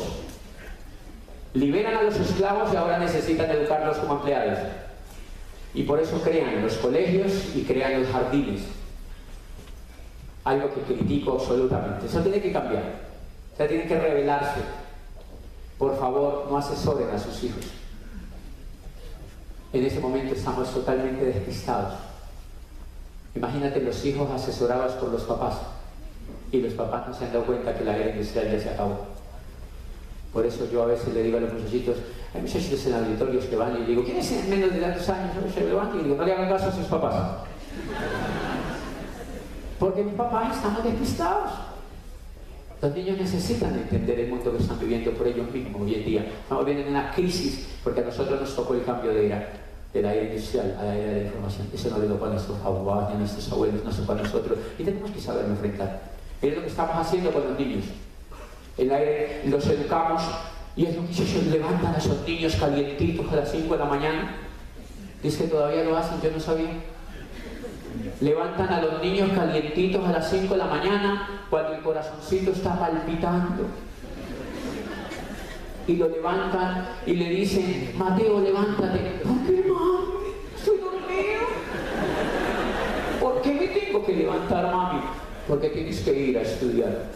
Liberan 1.54 1.96
a 1.96 2.02
los 2.02 2.16
esclavos 2.16 2.72
y 2.72 2.76
ahora 2.76 2.98
necesitan 2.98 3.50
educarlos 3.50 3.96
como 3.98 4.16
empleados. 4.16 4.58
Y 5.74 5.82
por 5.82 6.00
eso 6.00 6.20
crean 6.22 6.62
los 6.62 6.74
colegios 6.74 7.54
y 7.54 7.62
crean 7.62 8.00
los 8.00 8.10
jardines. 8.10 8.62
Algo 10.44 10.72
que 10.72 10.80
critico 10.82 11.32
absolutamente. 11.32 12.06
Eso 12.06 12.20
tiene 12.20 12.40
que 12.40 12.52
cambiar. 12.52 12.82
O 13.52 13.56
sea, 13.56 13.68
tiene 13.68 13.86
que 13.86 13.98
revelarse. 13.98 14.60
Por 15.78 15.98
favor, 15.98 16.46
no 16.50 16.56
asesoren 16.56 17.10
a 17.10 17.18
sus 17.18 17.44
hijos. 17.44 17.64
En 19.72 19.84
ese 19.84 20.00
momento 20.00 20.34
estamos 20.34 20.72
totalmente 20.72 21.24
despistados. 21.24 21.94
Imagínate 23.34 23.80
los 23.80 24.04
hijos 24.04 24.30
asesorados 24.30 24.94
por 24.94 25.10
los 25.10 25.22
papás 25.22 25.58
y 26.50 26.60
los 26.60 26.72
papás 26.74 27.08
no 27.08 27.14
se 27.14 27.26
han 27.26 27.32
dado 27.32 27.44
cuenta 27.44 27.76
que 27.76 27.84
la 27.84 27.96
era 27.96 28.10
industrial 28.10 28.50
ya 28.52 28.60
se 28.60 28.70
acabó. 28.70 29.06
Por 30.32 30.44
eso 30.44 30.68
yo 30.70 30.82
a 30.82 30.86
veces 30.86 31.12
le 31.14 31.22
digo 31.22 31.38
a 31.38 31.40
los 31.40 31.52
muchachitos, 31.52 31.96
hay 32.34 32.42
muchachitos 32.42 32.86
en 32.86 32.94
auditorios 32.94 33.44
que 33.46 33.56
van 33.56 33.82
y 33.82 33.84
digo, 33.86 34.04
¿quién 34.04 34.18
es 34.18 34.30
en 34.32 34.50
menos 34.50 34.72
de 34.72 34.80
tantos 34.80 35.08
años? 35.08 35.32
Se 35.54 35.64
levantan 35.64 36.00
y 36.00 36.04
digo, 36.04 36.16
no 36.16 36.24
le 36.24 36.32
hagan 36.32 36.48
caso 36.48 36.68
a 36.68 36.72
sus 36.72 36.86
papás. 36.86 37.38
Porque 39.78 40.04
mis 40.04 40.14
papás 40.14 40.56
estamos 40.56 40.84
despistados. 40.84 41.50
Los 42.80 42.94
niños 42.94 43.18
necesitan 43.18 43.74
entender 43.74 44.20
el 44.20 44.28
mundo 44.28 44.52
que 44.52 44.62
están 44.62 44.78
viviendo 44.78 45.10
por 45.12 45.26
ellos 45.26 45.50
mismos 45.50 45.82
hoy 45.82 45.94
en 45.94 46.04
día. 46.04 46.26
Estamos 46.42 46.64
viviendo 46.64 46.90
en 46.90 46.96
una 46.96 47.10
crisis 47.12 47.66
porque 47.82 48.00
a 48.00 48.04
nosotros 48.04 48.40
nos 48.40 48.54
tocó 48.54 48.74
el 48.74 48.84
cambio 48.84 49.12
de 49.12 49.26
era, 49.26 49.48
de 49.92 50.02
la 50.02 50.14
era 50.14 50.26
industrial 50.26 50.76
a 50.78 50.84
la 50.84 50.96
era 50.96 51.12
de 51.12 51.20
la 51.20 51.26
información. 51.26 51.68
Eso 51.74 51.90
no 51.90 51.98
le 51.98 52.06
tocó 52.06 52.26
a 52.26 52.30
nuestros 52.30 52.58
abuelos 52.64 53.08
ni 53.08 53.14
a 53.16 53.18
nuestros 53.18 53.52
abuelos, 53.52 53.84
no 53.84 53.90
tocó 53.90 54.12
a 54.12 54.14
nosotros. 54.16 54.58
Y 54.78 54.84
tenemos 54.84 55.10
que 55.10 55.20
saber 55.20 55.46
enfrentar. 55.46 56.17
Es 56.42 56.54
lo 56.54 56.62
que 56.62 56.68
estamos 56.68 56.96
haciendo 56.96 57.32
con 57.32 57.44
los 57.44 57.58
niños 57.58 57.84
el 58.78 58.92
aire, 58.92 59.42
los 59.46 59.66
educamos 59.66 60.22
y 60.76 60.86
es 60.86 60.94
lo 60.94 61.04
que 61.04 61.10
ellos 61.10 61.46
levantan 61.50 61.94
a 61.94 61.98
esos 61.98 62.26
niños 62.26 62.54
calientitos 62.54 63.30
a 63.32 63.36
las 63.36 63.50
5 63.50 63.72
de 63.74 63.78
la 63.78 63.84
mañana. 63.84 64.36
Dice 65.20 65.44
que 65.44 65.50
todavía 65.50 65.82
lo 65.82 65.96
hacen, 65.96 66.20
yo 66.22 66.30
no 66.30 66.38
sabía. 66.38 66.70
Levantan 68.20 68.68
a 68.68 68.80
los 68.80 69.02
niños 69.02 69.30
calientitos 69.34 70.06
a 70.06 70.12
las 70.12 70.30
5 70.30 70.54
de 70.54 70.58
la 70.58 70.66
mañana 70.66 71.40
cuando 71.50 71.74
el 71.74 71.80
corazoncito 71.80 72.52
está 72.52 72.78
palpitando. 72.78 73.64
Y 75.88 75.96
lo 75.96 76.08
levantan 76.08 76.88
y 77.04 77.14
le 77.14 77.30
dicen, 77.30 77.94
Mateo, 77.96 78.40
levántate. 78.40 79.22
¿Por 79.24 79.38
qué, 79.44 79.64
mami? 79.68 80.28
Estoy 80.56 80.78
dormido. 80.78 81.48
¿Por 83.20 83.42
qué 83.42 83.52
me 83.54 83.66
tengo 83.68 84.06
que 84.06 84.12
levantar, 84.14 84.70
mami? 84.70 85.00
Porque 85.48 85.70
tienes 85.70 86.00
que 86.00 86.12
ir 86.12 86.38
a 86.38 86.42
estudiar. 86.42 87.10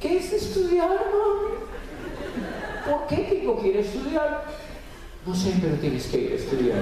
¿Qué 0.00 0.16
es 0.16 0.32
estudiar, 0.32 0.88
mami? 0.88 1.58
¿Por 2.88 3.06
qué 3.06 3.16
tengo 3.24 3.60
que 3.60 3.80
estudiar? 3.80 4.44
No 5.26 5.34
sé, 5.34 5.52
pero 5.60 5.74
tienes 5.74 6.06
que 6.06 6.18
ir 6.18 6.32
a 6.32 6.34
estudiar. 6.36 6.78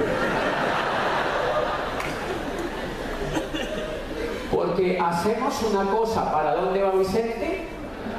Porque 4.52 4.98
hacemos 5.00 5.62
una 5.64 5.90
cosa, 5.90 6.32
¿para 6.32 6.54
dónde 6.54 6.82
va 6.82 6.92
Vicente? 6.92 7.62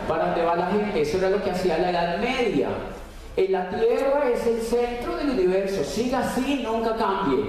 ¿Para 0.08 0.26
dónde 0.26 0.44
va 0.44 0.56
la 0.58 0.68
gente? 0.68 1.02
Eso 1.02 1.18
era 1.20 1.30
lo 1.30 1.42
que 1.42 1.52
hacía 1.52 1.78
la 1.78 1.92
Edad 1.92 2.20
Media. 2.20 2.68
En 3.38 3.52
la 3.52 3.70
Tierra 3.70 4.30
es 4.34 4.46
el 4.46 4.62
centro 4.62 5.16
del 5.16 5.30
universo. 5.30 5.84
Siga 5.84 6.20
así, 6.20 6.64
nunca 6.64 6.98
cambie. 6.98 7.46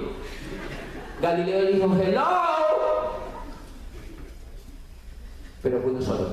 Galileo 1.20 1.72
dijo, 1.72 1.96
hello. 2.00 2.57
Pero 5.68 5.82
fue 5.82 5.90
uno 5.90 6.00
solo. 6.00 6.28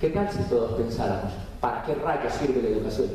¿Qué 0.00 0.10
tal 0.10 0.28
si 0.28 0.42
todos 0.50 0.72
pensáramos, 0.72 1.32
¿para 1.60 1.84
qué 1.84 1.94
rayos 1.94 2.32
sirve 2.32 2.60
la 2.60 2.68
educación? 2.70 3.08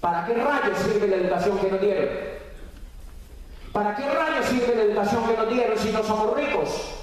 ¿Para 0.00 0.24
qué 0.24 0.34
rayos 0.34 0.78
sirve 0.78 1.08
la 1.08 1.16
educación 1.16 1.58
que 1.58 1.70
nos 1.72 1.80
dieron? 1.80 2.08
¿Para 3.72 3.96
qué 3.96 4.08
rayos 4.08 4.46
sirve 4.46 4.76
la 4.76 4.82
educación 4.82 5.26
que 5.26 5.36
nos 5.36 5.48
dieron 5.48 5.78
si 5.78 5.90
no 5.90 6.04
somos 6.04 6.36
ricos? 6.36 6.94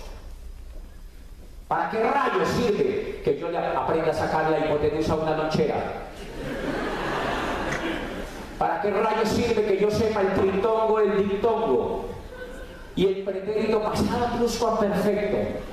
¿Para 1.68 1.90
qué 1.90 2.02
rayos 2.02 2.48
sirve 2.48 3.22
que 3.26 3.38
yo 3.38 3.52
le 3.52 3.58
aprenda 3.58 4.12
a 4.12 4.14
sacar 4.14 4.50
la 4.50 4.60
hipotenusa 4.60 5.12
a 5.12 5.16
una 5.18 5.36
lonchera? 5.36 5.76
¿Para 8.58 8.82
qué 8.82 8.90
rayos 8.90 9.28
sirve 9.28 9.66
que 9.66 9.80
yo 9.82 9.92
sepa 9.92 10.22
el 10.22 10.34
tritongo, 10.34 11.00
el 11.02 11.28
dictongo 11.28 12.06
y 12.96 13.08
el 13.08 13.24
pretérito 13.26 13.82
pasado 13.82 14.80
perfecto? 14.80 15.73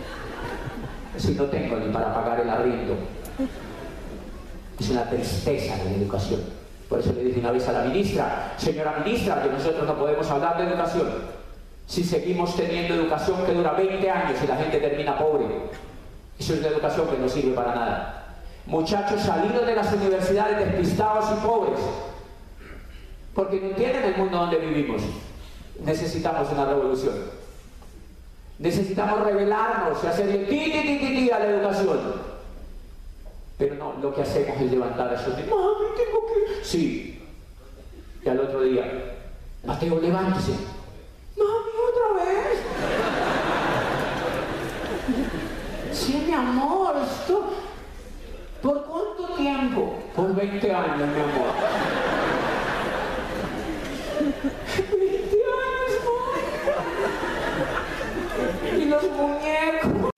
Si 1.20 1.34
no 1.34 1.44
tengo 1.44 1.76
ni 1.76 1.92
para 1.92 2.14
pagar 2.14 2.40
el 2.40 2.50
arriendo. 2.50 2.96
Es 4.78 4.90
una 4.90 5.08
tristeza 5.08 5.76
de 5.76 5.84
la 5.84 5.96
educación. 5.96 6.40
Por 6.88 6.98
eso 6.98 7.12
le 7.12 7.24
dije 7.24 7.40
una 7.40 7.52
vez 7.52 7.68
a 7.68 7.72
la 7.72 7.82
ministra, 7.84 8.54
señora 8.56 9.02
ministra, 9.04 9.42
que 9.42 9.50
nosotros 9.50 9.86
no 9.86 9.96
podemos 9.96 10.28
hablar 10.30 10.58
de 10.58 10.64
educación 10.64 11.40
si 11.90 12.04
seguimos 12.04 12.54
teniendo 12.54 12.94
educación 12.94 13.44
que 13.44 13.52
dura 13.52 13.72
20 13.72 14.08
años 14.08 14.38
y 14.44 14.46
la 14.46 14.54
gente 14.54 14.78
termina 14.78 15.18
pobre. 15.18 15.46
Eso 16.38 16.54
es 16.54 16.62
la 16.62 16.68
educación 16.68 17.08
que 17.08 17.18
no 17.18 17.28
sirve 17.28 17.52
para 17.52 17.74
nada. 17.74 18.36
Muchachos 18.66 19.20
salidos 19.20 19.66
de 19.66 19.74
las 19.74 19.92
universidades 19.92 20.56
despistados 20.56 21.26
y 21.36 21.44
pobres, 21.44 21.80
porque 23.34 23.60
no 23.60 23.70
entienden 23.70 24.04
el 24.04 24.16
mundo 24.18 24.38
donde 24.38 24.58
vivimos. 24.58 25.02
Necesitamos 25.84 26.52
una 26.52 26.66
revolución. 26.66 27.14
Necesitamos 28.60 29.24
revelarnos 29.24 30.04
y 30.04 30.06
hacerle 30.06 30.44
ti, 30.44 30.70
ti, 30.70 30.82
ti, 30.82 30.98
ti, 30.98 31.30
a 31.30 31.38
la 31.38 31.46
educación. 31.46 31.98
Pero 33.56 33.74
no, 33.76 33.94
lo 34.02 34.14
que 34.14 34.20
hacemos 34.20 34.60
es 34.60 34.70
levantar 34.70 35.08
a 35.08 35.14
esos 35.14 35.34
niños. 35.34 35.48
Mami, 35.48 35.86
tengo 35.96 36.26
que. 36.26 36.62
Sí. 36.62 37.22
Y 38.22 38.28
al 38.28 38.38
otro 38.38 38.60
día, 38.60 39.16
Mateo, 39.64 39.98
levántese. 39.98 40.52
Mami, 41.38 41.70
otra 41.88 42.22
vez. 42.22 42.58
Sí, 45.92 46.24
mi 46.26 46.34
amor, 46.34 46.96
esto. 47.02 47.44
¿Por 48.60 48.84
cuánto 48.84 49.36
tiempo? 49.38 49.94
Por 50.14 50.34
20 50.34 50.74
años, 50.74 50.98
mi 50.98 51.20
amor. 51.20 51.70
los 58.90 59.02
muñecos. 59.04 60.10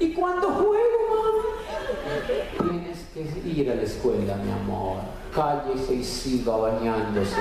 ¿Y 0.00 0.12
cuando 0.12 0.48
juego, 0.48 0.98
mamá? 1.10 2.70
Tienes 2.70 3.05
que 3.24 3.48
ir 3.48 3.70
a 3.70 3.74
la 3.74 3.82
escuela, 3.82 4.36
mi 4.36 4.50
amor. 4.50 4.98
Cállese 5.34 5.94
y 5.94 6.04
siga 6.04 6.56
bañándose. 6.56 7.36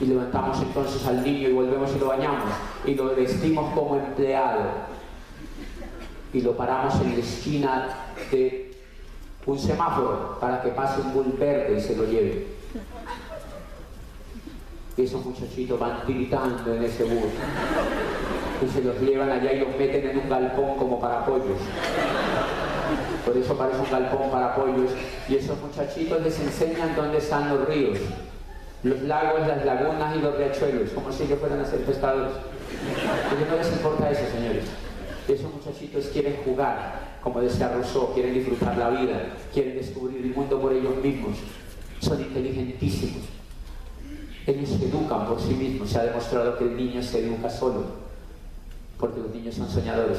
Y 0.00 0.06
levantamos 0.06 0.60
entonces 0.62 1.06
al 1.06 1.22
niño 1.22 1.48
y 1.48 1.52
volvemos 1.52 1.90
y 1.94 1.98
lo 1.98 2.08
bañamos. 2.08 2.50
Y 2.84 2.94
lo 2.94 3.14
vestimos 3.14 3.74
como 3.74 3.96
empleado. 3.96 4.62
Y 6.32 6.40
lo 6.42 6.56
paramos 6.56 6.94
en 7.00 7.12
la 7.14 7.18
esquina 7.18 7.88
de 8.30 8.72
un 9.46 9.58
semáforo 9.58 10.38
para 10.40 10.62
que 10.62 10.68
pase 10.70 11.00
un 11.00 11.12
bull 11.12 11.34
verde 11.38 11.76
y 11.76 11.80
se 11.80 11.96
lo 11.96 12.04
lleve 12.04 12.60
esos 15.04 15.24
muchachitos 15.24 15.78
van 15.78 16.04
tiritando 16.06 16.74
en 16.74 16.84
ese 16.84 17.04
bus. 17.04 17.32
Y 18.62 18.68
se 18.68 18.82
los 18.82 19.00
llevan 19.00 19.30
allá 19.30 19.52
y 19.52 19.60
los 19.60 19.76
meten 19.76 20.10
en 20.10 20.18
un 20.18 20.28
galpón 20.28 20.76
como 20.76 21.00
para 21.00 21.24
pollos. 21.24 21.58
Por 23.24 23.36
eso 23.36 23.56
parece 23.56 23.80
un 23.80 23.90
galpón 23.90 24.30
para 24.30 24.54
pollos. 24.54 24.90
Y 25.28 25.36
esos 25.36 25.58
muchachitos 25.60 26.22
les 26.22 26.38
enseñan 26.40 26.96
dónde 26.96 27.18
están 27.18 27.48
los 27.50 27.68
ríos, 27.68 27.98
los 28.82 29.02
lagos, 29.02 29.46
las 29.46 29.64
lagunas 29.64 30.16
y 30.16 30.20
los 30.20 30.36
riachuelos, 30.36 30.90
como 30.90 31.12
si 31.12 31.24
ellos 31.24 31.38
fueran 31.38 31.60
a 31.60 31.64
ser 31.64 31.80
pescadores. 31.80 32.32
A 32.32 33.50
no 33.50 33.56
les 33.56 33.72
importa 33.72 34.10
eso, 34.10 34.22
señores. 34.32 34.64
Esos 35.28 35.52
muchachitos 35.52 36.06
quieren 36.06 36.36
jugar, 36.44 37.18
como 37.22 37.40
decía 37.40 37.68
Rousseau, 37.68 38.12
quieren 38.14 38.34
disfrutar 38.34 38.76
la 38.76 38.90
vida, 38.90 39.34
quieren 39.52 39.76
descubrir 39.76 40.24
el 40.24 40.34
mundo 40.34 40.60
por 40.60 40.72
ellos 40.72 40.96
mismos. 40.96 41.36
Son 42.00 42.18
inteligentísimos 42.18 43.24
Ellos 44.46 44.70
se 44.70 44.86
educan 44.86 45.26
por 45.26 45.38
sí 45.38 45.52
mismos. 45.52 45.90
Se 45.90 45.98
ha 45.98 46.04
demostrado 46.04 46.56
que 46.56 46.64
el 46.64 46.76
niño 46.76 47.02
se 47.02 47.20
educa 47.20 47.50
solo, 47.50 47.84
porque 48.98 49.20
los 49.20 49.34
niños 49.34 49.54
son 49.54 49.68
soñadores. 49.68 50.18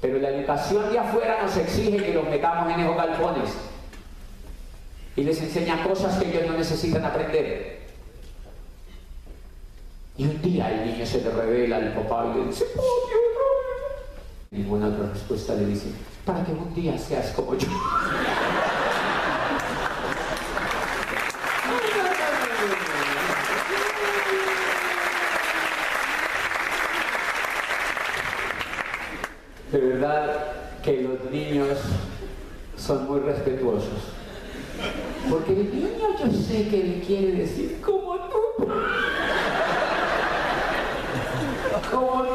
Pero 0.00 0.18
la 0.18 0.30
educación 0.30 0.92
de 0.92 0.98
afuera 0.98 1.42
nos 1.42 1.56
exige 1.56 1.96
que 1.96 2.14
los 2.14 2.28
metamos 2.28 2.72
en 2.72 2.80
esos 2.80 2.96
galpones 2.96 3.50
y 5.16 5.24
les 5.24 5.40
enseña 5.42 5.82
cosas 5.82 6.16
que 6.18 6.28
ellos 6.28 6.46
no 6.46 6.56
necesitan 6.56 7.04
aprender. 7.04 7.78
Y 10.16 10.24
un 10.24 10.40
día 10.40 10.70
el 10.70 10.92
niño 10.92 11.04
se 11.04 11.20
le 11.22 11.30
revela 11.30 11.76
al 11.76 11.92
papá 11.94 12.32
y 12.32 12.38
le 12.38 12.46
dice, 12.46 12.64
oh, 12.76 13.08
Dios, 13.08 13.28
Ninguna 14.50 14.88
otra 14.88 15.10
respuesta 15.12 15.54
le 15.54 15.66
dice, 15.66 15.88
para 16.24 16.44
que 16.44 16.52
un 16.52 16.74
día 16.74 16.96
seas 16.96 17.32
como 17.32 17.54
yo. 17.56 17.68
Verdad 30.08 30.36
que 30.82 31.02
los 31.02 31.30
niños 31.30 31.78
son 32.76 33.06
muy 33.06 33.20
respetuosos. 33.20 34.14
Porque 35.28 35.52
el 35.52 35.74
niño 35.74 35.88
yo 36.18 36.32
sé 36.32 36.68
que 36.68 36.84
le 36.84 37.00
quiere 37.00 37.32
decir 37.32 37.80
como 37.80 38.16
tú. 38.16 38.66
Como 41.90 42.26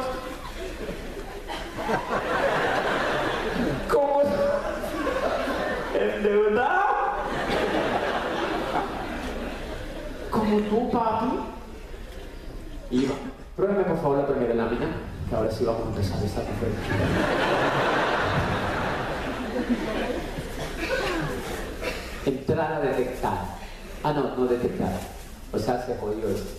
Como 3.90 4.22
¿En 5.96 6.24
verdad? 6.24 6.82
Como 10.30 10.60
tú, 10.60 10.92
papi. 10.92 11.28
Y 12.92 13.08
pruébeme 13.56 13.84
por 13.84 13.98
favor 13.98 14.18
la 14.20 14.28
primera 14.28 14.54
lámina, 14.54 14.88
ahora 15.32 15.52
sí 15.52 15.64
vamos 15.64 15.84
a 15.84 15.90
empezar 15.90 16.24
esta 16.24 16.42
conferencia. 16.42 16.94
Entrar 22.26 22.74
a 22.74 22.80
detectar. 22.80 23.38
Ah, 24.04 24.14
no, 24.14 24.36
no 24.36 24.46
detectar. 24.48 24.92
O 25.52 25.60
sea, 25.60 25.86
se 25.86 25.96
jodió 25.98 26.30
esto. 26.30 26.50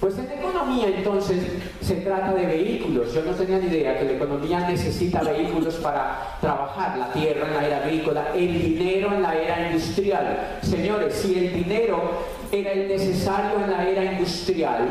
Pues 0.00 0.18
en 0.18 0.30
economía 0.30 0.88
entonces 0.88 1.42
se 1.80 1.96
trata 1.96 2.34
de 2.34 2.46
vehículos. 2.46 3.14
Yo 3.14 3.22
no 3.22 3.32
tenía 3.32 3.58
ni 3.58 3.66
idea 3.66 3.98
que 3.98 4.04
la 4.04 4.12
economía 4.12 4.68
necesita 4.68 5.22
vehículos 5.22 5.74
para 5.76 6.36
trabajar. 6.40 6.98
La 6.98 7.12
tierra 7.12 7.46
en 7.48 7.54
la 7.54 7.66
era 7.66 7.76
agrícola, 7.78 8.26
el 8.34 8.62
dinero 8.62 9.12
en 9.14 9.22
la 9.22 9.34
era 9.34 9.70
industrial. 9.70 10.58
Señores, 10.62 11.14
si 11.14 11.38
el 11.38 11.52
dinero 11.54 12.24
era 12.52 12.72
el 12.72 12.88
necesario 12.88 13.64
en 13.64 13.70
la 13.70 13.88
era 13.88 14.12
industrial, 14.12 14.86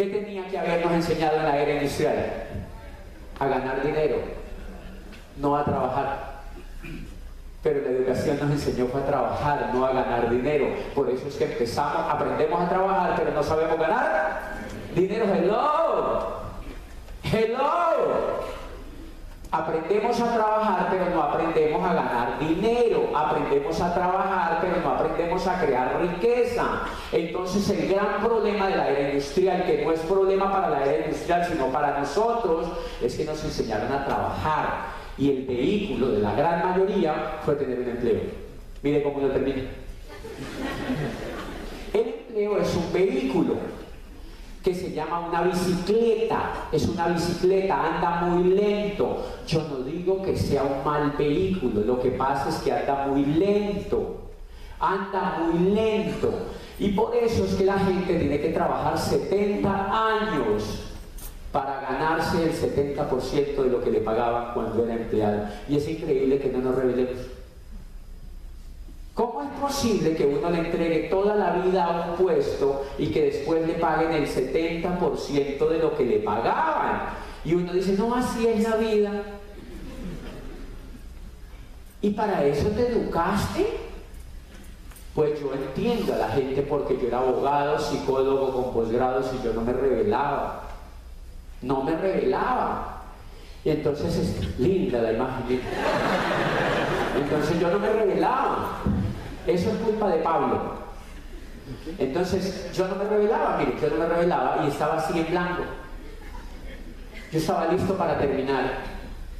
¿qué 0.00 0.06
tenía 0.06 0.46
que 0.48 0.58
habernos 0.58 0.92
enseñado 0.92 1.36
en 1.36 1.44
la 1.44 1.58
era 1.58 1.74
industrial? 1.74 2.26
A 3.38 3.46
ganar 3.46 3.82
dinero, 3.82 4.16
no 5.36 5.56
a 5.56 5.64
trabajar. 5.64 6.30
Pero 7.62 7.82
la 7.82 7.90
educación 7.90 8.38
nos 8.40 8.50
enseñó 8.52 8.86
a 8.94 9.06
trabajar, 9.06 9.70
no 9.74 9.84
a 9.84 9.92
ganar 9.92 10.30
dinero. 10.30 10.68
Por 10.94 11.10
eso 11.10 11.28
es 11.28 11.34
que 11.36 11.44
empezamos, 11.44 12.10
aprendemos 12.10 12.58
a 12.58 12.68
trabajar, 12.68 13.14
pero 13.18 13.32
no 13.32 13.42
sabemos 13.42 13.78
ganar 13.78 14.40
dinero. 14.94 15.26
Hello. 15.26 16.40
Hello. 17.22 18.39
Aprendemos 19.52 20.20
a 20.20 20.32
trabajar, 20.32 20.88
pero 20.90 21.10
no 21.10 21.22
aprendemos 21.22 21.82
a 21.82 21.92
ganar 21.92 22.38
dinero. 22.38 23.10
Aprendemos 23.16 23.80
a 23.80 23.92
trabajar, 23.92 24.58
pero 24.60 24.80
no 24.80 24.90
aprendemos 24.90 25.44
a 25.48 25.60
crear 25.60 26.00
riqueza. 26.00 26.82
Entonces 27.10 27.68
el 27.70 27.88
gran 27.88 28.20
problema 28.22 28.68
de 28.68 28.76
la 28.76 28.88
era 28.88 29.08
industrial, 29.08 29.64
que 29.64 29.84
no 29.84 29.90
es 29.90 30.00
problema 30.00 30.52
para 30.52 30.70
la 30.70 30.84
era 30.84 31.04
industrial, 31.06 31.44
sino 31.50 31.66
para 31.66 31.98
nosotros, 31.98 32.68
es 33.02 33.16
que 33.16 33.24
nos 33.24 33.42
enseñaron 33.42 33.92
a 33.92 34.04
trabajar 34.04 35.00
y 35.18 35.30
el 35.30 35.44
vehículo 35.44 36.12
de 36.12 36.20
la 36.20 36.34
gran 36.34 36.70
mayoría 36.70 37.40
fue 37.44 37.56
tener 37.56 37.80
un 37.80 37.88
empleo. 37.88 38.20
Mire 38.82 39.02
cómo 39.02 39.20
lo 39.20 39.30
termina. 39.30 39.62
El 41.92 42.00
empleo 42.06 42.58
es 42.58 42.74
un 42.76 42.92
vehículo 42.92 43.54
que 44.62 44.74
se 44.74 44.92
llama 44.92 45.20
una 45.20 45.42
bicicleta. 45.42 46.68
Es 46.72 46.86
una 46.88 47.08
bicicleta, 47.08 47.96
anda 47.96 48.22
muy 48.22 48.54
lento. 48.54 49.24
Yo 49.46 49.62
no 49.68 49.84
digo 49.84 50.22
que 50.22 50.36
sea 50.36 50.62
un 50.62 50.84
mal 50.84 51.14
vehículo, 51.16 51.80
lo 51.82 52.00
que 52.00 52.10
pasa 52.10 52.48
es 52.48 52.56
que 52.56 52.72
anda 52.72 53.06
muy 53.06 53.24
lento. 53.24 54.16
Anda 54.78 55.38
muy 55.40 55.70
lento. 55.70 56.32
Y 56.78 56.92
por 56.92 57.14
eso 57.14 57.44
es 57.44 57.54
que 57.54 57.64
la 57.64 57.78
gente 57.78 58.18
tiene 58.18 58.40
que 58.40 58.50
trabajar 58.50 58.98
70 58.98 60.06
años 60.06 60.86
para 61.52 61.80
ganarse 61.80 62.44
el 62.44 62.52
70% 62.52 63.62
de 63.62 63.70
lo 63.70 63.82
que 63.82 63.90
le 63.90 64.00
pagaban 64.00 64.54
cuando 64.54 64.84
era 64.84 64.94
empleado. 64.94 65.48
Y 65.68 65.76
es 65.76 65.88
increíble 65.88 66.38
que 66.38 66.48
no 66.48 66.58
nos 66.58 66.76
revelemos. 66.76 67.39
¿Cómo 69.14 69.42
es 69.42 69.48
posible 69.60 70.14
que 70.14 70.24
uno 70.24 70.50
le 70.50 70.58
entregue 70.58 71.08
toda 71.08 71.34
la 71.34 71.52
vida 71.52 71.84
a 71.84 72.10
un 72.10 72.16
puesto 72.16 72.86
y 72.98 73.08
que 73.08 73.22
después 73.22 73.66
le 73.66 73.74
paguen 73.74 74.12
el 74.12 74.26
70% 74.26 75.68
de 75.68 75.78
lo 75.78 75.96
que 75.96 76.04
le 76.04 76.18
pagaban? 76.20 77.10
Y 77.44 77.54
uno 77.54 77.72
dice, 77.72 77.92
no, 77.92 78.14
así 78.14 78.46
es 78.46 78.62
la 78.62 78.76
vida. 78.76 79.10
¿Y 82.02 82.10
para 82.10 82.44
eso 82.44 82.68
te 82.68 82.88
educaste? 82.88 83.66
Pues 85.14 85.40
yo 85.40 85.52
entiendo 85.52 86.14
a 86.14 86.18
la 86.18 86.28
gente 86.28 86.62
porque 86.62 86.96
yo 86.96 87.08
era 87.08 87.18
abogado, 87.18 87.78
psicólogo 87.78 88.52
con 88.52 88.72
posgrados 88.72 89.26
y 89.38 89.44
yo 89.44 89.52
no 89.52 89.60
me 89.62 89.72
revelaba 89.72 90.70
no 91.62 91.82
me 91.82 91.96
revelaba. 91.96 93.02
Y 93.64 93.70
entonces 93.70 94.16
es 94.16 94.58
linda 94.58 95.02
la 95.02 95.12
imagen. 95.12 95.60
Entonces 97.16 97.60
yo 97.60 97.70
no 97.70 97.78
me 97.78 97.92
revelaba. 97.92 98.59
Eso 99.50 99.70
es 99.70 99.76
culpa 99.78 100.08
de 100.08 100.18
Pablo. 100.18 100.80
Entonces 101.98 102.70
yo 102.72 102.88
no 102.88 102.96
me 102.96 103.04
revelaba, 103.04 103.58
mire, 103.58 103.74
yo 103.80 103.88
no 103.90 103.96
me 103.96 104.06
revelaba 104.06 104.64
y 104.64 104.68
estaba 104.68 104.96
así 104.96 105.18
en 105.18 105.30
blanco. 105.30 105.62
Yo 107.32 107.38
estaba 107.38 107.72
listo 107.72 107.94
para 107.96 108.18
terminar. 108.18 108.90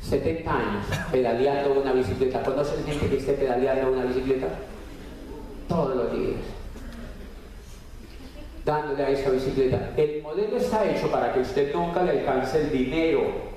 70 0.03 0.51
años 0.51 0.87
pedaleando 1.13 1.81
una 1.81 1.93
bicicleta. 1.93 2.43
¿Conocen 2.43 2.85
gente 2.85 3.09
que 3.09 3.19
esté 3.19 3.35
pedaleando 3.35 3.93
una 3.93 4.05
bicicleta? 4.05 4.47
Todos 5.69 5.95
los 5.95 6.13
días 6.13 6.41
dándole 8.65 9.05
a 9.05 9.11
esa 9.11 9.31
bicicleta. 9.31 9.91
El 9.97 10.23
modelo 10.23 10.57
está 10.57 10.89
hecho 10.89 11.11
para 11.11 11.33
que 11.33 11.41
usted 11.41 11.75
nunca 11.75 12.03
le 12.03 12.21
alcance 12.21 12.61
el 12.61 12.71
dinero. 12.71 13.51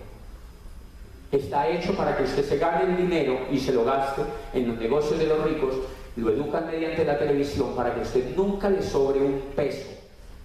Está 1.31 1.67
hecho 1.67 1.95
para 1.95 2.15
que 2.15 2.23
usted 2.23 2.43
se 2.43 2.57
gane 2.57 2.91
el 2.91 2.97
dinero 2.97 3.39
y 3.51 3.59
se 3.59 3.73
lo 3.73 3.83
gaste 3.83 4.21
en 4.53 4.67
los 4.67 4.77
negocios 4.77 5.19
de 5.19 5.27
los 5.27 5.43
ricos. 5.43 5.75
Lo 6.15 6.29
educan 6.29 6.67
mediante 6.67 7.05
la 7.05 7.17
televisión 7.17 7.75
para 7.75 7.95
que 7.95 8.01
usted 8.01 8.35
nunca 8.35 8.69
le 8.69 8.81
sobre 8.81 9.19
un 9.19 9.41
peso. 9.55 9.89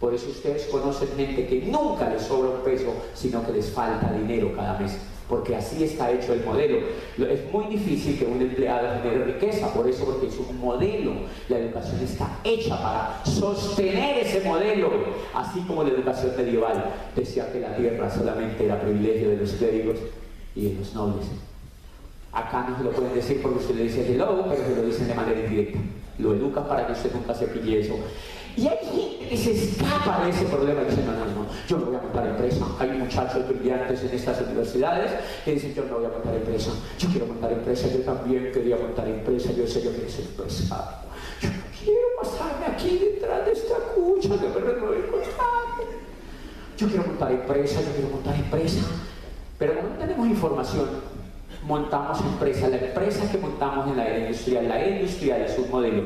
Por 0.00 0.14
eso 0.14 0.30
ustedes 0.30 0.66
conocen 0.66 1.08
gente 1.16 1.46
que 1.46 1.62
nunca 1.66 2.08
le 2.08 2.20
sobra 2.20 2.50
un 2.50 2.62
peso, 2.62 2.94
sino 3.14 3.44
que 3.44 3.52
les 3.52 3.70
falta 3.70 4.12
dinero 4.12 4.54
cada 4.54 4.78
mes 4.78 4.98
porque 5.28 5.54
así 5.54 5.84
está 5.84 6.10
hecho 6.10 6.32
el 6.32 6.44
modelo. 6.44 6.78
Es 7.18 7.52
muy 7.52 7.66
difícil 7.66 8.18
que 8.18 8.24
un 8.24 8.40
empleado 8.40 9.02
genere 9.02 9.24
riqueza, 9.24 9.72
por 9.72 9.86
eso 9.86 10.04
porque 10.06 10.28
es 10.28 10.38
un 10.38 10.58
modelo. 10.58 11.12
La 11.48 11.58
educación 11.58 12.00
está 12.02 12.38
hecha 12.42 12.80
para 12.80 13.22
sostener 13.24 14.26
ese 14.26 14.40
modelo, 14.48 14.90
así 15.34 15.60
como 15.60 15.82
la 15.82 15.90
educación 15.90 16.32
medieval 16.36 16.84
decía 17.14 17.52
que 17.52 17.60
la 17.60 17.76
tierra 17.76 18.10
solamente 18.10 18.64
era 18.64 18.80
privilegio 18.80 19.30
de 19.30 19.36
los 19.36 19.52
clérigos 19.52 19.98
y 20.54 20.70
de 20.70 20.78
los 20.78 20.94
nobles. 20.94 21.26
Acá 22.32 22.66
no 22.68 22.76
se 22.76 22.84
lo 22.84 22.90
pueden 22.90 23.14
decir 23.14 23.40
porque 23.42 23.58
usted 23.58 23.74
le 23.74 23.84
dice 23.84 24.06
hello, 24.06 24.44
pero 24.48 24.62
se 24.62 24.76
lo 24.76 24.82
dicen 24.82 25.08
de 25.08 25.14
manera 25.14 25.40
indirecta. 25.40 25.78
Lo 26.18 26.34
educan 26.34 26.66
para 26.66 26.86
que 26.86 26.92
usted 26.92 27.12
nunca 27.14 27.34
se 27.34 27.46
pille 27.46 27.80
eso. 27.80 27.94
Y 28.58 28.66
hay 28.66 28.78
gente 28.78 29.28
que 29.28 29.36
se 29.36 29.52
escapa 29.52 30.24
de 30.24 30.30
ese 30.30 30.44
problema 30.46 30.82
y 30.82 30.86
dice, 30.86 31.04
no, 31.04 31.12
no, 31.12 31.24
no, 31.26 31.46
yo 31.68 31.78
no 31.78 31.86
voy 31.86 31.94
a 31.94 32.00
montar 32.00 32.26
empresa. 32.26 32.66
Hay 32.80 32.90
muchachos 32.90 33.48
brillantes 33.48 34.02
en 34.02 34.10
estas 34.10 34.40
universidades 34.40 35.12
que 35.44 35.52
dicen, 35.52 35.74
yo 35.74 35.84
no 35.84 35.98
voy 35.98 36.06
a 36.06 36.08
montar 36.08 36.34
empresa. 36.34 36.72
Yo 36.98 37.08
quiero 37.08 37.26
montar 37.26 37.52
empresa, 37.52 37.86
yo 37.88 38.00
también 38.00 38.50
quería 38.52 38.76
montar 38.76 39.06
empresa, 39.06 39.52
yo 39.52 39.64
sé, 39.64 39.80
yo 39.82 39.92
quiero 39.92 40.10
ser 40.10 40.24
empresario. 40.24 41.08
Yo 41.40 41.48
no 41.50 41.62
quiero 41.84 42.08
pasarme 42.20 42.66
aquí 42.66 42.98
detrás 42.98 43.46
de 43.46 43.52
esta 43.52 43.74
cucha 43.94 44.28
que 44.28 44.48
me 44.48 44.72
renueve 44.72 45.04
Yo 46.76 46.88
quiero 46.88 47.06
montar 47.06 47.30
empresa, 47.30 47.80
yo 47.80 47.92
quiero 47.92 48.08
montar 48.08 48.34
empresa. 48.34 48.80
Pero 49.56 49.74
no 49.74 49.88
tenemos 50.04 50.26
información, 50.26 50.88
montamos 51.68 52.20
empresa. 52.22 52.68
La 52.68 52.78
empresa 52.78 53.30
que 53.30 53.38
montamos 53.38 53.86
en 53.88 53.96
la 53.96 54.08
era 54.08 54.18
industrial, 54.20 54.66
la 54.66 54.80
era 54.80 54.96
industrial 54.96 55.42
es 55.42 55.56
un 55.58 55.70
modelo 55.70 56.02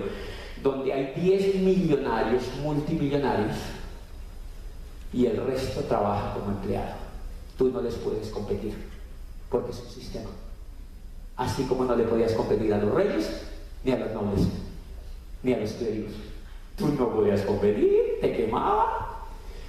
donde 0.63 0.93
hay 0.93 1.13
10 1.17 1.57
millonarios, 1.57 2.43
multimillonarios, 2.63 3.57
y 5.13 5.27
el 5.27 5.37
resto 5.45 5.81
trabaja 5.83 6.35
como 6.35 6.51
empleado. 6.53 6.95
Tú 7.57 7.71
no 7.71 7.81
les 7.81 7.95
puedes 7.95 8.29
competir, 8.29 8.75
porque 9.51 9.71
es 9.71 9.81
un 9.81 9.91
sistema. 9.91 10.31
Así 11.37 11.65
como 11.65 11.85
no 11.85 11.97
le 11.97 12.05
podías 12.05 12.33
competir 12.33 12.73
a 12.75 12.79
los 12.79 12.95
reyes 12.95 13.43
ni 13.85 13.93
a 13.93 13.99
los 13.99 14.13
nobles. 14.13 14.47
ni 15.43 15.53
a 15.53 15.59
los 15.59 15.73
clérigos. 15.73 16.13
Tú 16.77 16.87
no 16.89 17.09
podías 17.11 17.41
competir, 17.43 18.19
te 18.21 18.33
quemaba. 18.33 19.27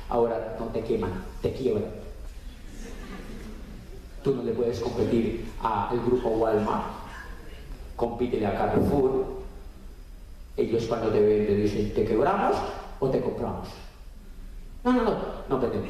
Ahora 0.08 0.56
no 0.60 0.68
te 0.68 0.82
queman, 0.82 1.24
te 1.42 1.52
quiebran. 1.52 2.03
Tú 4.24 4.36
no 4.36 4.44
le 4.44 4.54
puedes 4.54 4.80
competir 4.80 5.52
al 5.62 6.00
grupo 6.00 6.30
Walmart, 6.30 6.86
compítele 7.96 8.48
a 8.48 8.58
Carrefour. 8.58 9.26
Ellos 10.56 10.86
cuando 10.86 11.10
te 11.10 11.20
ven 11.20 11.46
te 11.46 11.56
dicen, 11.56 11.94
¿te 11.94 12.06
quebramos 12.06 12.56
o 13.00 13.10
te 13.10 13.20
compramos? 13.20 13.68
No, 14.84 14.94
no, 14.94 15.04
no, 15.04 15.16
no 15.50 15.60
pretendo. 15.60 15.88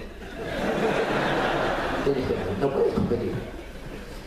no 2.59 2.69
puedes 2.69 2.93
competir. 2.93 3.33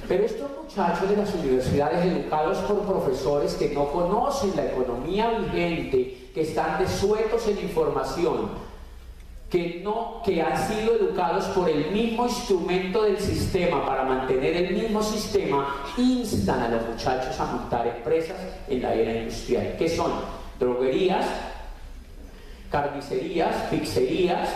Pero 0.08 0.24
estos 0.24 0.50
muchachos 0.62 1.08
de 1.08 1.16
las 1.16 1.34
universidades 1.34 2.04
educados 2.04 2.58
por 2.58 2.82
profesores 2.82 3.54
que 3.54 3.70
no 3.74 3.90
conocen 3.90 4.52
la 4.54 4.66
economía 4.66 5.30
vigente, 5.38 6.30
que 6.32 6.42
están 6.42 6.78
desuetos 6.78 7.48
en 7.48 7.58
información, 7.58 8.50
que, 9.50 9.80
no, 9.82 10.22
que 10.24 10.42
han 10.42 10.56
sido 10.56 10.96
educados 10.96 11.44
por 11.46 11.68
el 11.68 11.90
mismo 11.92 12.26
instrumento 12.26 13.02
del 13.02 13.18
sistema 13.18 13.86
para 13.86 14.02
mantener 14.02 14.56
el 14.56 14.74
mismo 14.74 15.02
sistema, 15.02 15.84
instan 15.96 16.62
a 16.62 16.68
los 16.68 16.86
muchachos 16.88 17.38
a 17.38 17.46
montar 17.46 17.86
empresas 17.86 18.36
en 18.68 18.82
la 18.82 18.94
era 18.94 19.14
industrial, 19.14 19.76
que 19.78 19.88
son 19.88 20.12
droguerías, 20.58 21.26
carnicerías, 22.70 23.54
pizzerías, 23.70 24.48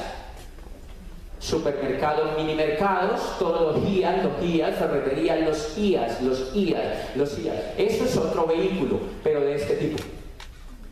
supermercados, 1.38 2.36
mini 2.36 2.55
mercados, 2.55 3.38
todos 3.38 3.76
los 3.76 3.86
guías, 3.86 4.24
los 4.24 4.41
guías, 4.41 4.76
ferreterías, 4.76 5.41
los 5.41 5.78
IAS, 5.78 6.20
los 6.20 6.55
IAS, 6.55 7.16
los 7.16 7.38
IAS. 7.38 7.62
Eso 7.78 8.05
es 8.05 8.16
otro 8.16 8.47
vehículo, 8.47 9.01
pero 9.22 9.41
de 9.41 9.55
este 9.55 9.76
tipo. 9.76 10.03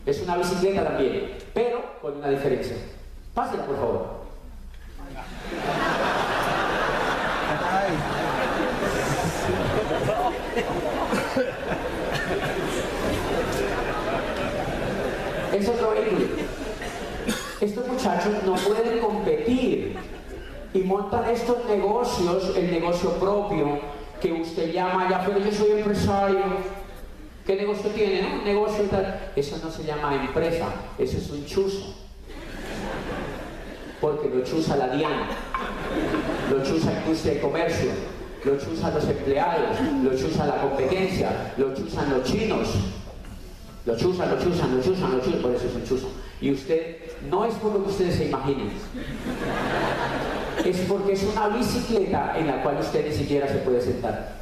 Es 0.06 0.22
una 0.22 0.36
bicicleta 0.36 0.84
también, 0.84 1.32
pero 1.52 1.82
con 2.00 2.16
una 2.16 2.30
diferencia. 2.30 2.76
Pásela, 3.38 3.64
por 3.66 3.76
favor. 3.76 4.06
Es 15.52 15.68
otro 15.68 15.90
vehículo. 15.90 16.26
Estos 17.60 17.86
muchachos 17.86 18.32
no 18.44 18.54
pueden 18.56 18.98
competir 18.98 19.96
y 20.74 20.78
montan 20.80 21.30
estos 21.30 21.64
negocios, 21.66 22.56
el 22.56 22.72
negocio 22.72 23.10
propio, 23.20 23.78
que 24.20 24.32
usted 24.32 24.72
llama 24.72 25.08
ya, 25.08 25.24
pero 25.24 25.38
yo 25.38 25.52
soy 25.52 25.78
empresario. 25.78 26.40
¿Qué 27.46 27.54
negocio 27.54 27.88
tiene? 27.90 28.34
Un 28.34 28.44
negocio 28.44 28.82
tal. 28.86 29.30
Eso 29.36 29.60
no 29.62 29.70
se 29.70 29.84
llama 29.84 30.16
empresa, 30.16 30.66
eso 30.98 31.18
es 31.18 31.30
un 31.30 31.46
chuzo. 31.46 32.07
Porque 34.00 34.28
lo 34.28 34.44
chuza 34.44 34.76
la 34.76 34.88
DIAN, 34.88 35.26
lo 36.50 36.62
chuza 36.62 36.92
industria 36.92 37.34
y 37.34 37.38
comercio, 37.38 37.90
lo 38.44 38.58
chuzan 38.58 38.94
los 38.94 39.04
empleados, 39.04 39.78
lo 40.02 40.16
chuza 40.16 40.46
la 40.46 40.60
competencia, 40.60 41.52
lo 41.56 41.74
chuzan 41.74 42.10
los 42.10 42.22
chinos. 42.24 42.68
Lo 43.86 43.96
chuzan, 43.96 44.30
lo 44.30 44.38
chuzan, 44.38 44.76
lo 44.76 44.82
chuzan, 44.82 45.12
lo 45.12 45.20
chuzan, 45.20 45.40
por 45.40 45.54
eso 45.54 45.66
es 45.66 45.74
un 45.74 45.84
chuzo. 45.84 46.10
Y 46.40 46.52
usted, 46.52 46.98
no 47.30 47.46
es 47.46 47.54
por 47.54 47.72
que 47.72 47.88
ustedes 47.88 48.16
se 48.16 48.26
imaginen 48.26 48.70
es 50.64 50.80
porque 50.80 51.12
es 51.12 51.22
una 51.24 51.48
bicicleta 51.48 52.34
en 52.36 52.46
la 52.46 52.62
cual 52.62 52.78
usted 52.80 53.06
ni 53.06 53.14
siquiera 53.14 53.48
se 53.48 53.58
puede 53.58 53.80
sentar. 53.80 54.36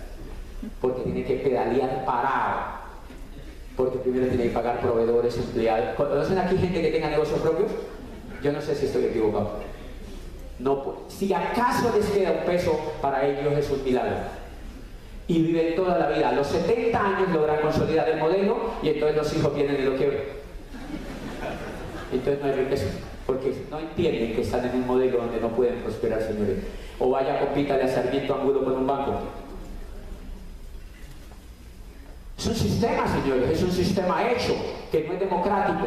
Porque 0.80 1.02
tiene 1.02 1.24
que 1.24 1.36
pedalear 1.36 2.04
parado. 2.04 2.76
Porque 3.76 3.98
primero 3.98 4.26
tiene 4.28 4.44
que 4.44 4.50
pagar 4.50 4.80
proveedores, 4.80 5.36
empleados. 5.36 5.94
¿Conocen 5.96 6.38
aquí 6.38 6.56
gente 6.56 6.80
que 6.80 6.90
tenga 6.90 7.10
negocios 7.10 7.40
propios? 7.40 7.70
Yo 8.42 8.52
no 8.52 8.60
sé 8.60 8.74
si 8.74 8.86
estoy 8.86 9.04
equivocado. 9.06 9.60
No, 10.58 10.94
si 11.08 11.32
acaso 11.32 11.92
les 11.96 12.06
queda 12.06 12.32
un 12.32 12.44
peso, 12.44 12.78
para 13.02 13.26
ellos 13.26 13.52
es 13.58 13.70
un 13.70 13.84
milagro. 13.84 14.16
Y 15.28 15.42
viven 15.42 15.74
toda 15.74 15.98
la 15.98 16.08
vida. 16.08 16.30
A 16.30 16.32
los 16.32 16.46
70 16.46 16.98
años 16.98 17.30
logran 17.30 17.60
consolidar 17.60 18.08
el 18.08 18.18
modelo 18.18 18.56
y 18.82 18.90
entonces 18.90 19.16
los 19.16 19.36
hijos 19.36 19.54
vienen 19.54 19.76
y 19.80 19.84
lo 19.84 19.96
quiebran. 19.96 20.22
Entonces 22.12 22.40
no 22.40 22.46
hay 22.46 22.52
riqueza 22.52 22.86
porque 23.26 23.52
no 23.70 23.80
entienden 23.80 24.34
que 24.34 24.42
están 24.42 24.64
en 24.64 24.76
un 24.76 24.86
modelo 24.86 25.18
donde 25.18 25.40
no 25.40 25.48
pueden 25.48 25.82
prosperar, 25.82 26.22
señores. 26.22 26.58
O 26.98 27.10
vaya, 27.10 27.40
compítale 27.40 27.82
a 27.82 27.88
Sarmiento 27.88 28.34
Angulo 28.34 28.64
con 28.64 28.74
un 28.74 28.86
banco. 28.86 29.18
Es 32.38 32.46
un 32.46 32.54
sistema, 32.54 33.04
señores, 33.08 33.50
es 33.50 33.62
un 33.62 33.72
sistema 33.72 34.30
hecho, 34.30 34.54
que 34.92 35.04
no 35.04 35.14
es 35.14 35.20
democrático. 35.20 35.86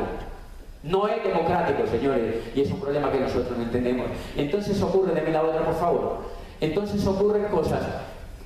No 0.83 1.07
es 1.07 1.21
democrático, 1.23 1.85
señores, 1.87 2.35
y 2.55 2.61
es 2.61 2.71
un 2.71 2.79
problema 2.79 3.11
que 3.11 3.19
nosotros 3.19 3.57
no 3.57 3.63
entendemos. 3.63 4.07
Entonces 4.37 4.81
ocurre, 4.81 5.13
deme 5.13 5.31
la 5.31 5.43
otra, 5.43 5.65
por 5.65 5.75
favor. 5.75 6.17
Entonces 6.61 7.05
ocurren 7.05 7.45
cosas 7.45 7.81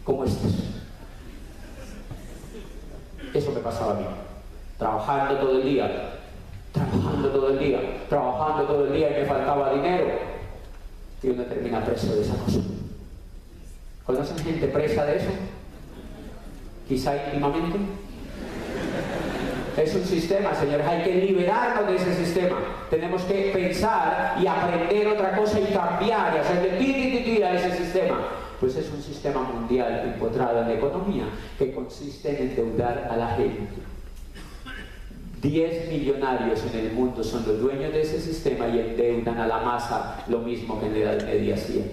como 0.03 0.23
estas. 0.23 0.51
Eso 3.33 3.51
me 3.51 3.59
pasaba 3.59 3.93
a 3.93 3.95
mí, 3.95 4.05
trabajando 4.77 5.35
todo 5.37 5.57
el 5.59 5.63
día, 5.63 6.19
trabajando 6.71 7.29
todo 7.29 7.49
el 7.49 7.59
día, 7.59 7.79
trabajando 8.09 8.63
todo 8.63 8.85
el 8.85 8.93
día 8.93 9.09
y 9.09 9.21
me 9.21 9.25
faltaba 9.25 9.73
dinero. 9.73 10.07
Y 11.21 11.29
uno 11.29 11.43
termina 11.43 11.83
preso 11.83 12.15
de 12.15 12.21
esa 12.21 12.35
cosa. 12.35 12.59
¿Conocen 14.05 14.37
gente 14.39 14.67
presa 14.67 15.05
de 15.05 15.17
eso? 15.17 15.29
Quizá 16.87 17.15
íntimamente. 17.27 17.79
Es 19.77 19.95
un 19.95 20.05
sistema, 20.05 20.53
señores, 20.53 20.85
hay 20.85 21.03
que 21.03 21.15
liberarnos 21.15 21.87
de 21.87 21.95
ese 21.95 22.13
sistema. 22.13 22.57
Tenemos 22.89 23.23
que 23.23 23.51
pensar 23.53 24.37
y 24.41 24.45
aprender 24.45 25.07
otra 25.07 25.35
cosa 25.35 25.59
y 25.59 25.73
cambiar 25.73 26.35
y 26.35 26.37
hacerle 26.37 26.77
ti, 26.77 27.41
a 27.41 27.55
ese 27.55 27.77
sistema. 27.77 28.19
Pues 28.59 28.75
es 28.75 28.89
un 28.91 29.01
sistema 29.01 29.41
mundial 29.41 30.13
empotrado 30.13 30.61
en 30.61 30.67
la 30.67 30.73
economía 30.75 31.25
que 31.57 31.73
consiste 31.73 32.29
en 32.29 32.49
endeudar 32.49 33.09
a 33.11 33.17
la 33.17 33.27
gente 33.29 33.83
10 35.43 35.89
millonarios 35.89 36.63
en 36.71 36.79
el 36.79 36.93
mundo 36.93 37.21
son 37.21 37.45
los 37.45 37.59
dueños 37.59 37.91
de 37.91 38.01
ese 38.01 38.21
sistema 38.21 38.65
y 38.69 38.79
endeudan 38.79 39.37
a 39.37 39.45
la 39.45 39.59
masa 39.59 40.23
lo 40.29 40.39
mismo 40.39 40.79
que 40.79 40.85
en 40.85 40.93
la 40.93 40.99
Edad 40.99 41.25
Media 41.25 41.55
hacían. 41.55 41.85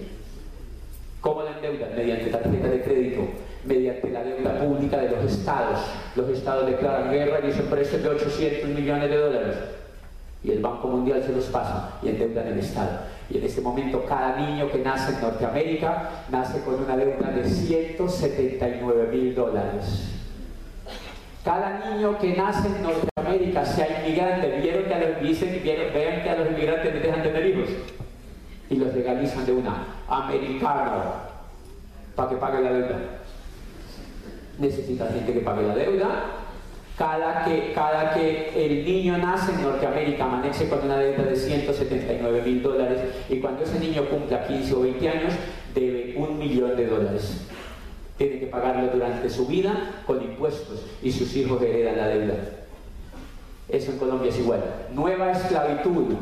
¿Cómo 1.19 1.43
la 1.43 1.57
endeudan? 1.57 1.93
Mediante 1.93 2.29
tarjeta 2.29 2.69
de 2.69 2.81
crédito, 2.81 3.27
mediante 3.65 4.09
la 4.09 4.23
deuda 4.23 4.59
pública 4.59 4.97
de 4.97 5.11
los 5.11 5.31
estados. 5.31 5.79
Los 6.15 6.29
estados 6.29 6.65
declaran 6.65 7.11
guerra 7.11 7.39
y 7.43 7.47
dicen 7.47 7.65
precios 7.67 8.01
de 8.01 8.09
800 8.09 8.69
millones 8.69 9.09
de 9.09 9.17
dólares. 9.17 9.55
Y 10.43 10.51
el 10.51 10.59
Banco 10.59 10.87
Mundial 10.87 11.21
se 11.23 11.33
los 11.33 11.45
pasa 11.45 11.91
y 12.01 12.09
endeudan 12.09 12.47
el 12.47 12.59
Estado. 12.59 13.01
Y 13.29 13.37
en 13.37 13.43
este 13.45 13.61
momento 13.61 14.03
cada 14.07 14.35
niño 14.37 14.71
que 14.71 14.79
nace 14.79 15.13
en 15.13 15.21
Norteamérica 15.21 16.09
nace 16.29 16.61
con 16.61 16.83
una 16.83 16.97
deuda 16.97 17.29
de 17.29 17.47
179 17.47 19.07
mil 19.11 19.35
dólares. 19.35 20.07
Cada 21.43 21.79
niño 21.89 22.17
que 22.19 22.35
nace 22.35 22.67
en 22.67 22.83
Norteamérica, 22.83 23.65
sea 23.65 24.03
inmigrante, 24.03 24.59
vieron 24.61 24.83
que 24.85 24.93
a 24.93 24.99
los, 24.99 25.21
dicen, 25.21 25.59
vieron, 25.63 25.93
vean 25.93 26.21
que 26.21 26.29
a 26.29 26.35
los 26.35 26.51
inmigrantes 26.51 26.93
les 26.93 27.03
dejan 27.03 27.23
tener 27.23 27.45
hijos 27.47 27.69
y 28.69 28.75
los 28.75 28.93
legalizan 28.93 29.45
de 29.45 29.51
una 29.51 29.85
americana 30.07 31.03
para 32.15 32.29
que 32.29 32.35
pague 32.35 32.61
la 32.61 32.71
deuda. 32.71 33.20
Necesita 34.61 35.07
gente 35.07 35.33
que 35.33 35.39
pague 35.41 35.63
la 35.63 35.75
deuda. 35.75 36.07
Cada 36.97 37.43
que, 37.43 37.73
cada 37.73 38.13
que 38.13 38.51
el 38.55 38.85
niño 38.85 39.17
nace 39.17 39.51
en 39.51 39.63
Norteamérica 39.63 40.25
amanece 40.25 40.69
con 40.69 40.85
una 40.85 40.97
deuda 40.97 41.23
de 41.23 41.35
179 41.35 42.41
mil 42.45 42.61
dólares 42.61 42.99
y 43.27 43.37
cuando 43.39 43.63
ese 43.63 43.79
niño 43.79 44.05
cumpla 44.05 44.45
15 44.45 44.73
o 44.75 44.81
20 44.81 45.09
años 45.09 45.33
debe 45.73 46.13
un 46.15 46.37
millón 46.37 46.77
de 46.77 46.85
dólares 46.85 47.47
tiene 48.21 48.39
que 48.39 48.47
pagarlo 48.47 48.87
durante 48.91 49.29
su 49.29 49.47
vida 49.47 50.03
con 50.05 50.21
impuestos 50.21 50.85
y 51.01 51.11
sus 51.11 51.35
hijos 51.35 51.59
heredan 51.61 51.97
la 51.97 52.07
deuda. 52.07 52.35
Eso 53.67 53.91
en 53.91 53.97
Colombia 53.97 54.29
es 54.29 54.37
igual. 54.37 54.63
Nueva 54.93 55.31
esclavitud. 55.31 56.13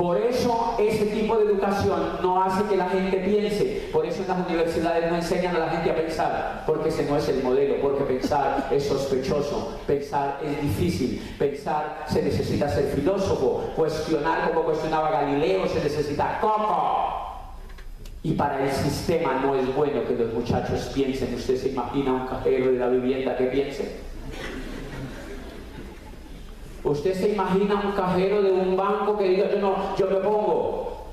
Por 0.00 0.16
eso 0.16 0.76
ese 0.78 1.04
tipo 1.04 1.36
de 1.36 1.44
educación 1.44 2.20
no 2.22 2.42
hace 2.42 2.64
que 2.64 2.76
la 2.78 2.88
gente 2.88 3.18
piense. 3.18 3.86
Por 3.92 4.06
eso 4.06 4.22
en 4.22 4.28
las 4.28 4.48
universidades 4.48 5.10
no 5.10 5.16
enseñan 5.16 5.54
a 5.56 5.58
la 5.58 5.68
gente 5.68 5.90
a 5.90 5.94
pensar. 5.94 6.64
Porque 6.66 6.88
ese 6.88 7.04
no 7.04 7.18
es 7.18 7.28
el 7.28 7.42
modelo. 7.42 7.74
Porque 7.82 8.04
pensar 8.04 8.66
es 8.70 8.84
sospechoso. 8.84 9.76
Pensar 9.86 10.40
es 10.42 10.62
difícil. 10.62 11.22
Pensar 11.38 12.06
se 12.08 12.22
necesita 12.22 12.66
ser 12.70 12.84
filósofo. 12.94 13.72
Cuestionar 13.76 14.48
como 14.48 14.62
cuestionaba 14.62 15.10
Galileo 15.10 15.68
se 15.68 15.84
necesita 15.84 16.38
coco. 16.40 17.06
Y 18.22 18.32
para 18.32 18.64
el 18.64 18.72
sistema 18.72 19.34
no 19.42 19.54
es 19.54 19.76
bueno 19.76 20.06
que 20.06 20.14
los 20.14 20.32
muchachos 20.32 20.92
piensen. 20.94 21.34
¿Usted 21.34 21.58
se 21.58 21.68
imagina 21.68 22.14
un 22.14 22.26
cajero 22.26 22.72
de 22.72 22.78
la 22.78 22.88
vivienda 22.88 23.36
que 23.36 23.44
piense? 23.44 23.96
¿Usted 26.82 27.14
se 27.14 27.32
imagina 27.32 27.82
un 27.84 27.92
cajero 27.92 28.42
de 28.42 28.52
un 28.52 28.76
banco 28.76 29.18
que 29.18 29.28
diga, 29.28 29.50
yo 29.50 29.60
no, 29.60 29.96
yo 29.96 30.06
me 30.06 30.16
pongo? 30.16 31.06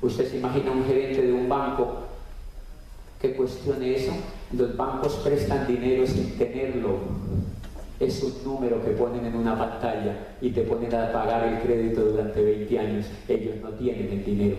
¿Usted 0.00 0.30
se 0.30 0.38
imagina 0.38 0.70
un 0.70 0.84
gerente 0.84 1.22
de 1.22 1.32
un 1.32 1.48
banco 1.48 2.04
que 3.20 3.34
cuestione 3.34 3.94
eso? 3.94 4.12
Los 4.52 4.76
bancos 4.76 5.14
prestan 5.16 5.66
dinero 5.66 6.06
sin 6.06 6.38
tenerlo. 6.38 6.98
es 8.00 8.22
un 8.22 8.32
número 8.44 8.82
que 8.82 8.92
ponen 8.92 9.26
en 9.26 9.34
una 9.34 9.58
pantalla 9.58 10.36
y 10.40 10.50
te 10.50 10.62
ponen 10.62 10.94
a 10.94 11.12
pagar 11.12 11.48
el 11.48 11.60
crédito 11.60 12.02
durante 12.02 12.42
20 12.42 12.78
años. 12.78 13.06
Ellos 13.28 13.56
no 13.60 13.70
tienen 13.70 14.10
el 14.10 14.24
dinero. 14.24 14.56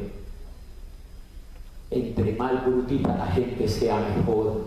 Entre 1.89 2.33
más 2.33 2.65
brutita 2.65 3.17
la 3.17 3.27
gente 3.27 3.67
sea 3.67 3.99
mejor, 4.15 4.65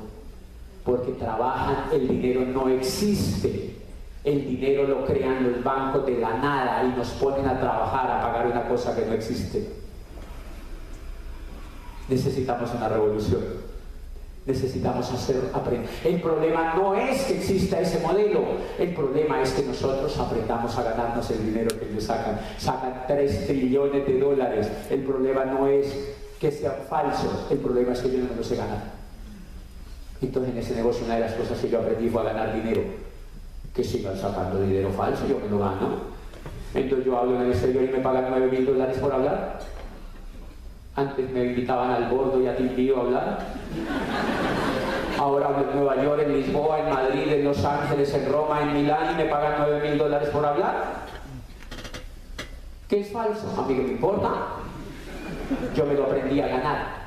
porque 0.85 1.13
trabajan, 1.13 1.93
el 1.93 2.09
dinero 2.09 2.45
no 2.47 2.69
existe. 2.69 3.82
El 4.25 4.47
dinero 4.47 4.85
lo 4.85 5.05
crean 5.05 5.51
los 5.51 5.65
bancos 5.65 6.07
de 6.07 6.19
la 6.19 6.35
nada 6.39 6.85
y 6.85 6.97
nos 6.97 7.09
ponen 7.11 7.47
a 7.47 7.59
trabajar 7.59 8.11
a 8.11 8.23
pagar 8.23 8.47
una 8.47 8.69
cosa 8.69 8.95
que 8.95 9.05
no 9.05 9.13
existe. 9.15 9.69
Necesitamos 12.09 12.73
una 12.75 12.89
revolución 12.89 13.63
necesitamos 14.45 15.11
hacer 15.13 15.37
aprender. 15.53 15.89
El 16.05 16.21
problema 16.21 16.75
no 16.75 16.95
es 16.95 17.23
que 17.25 17.37
exista 17.37 17.81
ese 17.81 18.01
modelo, 18.01 18.43
el 18.79 18.95
problema 18.95 19.41
es 19.41 19.53
que 19.53 19.63
nosotros 19.63 20.17
aprendamos 20.19 20.77
a 20.77 20.83
ganarnos 20.83 21.31
el 21.31 21.45
dinero 21.47 21.79
que 21.79 21.89
ellos 21.89 22.05
sacan. 22.05 22.41
Sacan 22.59 23.05
3 23.07 23.47
trillones 23.47 24.07
de 24.07 24.19
dólares. 24.19 24.69
El 24.91 25.03
problema 25.05 25.45
no 25.45 25.69
es 25.69 25.95
que 26.41 26.51
sean 26.51 26.75
falsos, 26.89 27.47
el 27.51 27.59
problema 27.59 27.93
es 27.93 28.01
que 28.01 28.11
yo 28.11 28.19
no 28.19 28.35
lo 28.37 28.43
sé 28.43 28.57
ganar. 28.57 28.83
Entonces 30.21 30.53
en 30.53 30.59
ese 30.59 30.75
negocio 30.75 31.05
una 31.05 31.15
de 31.15 31.21
las 31.21 31.33
cosas 31.35 31.59
que 31.59 31.69
yo 31.69 31.81
aprendí 31.81 32.09
fue 32.09 32.23
a 32.23 32.25
ganar 32.25 32.55
dinero. 32.55 32.83
Que 33.75 33.83
sigan 33.83 34.17
sacando 34.17 34.61
dinero 34.61 34.91
falso, 34.91 35.27
yo 35.27 35.39
me 35.39 35.49
lo 35.49 35.59
gano. 35.59 36.13
Entonces 36.75 37.07
yo 37.07 37.19
hablo 37.19 37.37
en 37.37 37.43
el 37.43 37.53
exterior 37.53 37.85
y 37.85 37.89
me 37.89 37.99
pagan 37.99 38.27
9 38.31 38.51
mil 38.51 38.67
dólares 38.67 38.99
por 38.99 39.13
hablar. 39.13 39.59
Antes 40.95 41.31
me 41.31 41.45
invitaban 41.45 41.91
al 41.91 42.11
bordo 42.11 42.41
y 42.43 42.47
a 42.47 42.57
Timbío 42.57 42.99
a 42.99 43.01
hablar. 43.01 43.39
Ahora 45.19 45.49
hablo 45.49 45.71
en 45.71 45.77
Nueva 45.77 46.03
York, 46.03 46.23
en 46.27 46.33
Lisboa, 46.33 46.81
en 46.81 46.91
Madrid, 46.91 47.33
en 47.33 47.45
Los 47.45 47.65
Ángeles, 47.65 48.13
en 48.15 48.31
Roma, 48.31 48.63
en 48.63 48.75
Milán 48.75 49.15
y 49.15 49.23
me 49.23 49.25
pagan 49.25 49.55
9 49.67 49.89
mil 49.89 49.99
dólares 49.99 50.29
por 50.29 50.45
hablar. 50.45 51.07
¿Qué 52.89 53.01
es 53.01 53.11
falso? 53.11 53.55
A 53.59 53.67
mí 53.67 53.75
que 53.75 53.83
me 53.83 53.93
importa. 53.93 54.29
Yo 55.75 55.87
me 55.87 55.95
lo 55.95 56.05
aprendí 56.05 56.41
a 56.41 56.47
ganar. 56.47 57.03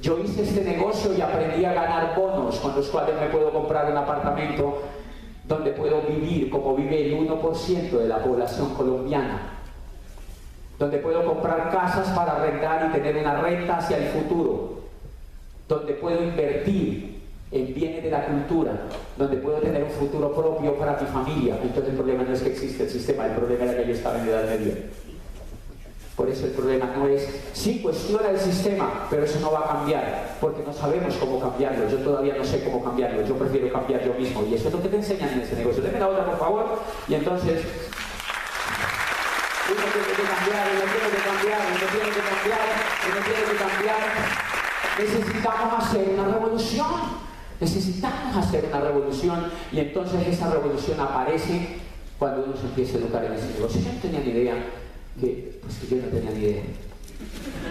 Yo 0.00 0.18
hice 0.20 0.42
este 0.42 0.62
negocio 0.62 1.12
y 1.12 1.20
aprendí 1.20 1.64
a 1.64 1.72
ganar 1.72 2.14
bonos 2.14 2.56
con 2.60 2.76
los 2.76 2.86
cuales 2.86 3.16
me 3.20 3.26
puedo 3.26 3.52
comprar 3.52 3.90
un 3.90 3.96
apartamento 3.96 4.82
donde 5.48 5.72
puedo 5.72 6.02
vivir 6.02 6.50
como 6.50 6.76
vive 6.76 7.06
el 7.06 7.18
1% 7.18 7.90
de 7.90 8.08
la 8.08 8.22
población 8.22 8.74
colombiana 8.74 9.58
donde 10.78 10.98
puedo 10.98 11.24
comprar 11.24 11.70
casas 11.70 12.08
para 12.16 12.36
arrendar 12.36 12.88
y 12.88 12.92
tener 12.92 13.16
una 13.16 13.40
renta 13.40 13.78
hacia 13.78 13.98
el 13.98 14.04
futuro, 14.04 14.78
donde 15.66 15.94
puedo 15.94 16.22
invertir 16.22 17.18
en 17.50 17.74
bienes 17.74 18.04
de 18.04 18.10
la 18.10 18.26
cultura, 18.26 18.72
donde 19.16 19.38
puedo 19.38 19.58
tener 19.58 19.82
un 19.82 19.90
futuro 19.90 20.32
propio 20.32 20.74
para 20.74 20.98
mi 21.00 21.06
familia. 21.08 21.58
Entonces 21.62 21.90
el 21.90 21.96
problema 21.96 22.22
no 22.22 22.32
es 22.32 22.42
que 22.42 22.50
existe 22.50 22.84
el 22.84 22.90
sistema, 22.90 23.26
el 23.26 23.32
problema 23.32 23.64
era 23.64 23.76
que 23.76 23.88
yo 23.88 23.94
estaba 23.94 24.20
en 24.20 24.28
edad 24.28 24.44
media. 24.44 24.74
Por 26.18 26.28
eso 26.28 26.46
el 26.46 26.50
problema 26.50 26.86
no 26.96 27.06
es, 27.06 27.28
sí, 27.52 27.78
cuestiona 27.80 28.30
el 28.30 28.40
sistema, 28.40 29.06
pero 29.08 29.22
eso 29.22 29.38
no 29.38 29.52
va 29.52 29.60
a 29.60 29.68
cambiar, 29.68 30.36
porque 30.40 30.64
no 30.66 30.72
sabemos 30.72 31.14
cómo 31.14 31.38
cambiarlo. 31.38 31.88
Yo 31.88 31.98
todavía 31.98 32.34
no 32.36 32.44
sé 32.44 32.64
cómo 32.64 32.82
cambiarlo, 32.82 33.24
yo 33.24 33.38
prefiero 33.38 33.72
cambiar 33.72 34.04
yo 34.04 34.12
mismo. 34.14 34.44
Y 34.44 34.54
eso 34.54 34.66
es 34.66 34.74
lo 34.74 34.82
que 34.82 34.88
te 34.88 34.96
enseñan 34.96 35.28
en 35.28 35.42
ese 35.42 35.54
negocio. 35.54 35.80
Deme 35.80 36.00
la 36.00 36.08
otra, 36.08 36.26
por 36.26 36.38
favor. 36.40 36.80
Y 37.06 37.14
entonces 37.14 37.62
uno 39.70 39.82
tiene 39.94 40.08
que 40.10 40.22
cambiar, 40.26 40.66
uno 40.74 40.86
tiene 40.90 41.08
que 41.14 41.22
cambiar, 41.22 41.60
uno 41.70 41.86
tiene 41.86 42.10
que 42.10 42.22
cambiar, 42.26 42.66
uno 43.06 43.20
tiene 43.22 43.42
que 43.46 43.56
cambiar. 43.62 44.02
Necesitamos 44.98 45.84
hacer 45.84 46.08
una 46.18 46.34
revolución. 46.34 47.28
Necesitamos 47.60 48.36
hacer 48.36 48.64
una 48.64 48.80
revolución 48.80 49.52
y 49.70 49.78
entonces 49.78 50.26
esa 50.26 50.50
revolución 50.50 50.98
aparece 50.98 51.78
cuando 52.18 52.44
uno 52.44 52.56
se 52.56 52.66
empieza 52.66 52.96
a 52.96 53.00
educar 53.02 53.24
en 53.24 53.34
ese 53.34 53.52
negocio. 53.54 53.80
Yo 53.80 53.92
no 53.92 54.00
tenía 54.00 54.20
ni 54.20 54.30
idea, 54.30 54.54
que, 55.20 55.60
pues 55.62 55.76
que 55.78 55.96
yo 55.96 56.02
no 56.02 56.08
tenía 56.08 56.30
ni 56.30 56.40
idea 56.40 56.62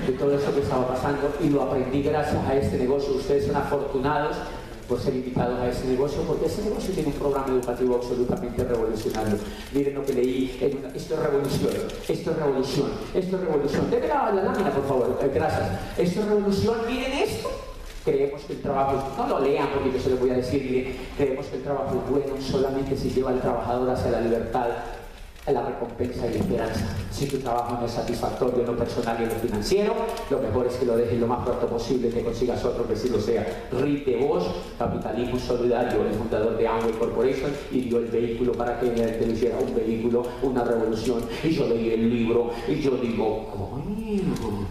de 0.06 0.14
todo 0.14 0.38
eso 0.38 0.54
que 0.54 0.62
estaba 0.62 0.88
pasando 0.88 1.34
y 1.42 1.50
lo 1.50 1.64
aprendí 1.64 2.04
gracias 2.04 2.44
a 2.46 2.56
este 2.56 2.78
negocio. 2.78 3.16
Ustedes 3.16 3.48
son 3.48 3.56
afortunados 3.56 4.36
por 4.88 5.00
ser 5.00 5.16
invitados 5.16 5.60
a 5.60 5.70
ese 5.70 5.86
negocio, 5.88 6.22
porque 6.22 6.46
ese 6.46 6.64
negocio 6.64 6.94
tiene 6.94 7.10
un 7.10 7.16
programa 7.16 7.48
educativo 7.48 7.96
absolutamente 7.96 8.64
revolucionario. 8.64 9.38
Miren 9.74 9.96
lo 9.96 10.06
que 10.06 10.14
leí, 10.14 10.58
esto 10.96 11.16
es 11.16 11.20
revolución, 11.20 11.72
esto 12.08 12.32
es 12.32 12.38
revolución, 12.38 12.92
esto 13.14 13.36
es 13.36 13.42
revolución. 13.42 13.92
Debe 13.92 14.08
la, 14.08 14.32
la 14.32 14.44
lámina, 14.44 14.72
por 14.72 14.88
favor, 14.88 15.20
eh, 15.22 15.32
gracias. 15.34 15.70
Esto 15.98 16.22
es 16.22 16.26
revolución, 16.26 16.76
miren 16.88 17.12
esto. 17.12 17.50
Creemos 18.06 18.42
que 18.44 18.54
el 18.54 18.62
trabajo, 18.62 19.04
no 19.18 19.28
lo 19.28 19.40
lean 19.42 19.68
porque 19.74 19.92
yo 19.92 20.00
se 20.02 20.12
lo 20.12 20.18
voy 20.18 20.30
a 20.30 20.36
decir, 20.36 20.64
miren, 20.64 20.96
creemos 21.18 21.46
que 21.48 21.58
el 21.58 21.64
trabajo 21.64 22.02
es 22.06 22.10
bueno 22.10 22.42
solamente 22.42 22.96
si 22.96 23.10
lleva 23.10 23.32
al 23.32 23.42
trabajador 23.42 23.90
hacia 23.90 24.12
la 24.12 24.22
libertad 24.22 24.68
la 25.54 25.66
recompensa 25.66 26.28
y 26.28 26.32
la 26.32 26.40
esperanza. 26.40 26.86
Si 27.12 27.26
tu 27.26 27.38
trabajo 27.38 27.78
no 27.80 27.86
es 27.86 27.94
satisfactorio 27.94 28.60
en 28.60 28.66
lo 28.66 28.78
personal 28.78 29.18
y 29.20 29.24
en 29.24 29.32
financiero, 29.32 29.96
lo 30.30 30.40
mejor 30.40 30.68
es 30.68 30.74
que 30.76 30.86
lo 30.86 30.98
dejes 30.98 31.20
lo 31.20 31.28
más 31.28 31.46
pronto 31.46 31.68
posible, 31.68 32.10
que 32.10 32.24
consigas 32.24 32.64
otro 32.66 32.88
que 32.88 32.96
sí 32.96 33.10
lo 33.10 33.20
sea. 33.20 33.68
Rite 33.72 34.18
Bosch, 34.18 34.46
Capitalismo 34.78 35.40
Solidario, 35.40 36.06
el 36.06 36.14
fundador 36.14 36.58
de 36.58 36.68
Amway 36.68 36.92
Corporation, 36.94 37.52
y 37.72 37.82
dio 37.82 38.00
el 38.00 38.08
vehículo 38.08 38.52
para 38.54 38.80
que 38.80 38.88
él 38.88 39.32
hiciera 39.32 39.58
un 39.58 39.74
vehículo, 39.74 40.26
una 40.42 40.64
revolución. 40.64 41.24
Y 41.44 41.50
yo 41.52 41.68
leí 41.68 41.92
el 41.92 42.10
libro 42.10 42.52
y 42.68 42.82
yo 42.82 42.92
digo, 42.98 43.48
coño. 43.50 44.68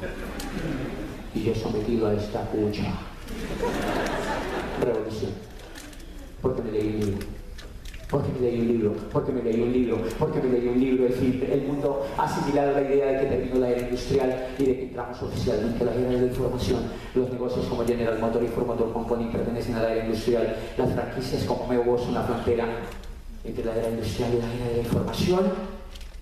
Y 1.34 1.42
yo 1.42 1.54
sometido 1.54 2.08
a 2.08 2.14
esta 2.14 2.42
cucha. 2.42 2.84
Revolución. 4.82 5.32
Porque 6.42 6.62
me 6.62 6.72
leí 6.72 6.88
el 6.88 7.00
libro 7.00 7.35
porque 8.08 8.30
me 8.32 8.40
leí 8.40 8.60
un 8.60 8.68
libro, 8.68 8.92
porque 9.12 9.32
me 9.32 9.42
leí 9.42 9.60
un 9.60 9.72
libro, 9.72 9.98
porque 10.18 10.40
me 10.40 10.50
leí 10.50 10.68
un 10.68 10.80
libro. 10.80 11.06
Es 11.06 11.14
decir, 11.14 11.48
el 11.50 11.62
mundo 11.62 12.06
ha 12.16 12.24
asimilado 12.24 12.72
la 12.72 12.82
idea 12.82 13.06
de 13.06 13.20
que 13.20 13.26
terminó 13.26 13.58
la 13.58 13.70
era 13.70 13.80
industrial 13.80 14.46
y 14.58 14.64
de 14.64 14.76
que 14.76 14.82
entramos 14.84 15.22
oficialmente 15.22 15.82
a 15.82 15.86
la 15.86 15.94
era 15.94 16.10
de 16.10 16.20
la 16.20 16.26
información. 16.26 16.82
Los 17.14 17.30
negocios 17.32 17.66
como 17.66 17.84
General 17.84 18.18
Motor 18.20 18.44
y 18.44 18.46
Ford 18.46 18.66
Motor 18.66 18.92
Company 18.92 19.28
pertenecen 19.32 19.74
a 19.74 19.82
la 19.82 19.92
era 19.92 20.04
industrial. 20.04 20.56
Las 20.78 20.92
franquicias 20.92 21.44
como 21.44 21.66
Meo 21.66 21.98
son 21.98 22.14
la 22.14 22.22
frontera 22.22 22.66
entre 23.44 23.64
la 23.64 23.76
era 23.76 23.88
industrial 23.88 24.30
y 24.34 24.40
la 24.40 24.54
era 24.54 24.66
de 24.66 24.76
la 24.76 24.82
información. 24.82 25.40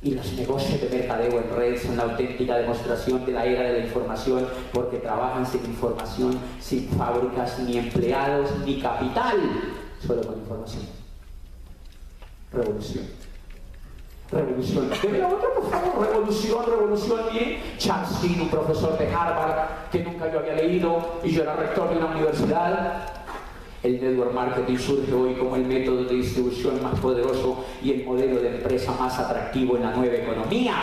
Y 0.03 0.11
los 0.13 0.33
negocios 0.35 0.81
de 0.81 0.89
mercadeo 0.89 1.39
en 1.39 1.57
red 1.57 1.83
son 1.83 1.97
la 1.97 2.05
auténtica 2.05 2.57
demostración 2.57 3.25
de 3.27 3.33
la 3.33 3.45
era 3.45 3.63
de 3.63 3.81
la 3.81 3.87
información 3.87 4.47
porque 4.73 4.99
trabajan 4.99 5.47
sin 5.47 5.65
información, 5.65 6.39
sin 6.61 6.89
fábricas, 6.91 7.59
ni 7.61 7.79
empleados, 7.79 8.51
ni 8.67 8.81
capital, 8.81 9.37
solo 10.07 10.23
con 10.23 10.39
información 10.39 10.94
revolución. 12.55 13.05
Revolución. 14.31 14.91
La 14.91 15.29
otra, 15.29 15.49
por 15.55 15.71
favor. 15.71 16.07
Revolución, 16.07 16.65
revolución. 16.67 17.21
Charles 17.79 18.19
King, 18.21 18.41
un 18.43 18.49
profesor 18.49 18.99
de 18.99 19.07
Harvard 19.13 19.91
que 19.93 20.03
nunca 20.03 20.33
yo 20.33 20.39
había 20.41 20.55
leído 20.55 21.21
y 21.23 21.31
yo 21.31 21.43
era 21.43 21.55
rector 21.55 21.91
de 21.91 21.99
una 21.99 22.07
universidad. 22.07 23.07
El 23.83 24.01
network 24.01 24.33
marketing 24.33 24.79
surge 24.79 25.13
hoy 25.13 25.35
como 25.35 25.57
el 25.57 25.67
método 25.67 26.05
de 26.05 26.15
distribución 26.15 26.83
más 26.83 26.99
poderoso 27.01 27.67
y 27.83 27.93
el 27.93 28.05
modelo 28.05 28.41
de 28.41 28.57
empresa 28.57 28.93
más 28.99 29.19
atractivo 29.19 29.77
en 29.77 29.83
la 29.83 29.95
nueva 29.95 30.15
economía. 30.15 30.75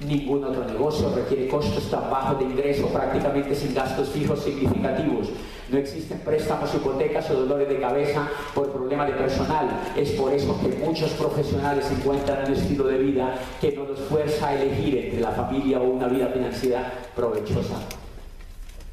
Ningún 0.00 0.44
otro 0.44 0.64
negocio 0.64 1.10
requiere 1.14 1.48
costos 1.48 1.88
tan 1.88 2.10
bajos 2.10 2.40
de 2.40 2.44
ingreso, 2.44 2.88
prácticamente 2.88 3.54
sin 3.54 3.72
gastos 3.72 4.08
fijos 4.08 4.42
significativos. 4.42 5.28
No 5.68 5.78
existen 5.78 6.20
préstamos, 6.20 6.72
hipotecas 6.74 7.28
o 7.30 7.40
dolores 7.40 7.68
de 7.68 7.80
cabeza 7.80 8.28
por 8.54 8.70
problemas 8.70 9.08
de 9.08 9.14
personal. 9.14 9.68
Es 9.96 10.12
por 10.12 10.32
eso 10.32 10.56
que 10.60 10.68
muchos 10.68 11.10
profesionales 11.12 11.90
encuentran 11.90 12.46
un 12.46 12.52
estilo 12.52 12.84
de 12.84 12.98
vida 12.98 13.34
que 13.60 13.72
no 13.72 13.84
los 13.84 13.98
fuerza 14.00 14.48
a 14.48 14.54
elegir 14.54 14.96
entre 14.96 15.20
la 15.20 15.32
familia 15.32 15.80
o 15.80 15.84
una 15.90 16.06
vida 16.06 16.28
financiera 16.28 16.92
provechosa. 17.16 17.80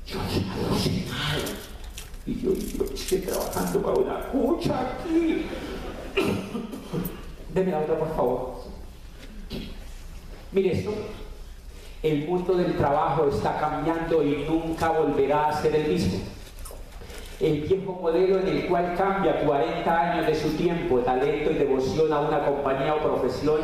Yo 0.08 0.20
soy 0.32 0.46
alucinado. 0.52 1.44
Y 2.26 2.42
yo, 2.42 2.54
yo 2.54 2.92
estoy 2.92 3.20
trabajando 3.20 3.82
para 3.82 4.00
una 4.00 4.20
cucha 4.30 4.80
aquí. 4.80 5.46
Deme 7.54 7.72
la 7.72 7.80
otra, 7.82 8.00
por 8.00 8.16
favor. 8.16 8.54
Mire 10.52 10.72
esto. 10.72 10.92
El 12.02 12.28
mundo 12.28 12.56
del 12.56 12.76
trabajo 12.76 13.28
está 13.28 13.60
cambiando 13.60 14.24
y 14.24 14.46
nunca 14.50 14.90
volverá 14.90 15.50
a 15.50 15.62
ser 15.62 15.76
el 15.76 15.88
mismo 15.88 16.34
el 17.40 17.62
viejo 17.62 17.94
modelo 17.94 18.40
en 18.40 18.48
el 18.48 18.68
cual 18.68 18.94
cambia 18.98 19.44
40 19.46 20.02
años 20.02 20.28
de 20.28 20.36
su 20.36 20.50
tiempo, 20.52 21.00
talento 21.00 21.52
y 21.52 21.56
devoción 21.56 22.12
a 22.14 22.20
una 22.22 22.46
compañía 22.46 22.96
o 22.96 23.00
profesión, 23.00 23.60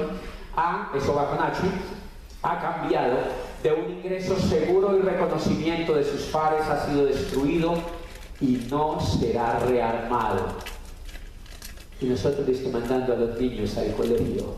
a, 0.55 0.91
eso 0.95 1.15
va 1.15 1.29
con 1.29 1.39
H, 1.39 1.61
ha 2.41 2.59
cambiado 2.59 3.17
de 3.63 3.73
un 3.73 3.91
ingreso 3.91 4.37
seguro 4.37 4.97
y 4.97 5.01
reconocimiento 5.01 5.93
de 5.93 6.03
sus 6.03 6.21
pares 6.23 6.65
ha 6.67 6.85
sido 6.85 7.05
destruido 7.05 7.73
y 8.39 8.65
no 8.69 8.99
será 8.99 9.59
rearmado. 9.59 10.45
Y 12.01 12.05
nosotros 12.05 12.47
estamos 12.47 12.81
mandando 12.81 13.13
a 13.13 13.17
los 13.17 13.39
niños 13.39 13.77
al 13.77 13.93
colegio. 13.93 14.55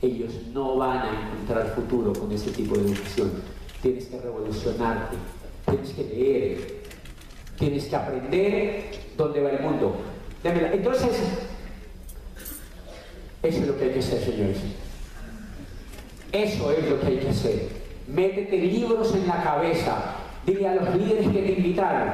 Ellos 0.00 0.32
no 0.52 0.76
van 0.76 0.98
a 0.98 1.30
encontrar 1.30 1.74
futuro 1.76 2.12
con 2.12 2.32
este 2.32 2.50
tipo 2.50 2.74
de 2.74 2.86
educación. 2.86 3.30
Tienes 3.80 4.06
que 4.06 4.20
revolucionarte, 4.20 5.16
tienes 5.64 5.90
que 5.90 6.02
leer, 6.02 6.81
Tienes 7.62 7.84
que 7.84 7.94
aprender 7.94 8.90
dónde 9.16 9.40
va 9.40 9.50
el 9.50 9.60
mundo. 9.60 9.94
Entonces, 10.42 11.12
eso 13.40 13.60
es 13.60 13.66
lo 13.68 13.78
que 13.78 13.84
hay 13.84 13.90
que 13.90 13.98
hacer, 14.00 14.18
señores. 14.18 14.56
Eso 16.32 16.72
es 16.72 16.90
lo 16.90 17.00
que 17.00 17.06
hay 17.06 17.18
que 17.18 17.28
hacer. 17.28 17.68
Métete 18.08 18.56
libros 18.56 19.14
en 19.14 19.28
la 19.28 19.44
cabeza. 19.44 20.16
Dile 20.44 20.70
a 20.70 20.74
los 20.74 20.96
líderes 20.96 21.28
que 21.28 21.40
te 21.40 21.52
invitaron 21.52 22.10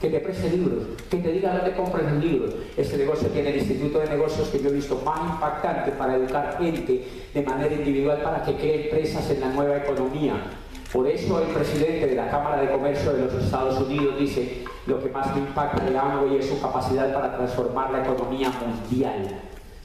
que 0.00 0.08
te 0.08 0.20
preste 0.20 0.50
libros, 0.50 0.84
que 1.10 1.16
te 1.16 1.32
diga 1.32 1.56
dónde 1.56 1.76
compras 1.76 2.04
los 2.04 2.24
libros. 2.24 2.54
Este 2.76 2.96
negocio 2.96 3.26
tiene 3.28 3.50
el 3.50 3.58
Instituto 3.58 3.98
de 3.98 4.08
Negocios 4.08 4.48
que 4.50 4.60
yo 4.60 4.68
he 4.68 4.72
visto 4.72 5.00
más 5.04 5.18
impactante 5.34 5.90
para 5.92 6.14
educar 6.14 6.58
gente 6.58 7.04
de 7.34 7.42
manera 7.42 7.74
individual 7.74 8.20
para 8.22 8.42
que 8.44 8.54
cree 8.54 8.84
empresas 8.84 9.28
en 9.30 9.40
la 9.40 9.48
nueva 9.48 9.78
economía. 9.78 10.34
Por 10.92 11.06
eso 11.06 11.40
el 11.40 11.48
presidente 11.48 12.06
de 12.06 12.14
la 12.14 12.30
Cámara 12.30 12.60
de 12.60 12.70
Comercio 12.70 13.14
de 13.14 13.24
los 13.24 13.34
Estados 13.34 13.80
Unidos 13.80 14.18
dice, 14.18 14.64
lo 14.86 15.02
que 15.02 15.08
más 15.08 15.34
me 15.34 15.40
impacta 15.40 15.82
de 15.82 15.96
Amway 15.96 16.36
es 16.36 16.46
su 16.50 16.60
capacidad 16.60 17.14
para 17.14 17.34
transformar 17.34 17.90
la 17.90 18.02
economía 18.02 18.50
mundial. 18.50 19.40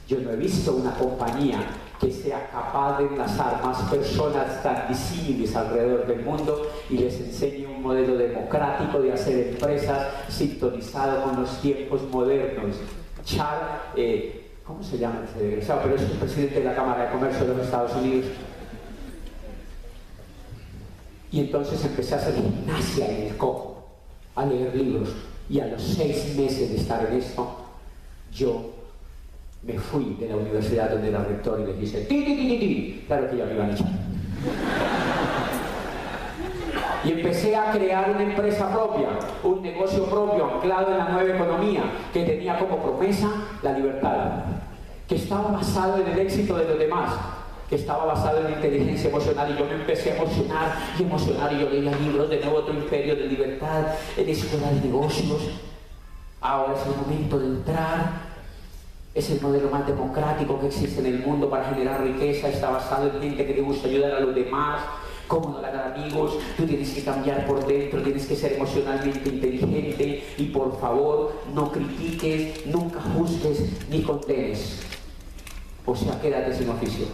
Yo 0.06 0.20
no 0.20 0.32
he 0.32 0.36
visto 0.36 0.74
una 0.74 0.92
compañía 0.92 1.60
que 1.98 2.10
sea 2.10 2.50
capaz 2.50 2.98
de 2.98 3.06
enlazar 3.06 3.62
más 3.64 3.82
personas 3.90 4.62
tan 4.62 4.86
visibles 4.88 5.56
alrededor 5.56 6.06
del 6.06 6.24
mundo 6.24 6.70
y 6.90 6.98
les 6.98 7.18
enseñe 7.20 7.66
un 7.66 7.82
modelo 7.82 8.16
democrático 8.16 9.00
de 9.00 9.12
hacer 9.12 9.48
empresas 9.48 10.08
sintonizado 10.28 11.22
con 11.22 11.40
los 11.40 11.60
tiempos 11.62 12.02
modernos. 12.10 12.76
Char, 13.24 13.92
eh, 13.96 14.50
¿cómo 14.62 14.82
se 14.82 14.98
llama 14.98 15.22
ese 15.24 15.42
desgraciado? 15.42 15.80
Pero 15.84 15.96
es 15.96 16.02
el 16.02 16.18
presidente 16.18 16.58
de 16.60 16.64
la 16.64 16.74
Cámara 16.74 17.06
de 17.06 17.12
Comercio 17.12 17.46
de 17.46 17.54
los 17.54 17.64
Estados 17.64 17.94
Unidos. 17.96 18.26
Y 21.30 21.40
entonces 21.40 21.84
empecé 21.84 22.14
a 22.14 22.18
hacer 22.18 22.34
gimnasia 22.34 23.06
en 23.10 23.26
el 23.28 23.36
coco, 23.36 23.84
a 24.34 24.46
leer 24.46 24.74
libros. 24.74 25.10
Y 25.50 25.60
a 25.60 25.66
los 25.66 25.82
seis 25.82 26.34
meses 26.36 26.70
de 26.70 26.76
estar 26.76 27.06
en 27.06 27.18
esto, 27.18 27.56
yo 28.32 28.70
me 29.62 29.78
fui 29.78 30.16
de 30.20 30.28
la 30.28 30.36
universidad 30.36 30.90
donde 30.90 31.08
era 31.08 31.24
rector 31.24 31.60
y 31.60 31.66
les 31.66 31.80
dije, 31.80 32.00
ti, 32.02 32.24
ti, 32.24 32.36
ti, 32.36 32.58
ti, 32.58 33.04
claro 33.06 33.30
que 33.30 33.36
ya 33.36 33.44
me 33.44 33.54
iban 33.54 33.70
a 33.70 33.74
echar. 33.74 33.88
Y 37.04 37.12
empecé 37.12 37.56
a 37.56 37.72
crear 37.72 38.10
una 38.10 38.22
empresa 38.22 38.70
propia, 38.72 39.08
un 39.42 39.62
negocio 39.62 40.04
propio 40.04 40.56
anclado 40.56 40.92
en 40.92 40.98
la 40.98 41.08
nueva 41.08 41.34
economía, 41.34 41.82
que 42.12 42.24
tenía 42.24 42.58
como 42.58 42.82
promesa 42.82 43.28
la 43.62 43.72
libertad, 43.72 44.44
que 45.06 45.16
estaba 45.16 45.50
basado 45.50 45.98
en 45.98 46.08
el 46.08 46.18
éxito 46.18 46.56
de 46.56 46.64
los 46.64 46.78
demás, 46.78 47.12
que 47.68 47.76
estaba 47.76 48.04
basado 48.04 48.46
en 48.46 48.54
inteligencia 48.54 49.10
emocional 49.10 49.52
y 49.54 49.58
yo 49.58 49.66
me 49.66 49.74
empecé 49.74 50.12
a 50.12 50.16
emocionar 50.16 50.78
y 50.98 51.02
emocionar 51.02 51.52
y 51.52 51.60
yo 51.60 51.70
leía 51.70 51.92
libros 51.96 52.30
de 52.30 52.40
nuevo 52.40 52.58
otro 52.58 52.74
imperio 52.74 53.14
de 53.14 53.26
libertad 53.26 53.86
en 54.16 54.28
escuela 54.28 54.70
de 54.70 54.80
negocios. 54.80 55.42
Ahora 56.40 56.74
es 56.74 56.86
el 56.86 56.96
momento 56.96 57.38
de 57.38 57.46
entrar 57.46 58.28
es 59.18 59.30
el 59.30 59.40
modelo 59.40 59.68
más 59.68 59.86
democrático 59.86 60.60
que 60.60 60.68
existe 60.68 61.00
en 61.00 61.06
el 61.06 61.18
mundo 61.20 61.50
para 61.50 61.64
generar 61.64 62.02
riqueza, 62.02 62.48
está 62.48 62.70
basado 62.70 63.08
en 63.08 63.20
gente 63.20 63.46
que 63.46 63.54
te 63.54 63.60
gusta 63.60 63.88
ayudar 63.88 64.12
a 64.12 64.20
los 64.20 64.34
demás, 64.34 64.80
cómo 65.26 65.50
no 65.50 65.60
ganar 65.60 65.92
amigos, 65.92 66.38
tú 66.56 66.64
tienes 66.64 66.90
que 66.90 67.02
cambiar 67.02 67.44
por 67.46 67.66
dentro, 67.66 68.00
tienes 68.02 68.26
que 68.26 68.36
ser 68.36 68.52
emocionalmente 68.52 69.28
inteligente 69.28 70.24
y 70.36 70.44
por 70.44 70.78
favor 70.80 71.32
no 71.52 71.72
critiques, 71.72 72.66
nunca 72.66 73.00
juzgues 73.00 73.64
ni 73.90 74.02
condenes. 74.02 74.82
O 75.84 75.96
sea, 75.96 76.20
quédate 76.20 76.54
sin 76.54 76.68
oficio. 76.68 77.06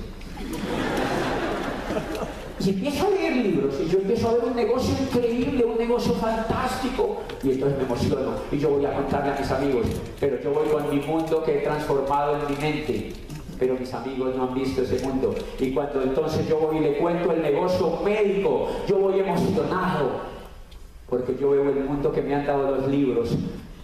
Y 2.61 2.71
empiezo 2.71 3.07
a 3.07 3.11
leer 3.11 3.37
libros 3.37 3.75
y 3.85 3.91
yo 3.91 3.99
empiezo 3.99 4.29
a 4.29 4.33
ver 4.35 4.45
un 4.45 4.57
negocio 4.57 4.95
increíble, 4.99 5.65
un 5.65 5.77
negocio 5.77 6.15
fantástico. 6.15 7.21
Y 7.43 7.51
entonces 7.53 7.79
me 7.79 7.85
emociono 7.85 8.31
y 8.51 8.59
yo 8.59 8.71
voy 8.71 8.87
a 8.87 8.95
contarle 8.95 9.33
a 9.33 9.39
mis 9.39 9.51
amigos. 9.51 9.87
Pero 10.19 10.41
yo 10.41 10.51
voy 10.51 10.69
con 10.69 10.91
mi 10.91 11.05
mundo 11.05 11.43
que 11.45 11.59
he 11.59 11.61
transformado 11.61 12.37
en 12.39 12.55
mi 12.55 12.61
mente. 12.61 13.13
Pero 13.59 13.75
mis 13.75 13.93
amigos 13.93 14.35
no 14.35 14.45
han 14.45 14.55
visto 14.55 14.83
ese 14.83 15.05
mundo. 15.07 15.35
Y 15.61 15.73
cuando 15.73 16.03
entonces 16.03 16.49
yo 16.49 16.59
voy 16.59 16.79
y 16.79 16.81
le 16.81 16.97
cuento 16.97 17.33
el 17.33 17.43
negocio 17.43 18.01
médico, 18.05 18.69
yo 18.89 18.99
voy 18.99 19.19
emocionado. 19.19 20.35
Porque 21.09 21.37
yo 21.39 21.51
veo 21.51 21.69
el 21.69 21.85
mundo 21.85 22.13
que 22.13 22.23
me 22.23 22.35
han 22.35 22.47
dado 22.47 22.77
los 22.77 22.89
libros 22.89 23.37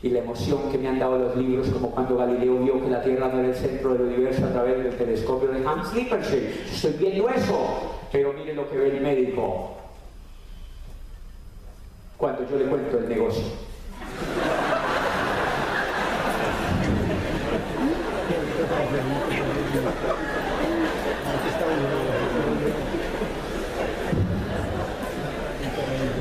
y 0.03 0.09
la 0.09 0.21
emoción 0.21 0.71
que 0.71 0.79
me 0.79 0.89
han 0.89 0.99
dado 0.99 1.19
los 1.19 1.37
libros, 1.37 1.69
como 1.69 1.91
cuando 1.91 2.17
Galileo 2.17 2.59
vio 2.59 2.83
que 2.83 2.89
la 2.89 3.03
Tierra 3.03 3.29
no 3.29 3.41
era 3.41 3.49
el 3.49 3.55
centro 3.55 3.93
del 3.93 4.03
universo 4.03 4.47
a 4.47 4.53
través 4.53 4.83
del 4.83 4.97
telescopio 4.97 5.51
de 5.51 5.67
Hans 5.67 5.95
Lippershey. 5.95 6.65
Estoy 6.73 6.93
viendo 6.93 7.29
eso. 7.29 7.99
Pero 8.11 8.33
mire 8.33 8.55
lo 8.55 8.69
que 8.69 8.77
ve 8.77 8.97
el 8.97 9.03
médico 9.03 9.77
cuando 12.17 12.49
yo 12.51 12.57
le 12.59 12.65
cuento 12.65 12.99
el 12.99 13.09
negocio. 13.09 13.45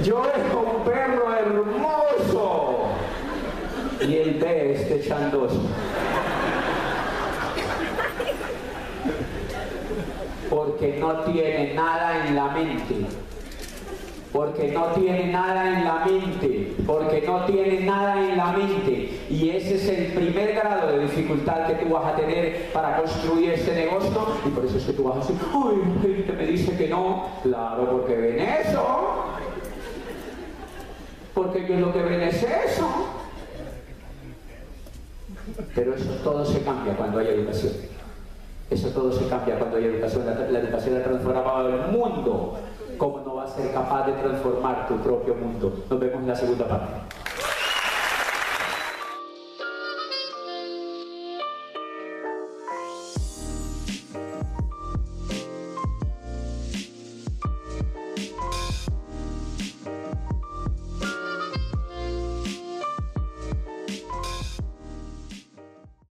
Yo 0.03 0.21
veo 0.21 0.59
un 0.59 0.83
perro 0.85 1.33
hermoso 1.33 2.89
y 4.01 4.15
él 4.15 4.37
ve 4.41 4.73
este 4.73 5.07
chandoso. 5.07 5.61
porque 10.49 10.97
no 10.99 11.13
tiene 11.21 11.73
nada 11.73 12.27
en 12.27 12.35
la 12.35 12.47
mente. 12.49 12.95
Porque 14.31 14.71
no 14.71 14.85
tiene 14.87 15.31
nada 15.31 15.67
en 15.67 15.85
la 15.85 16.05
mente, 16.05 16.75
porque 16.85 17.23
no 17.25 17.45
tiene 17.45 17.79
nada 17.79 18.21
en 18.21 18.37
la 18.37 18.51
mente. 18.51 19.19
Y 19.27 19.49
ese 19.49 19.75
es 19.75 19.89
el 19.89 20.13
primer 20.13 20.53
grado 20.53 20.91
de 20.91 20.99
dificultad 20.99 21.65
que 21.65 21.83
tú 21.83 21.93
vas 21.93 22.13
a 22.13 22.15
tener 22.15 22.71
para 22.71 22.97
construir 22.97 23.51
este 23.51 23.73
negocio. 23.73 24.11
Y 24.45 24.49
por 24.49 24.65
eso 24.65 24.77
es 24.77 24.85
que 24.85 24.93
tú 24.93 25.03
vas 25.03 25.17
a 25.17 25.19
decir, 25.19 25.35
¡ay, 25.51 26.01
gente 26.01 26.33
me 26.33 26.45
dice 26.45 26.77
que 26.77 26.87
no! 26.87 27.25
Claro, 27.41 27.89
porque 27.89 28.15
ven 28.15 28.39
eso. 28.39 29.25
Porque 31.33 31.65
ellos 31.65 31.79
lo 31.79 31.91
que 31.91 32.01
ven 32.03 32.21
es 32.21 32.43
eso. 32.43 33.18
Pero 35.75 35.95
eso 35.95 36.09
todo 36.23 36.45
se 36.45 36.61
cambia 36.61 36.95
cuando 36.95 37.19
hay 37.19 37.27
educación. 37.27 37.73
Eso 38.69 38.89
todo 38.89 39.11
se 39.11 39.27
cambia 39.27 39.57
cuando 39.57 39.77
hay 39.77 39.85
educación. 39.85 40.25
La, 40.25 40.59
educación 40.59 40.97
ha 40.97 41.03
transformado 41.03 41.69
el 41.69 41.91
mundo. 41.91 42.57
¿Cómo 42.97 43.19
no 43.25 43.35
va 43.35 43.45
a 43.45 43.47
ser 43.47 43.71
capaz 43.71 44.05
de 44.05 44.13
transformar 44.13 44.87
tu 44.87 44.97
propio 44.97 45.33
mundo? 45.35 45.85
Nos 45.89 45.99
vemos 45.99 46.21
en 46.21 46.27
la 46.27 46.35
segunda 46.35 46.67
parte. 46.67 46.93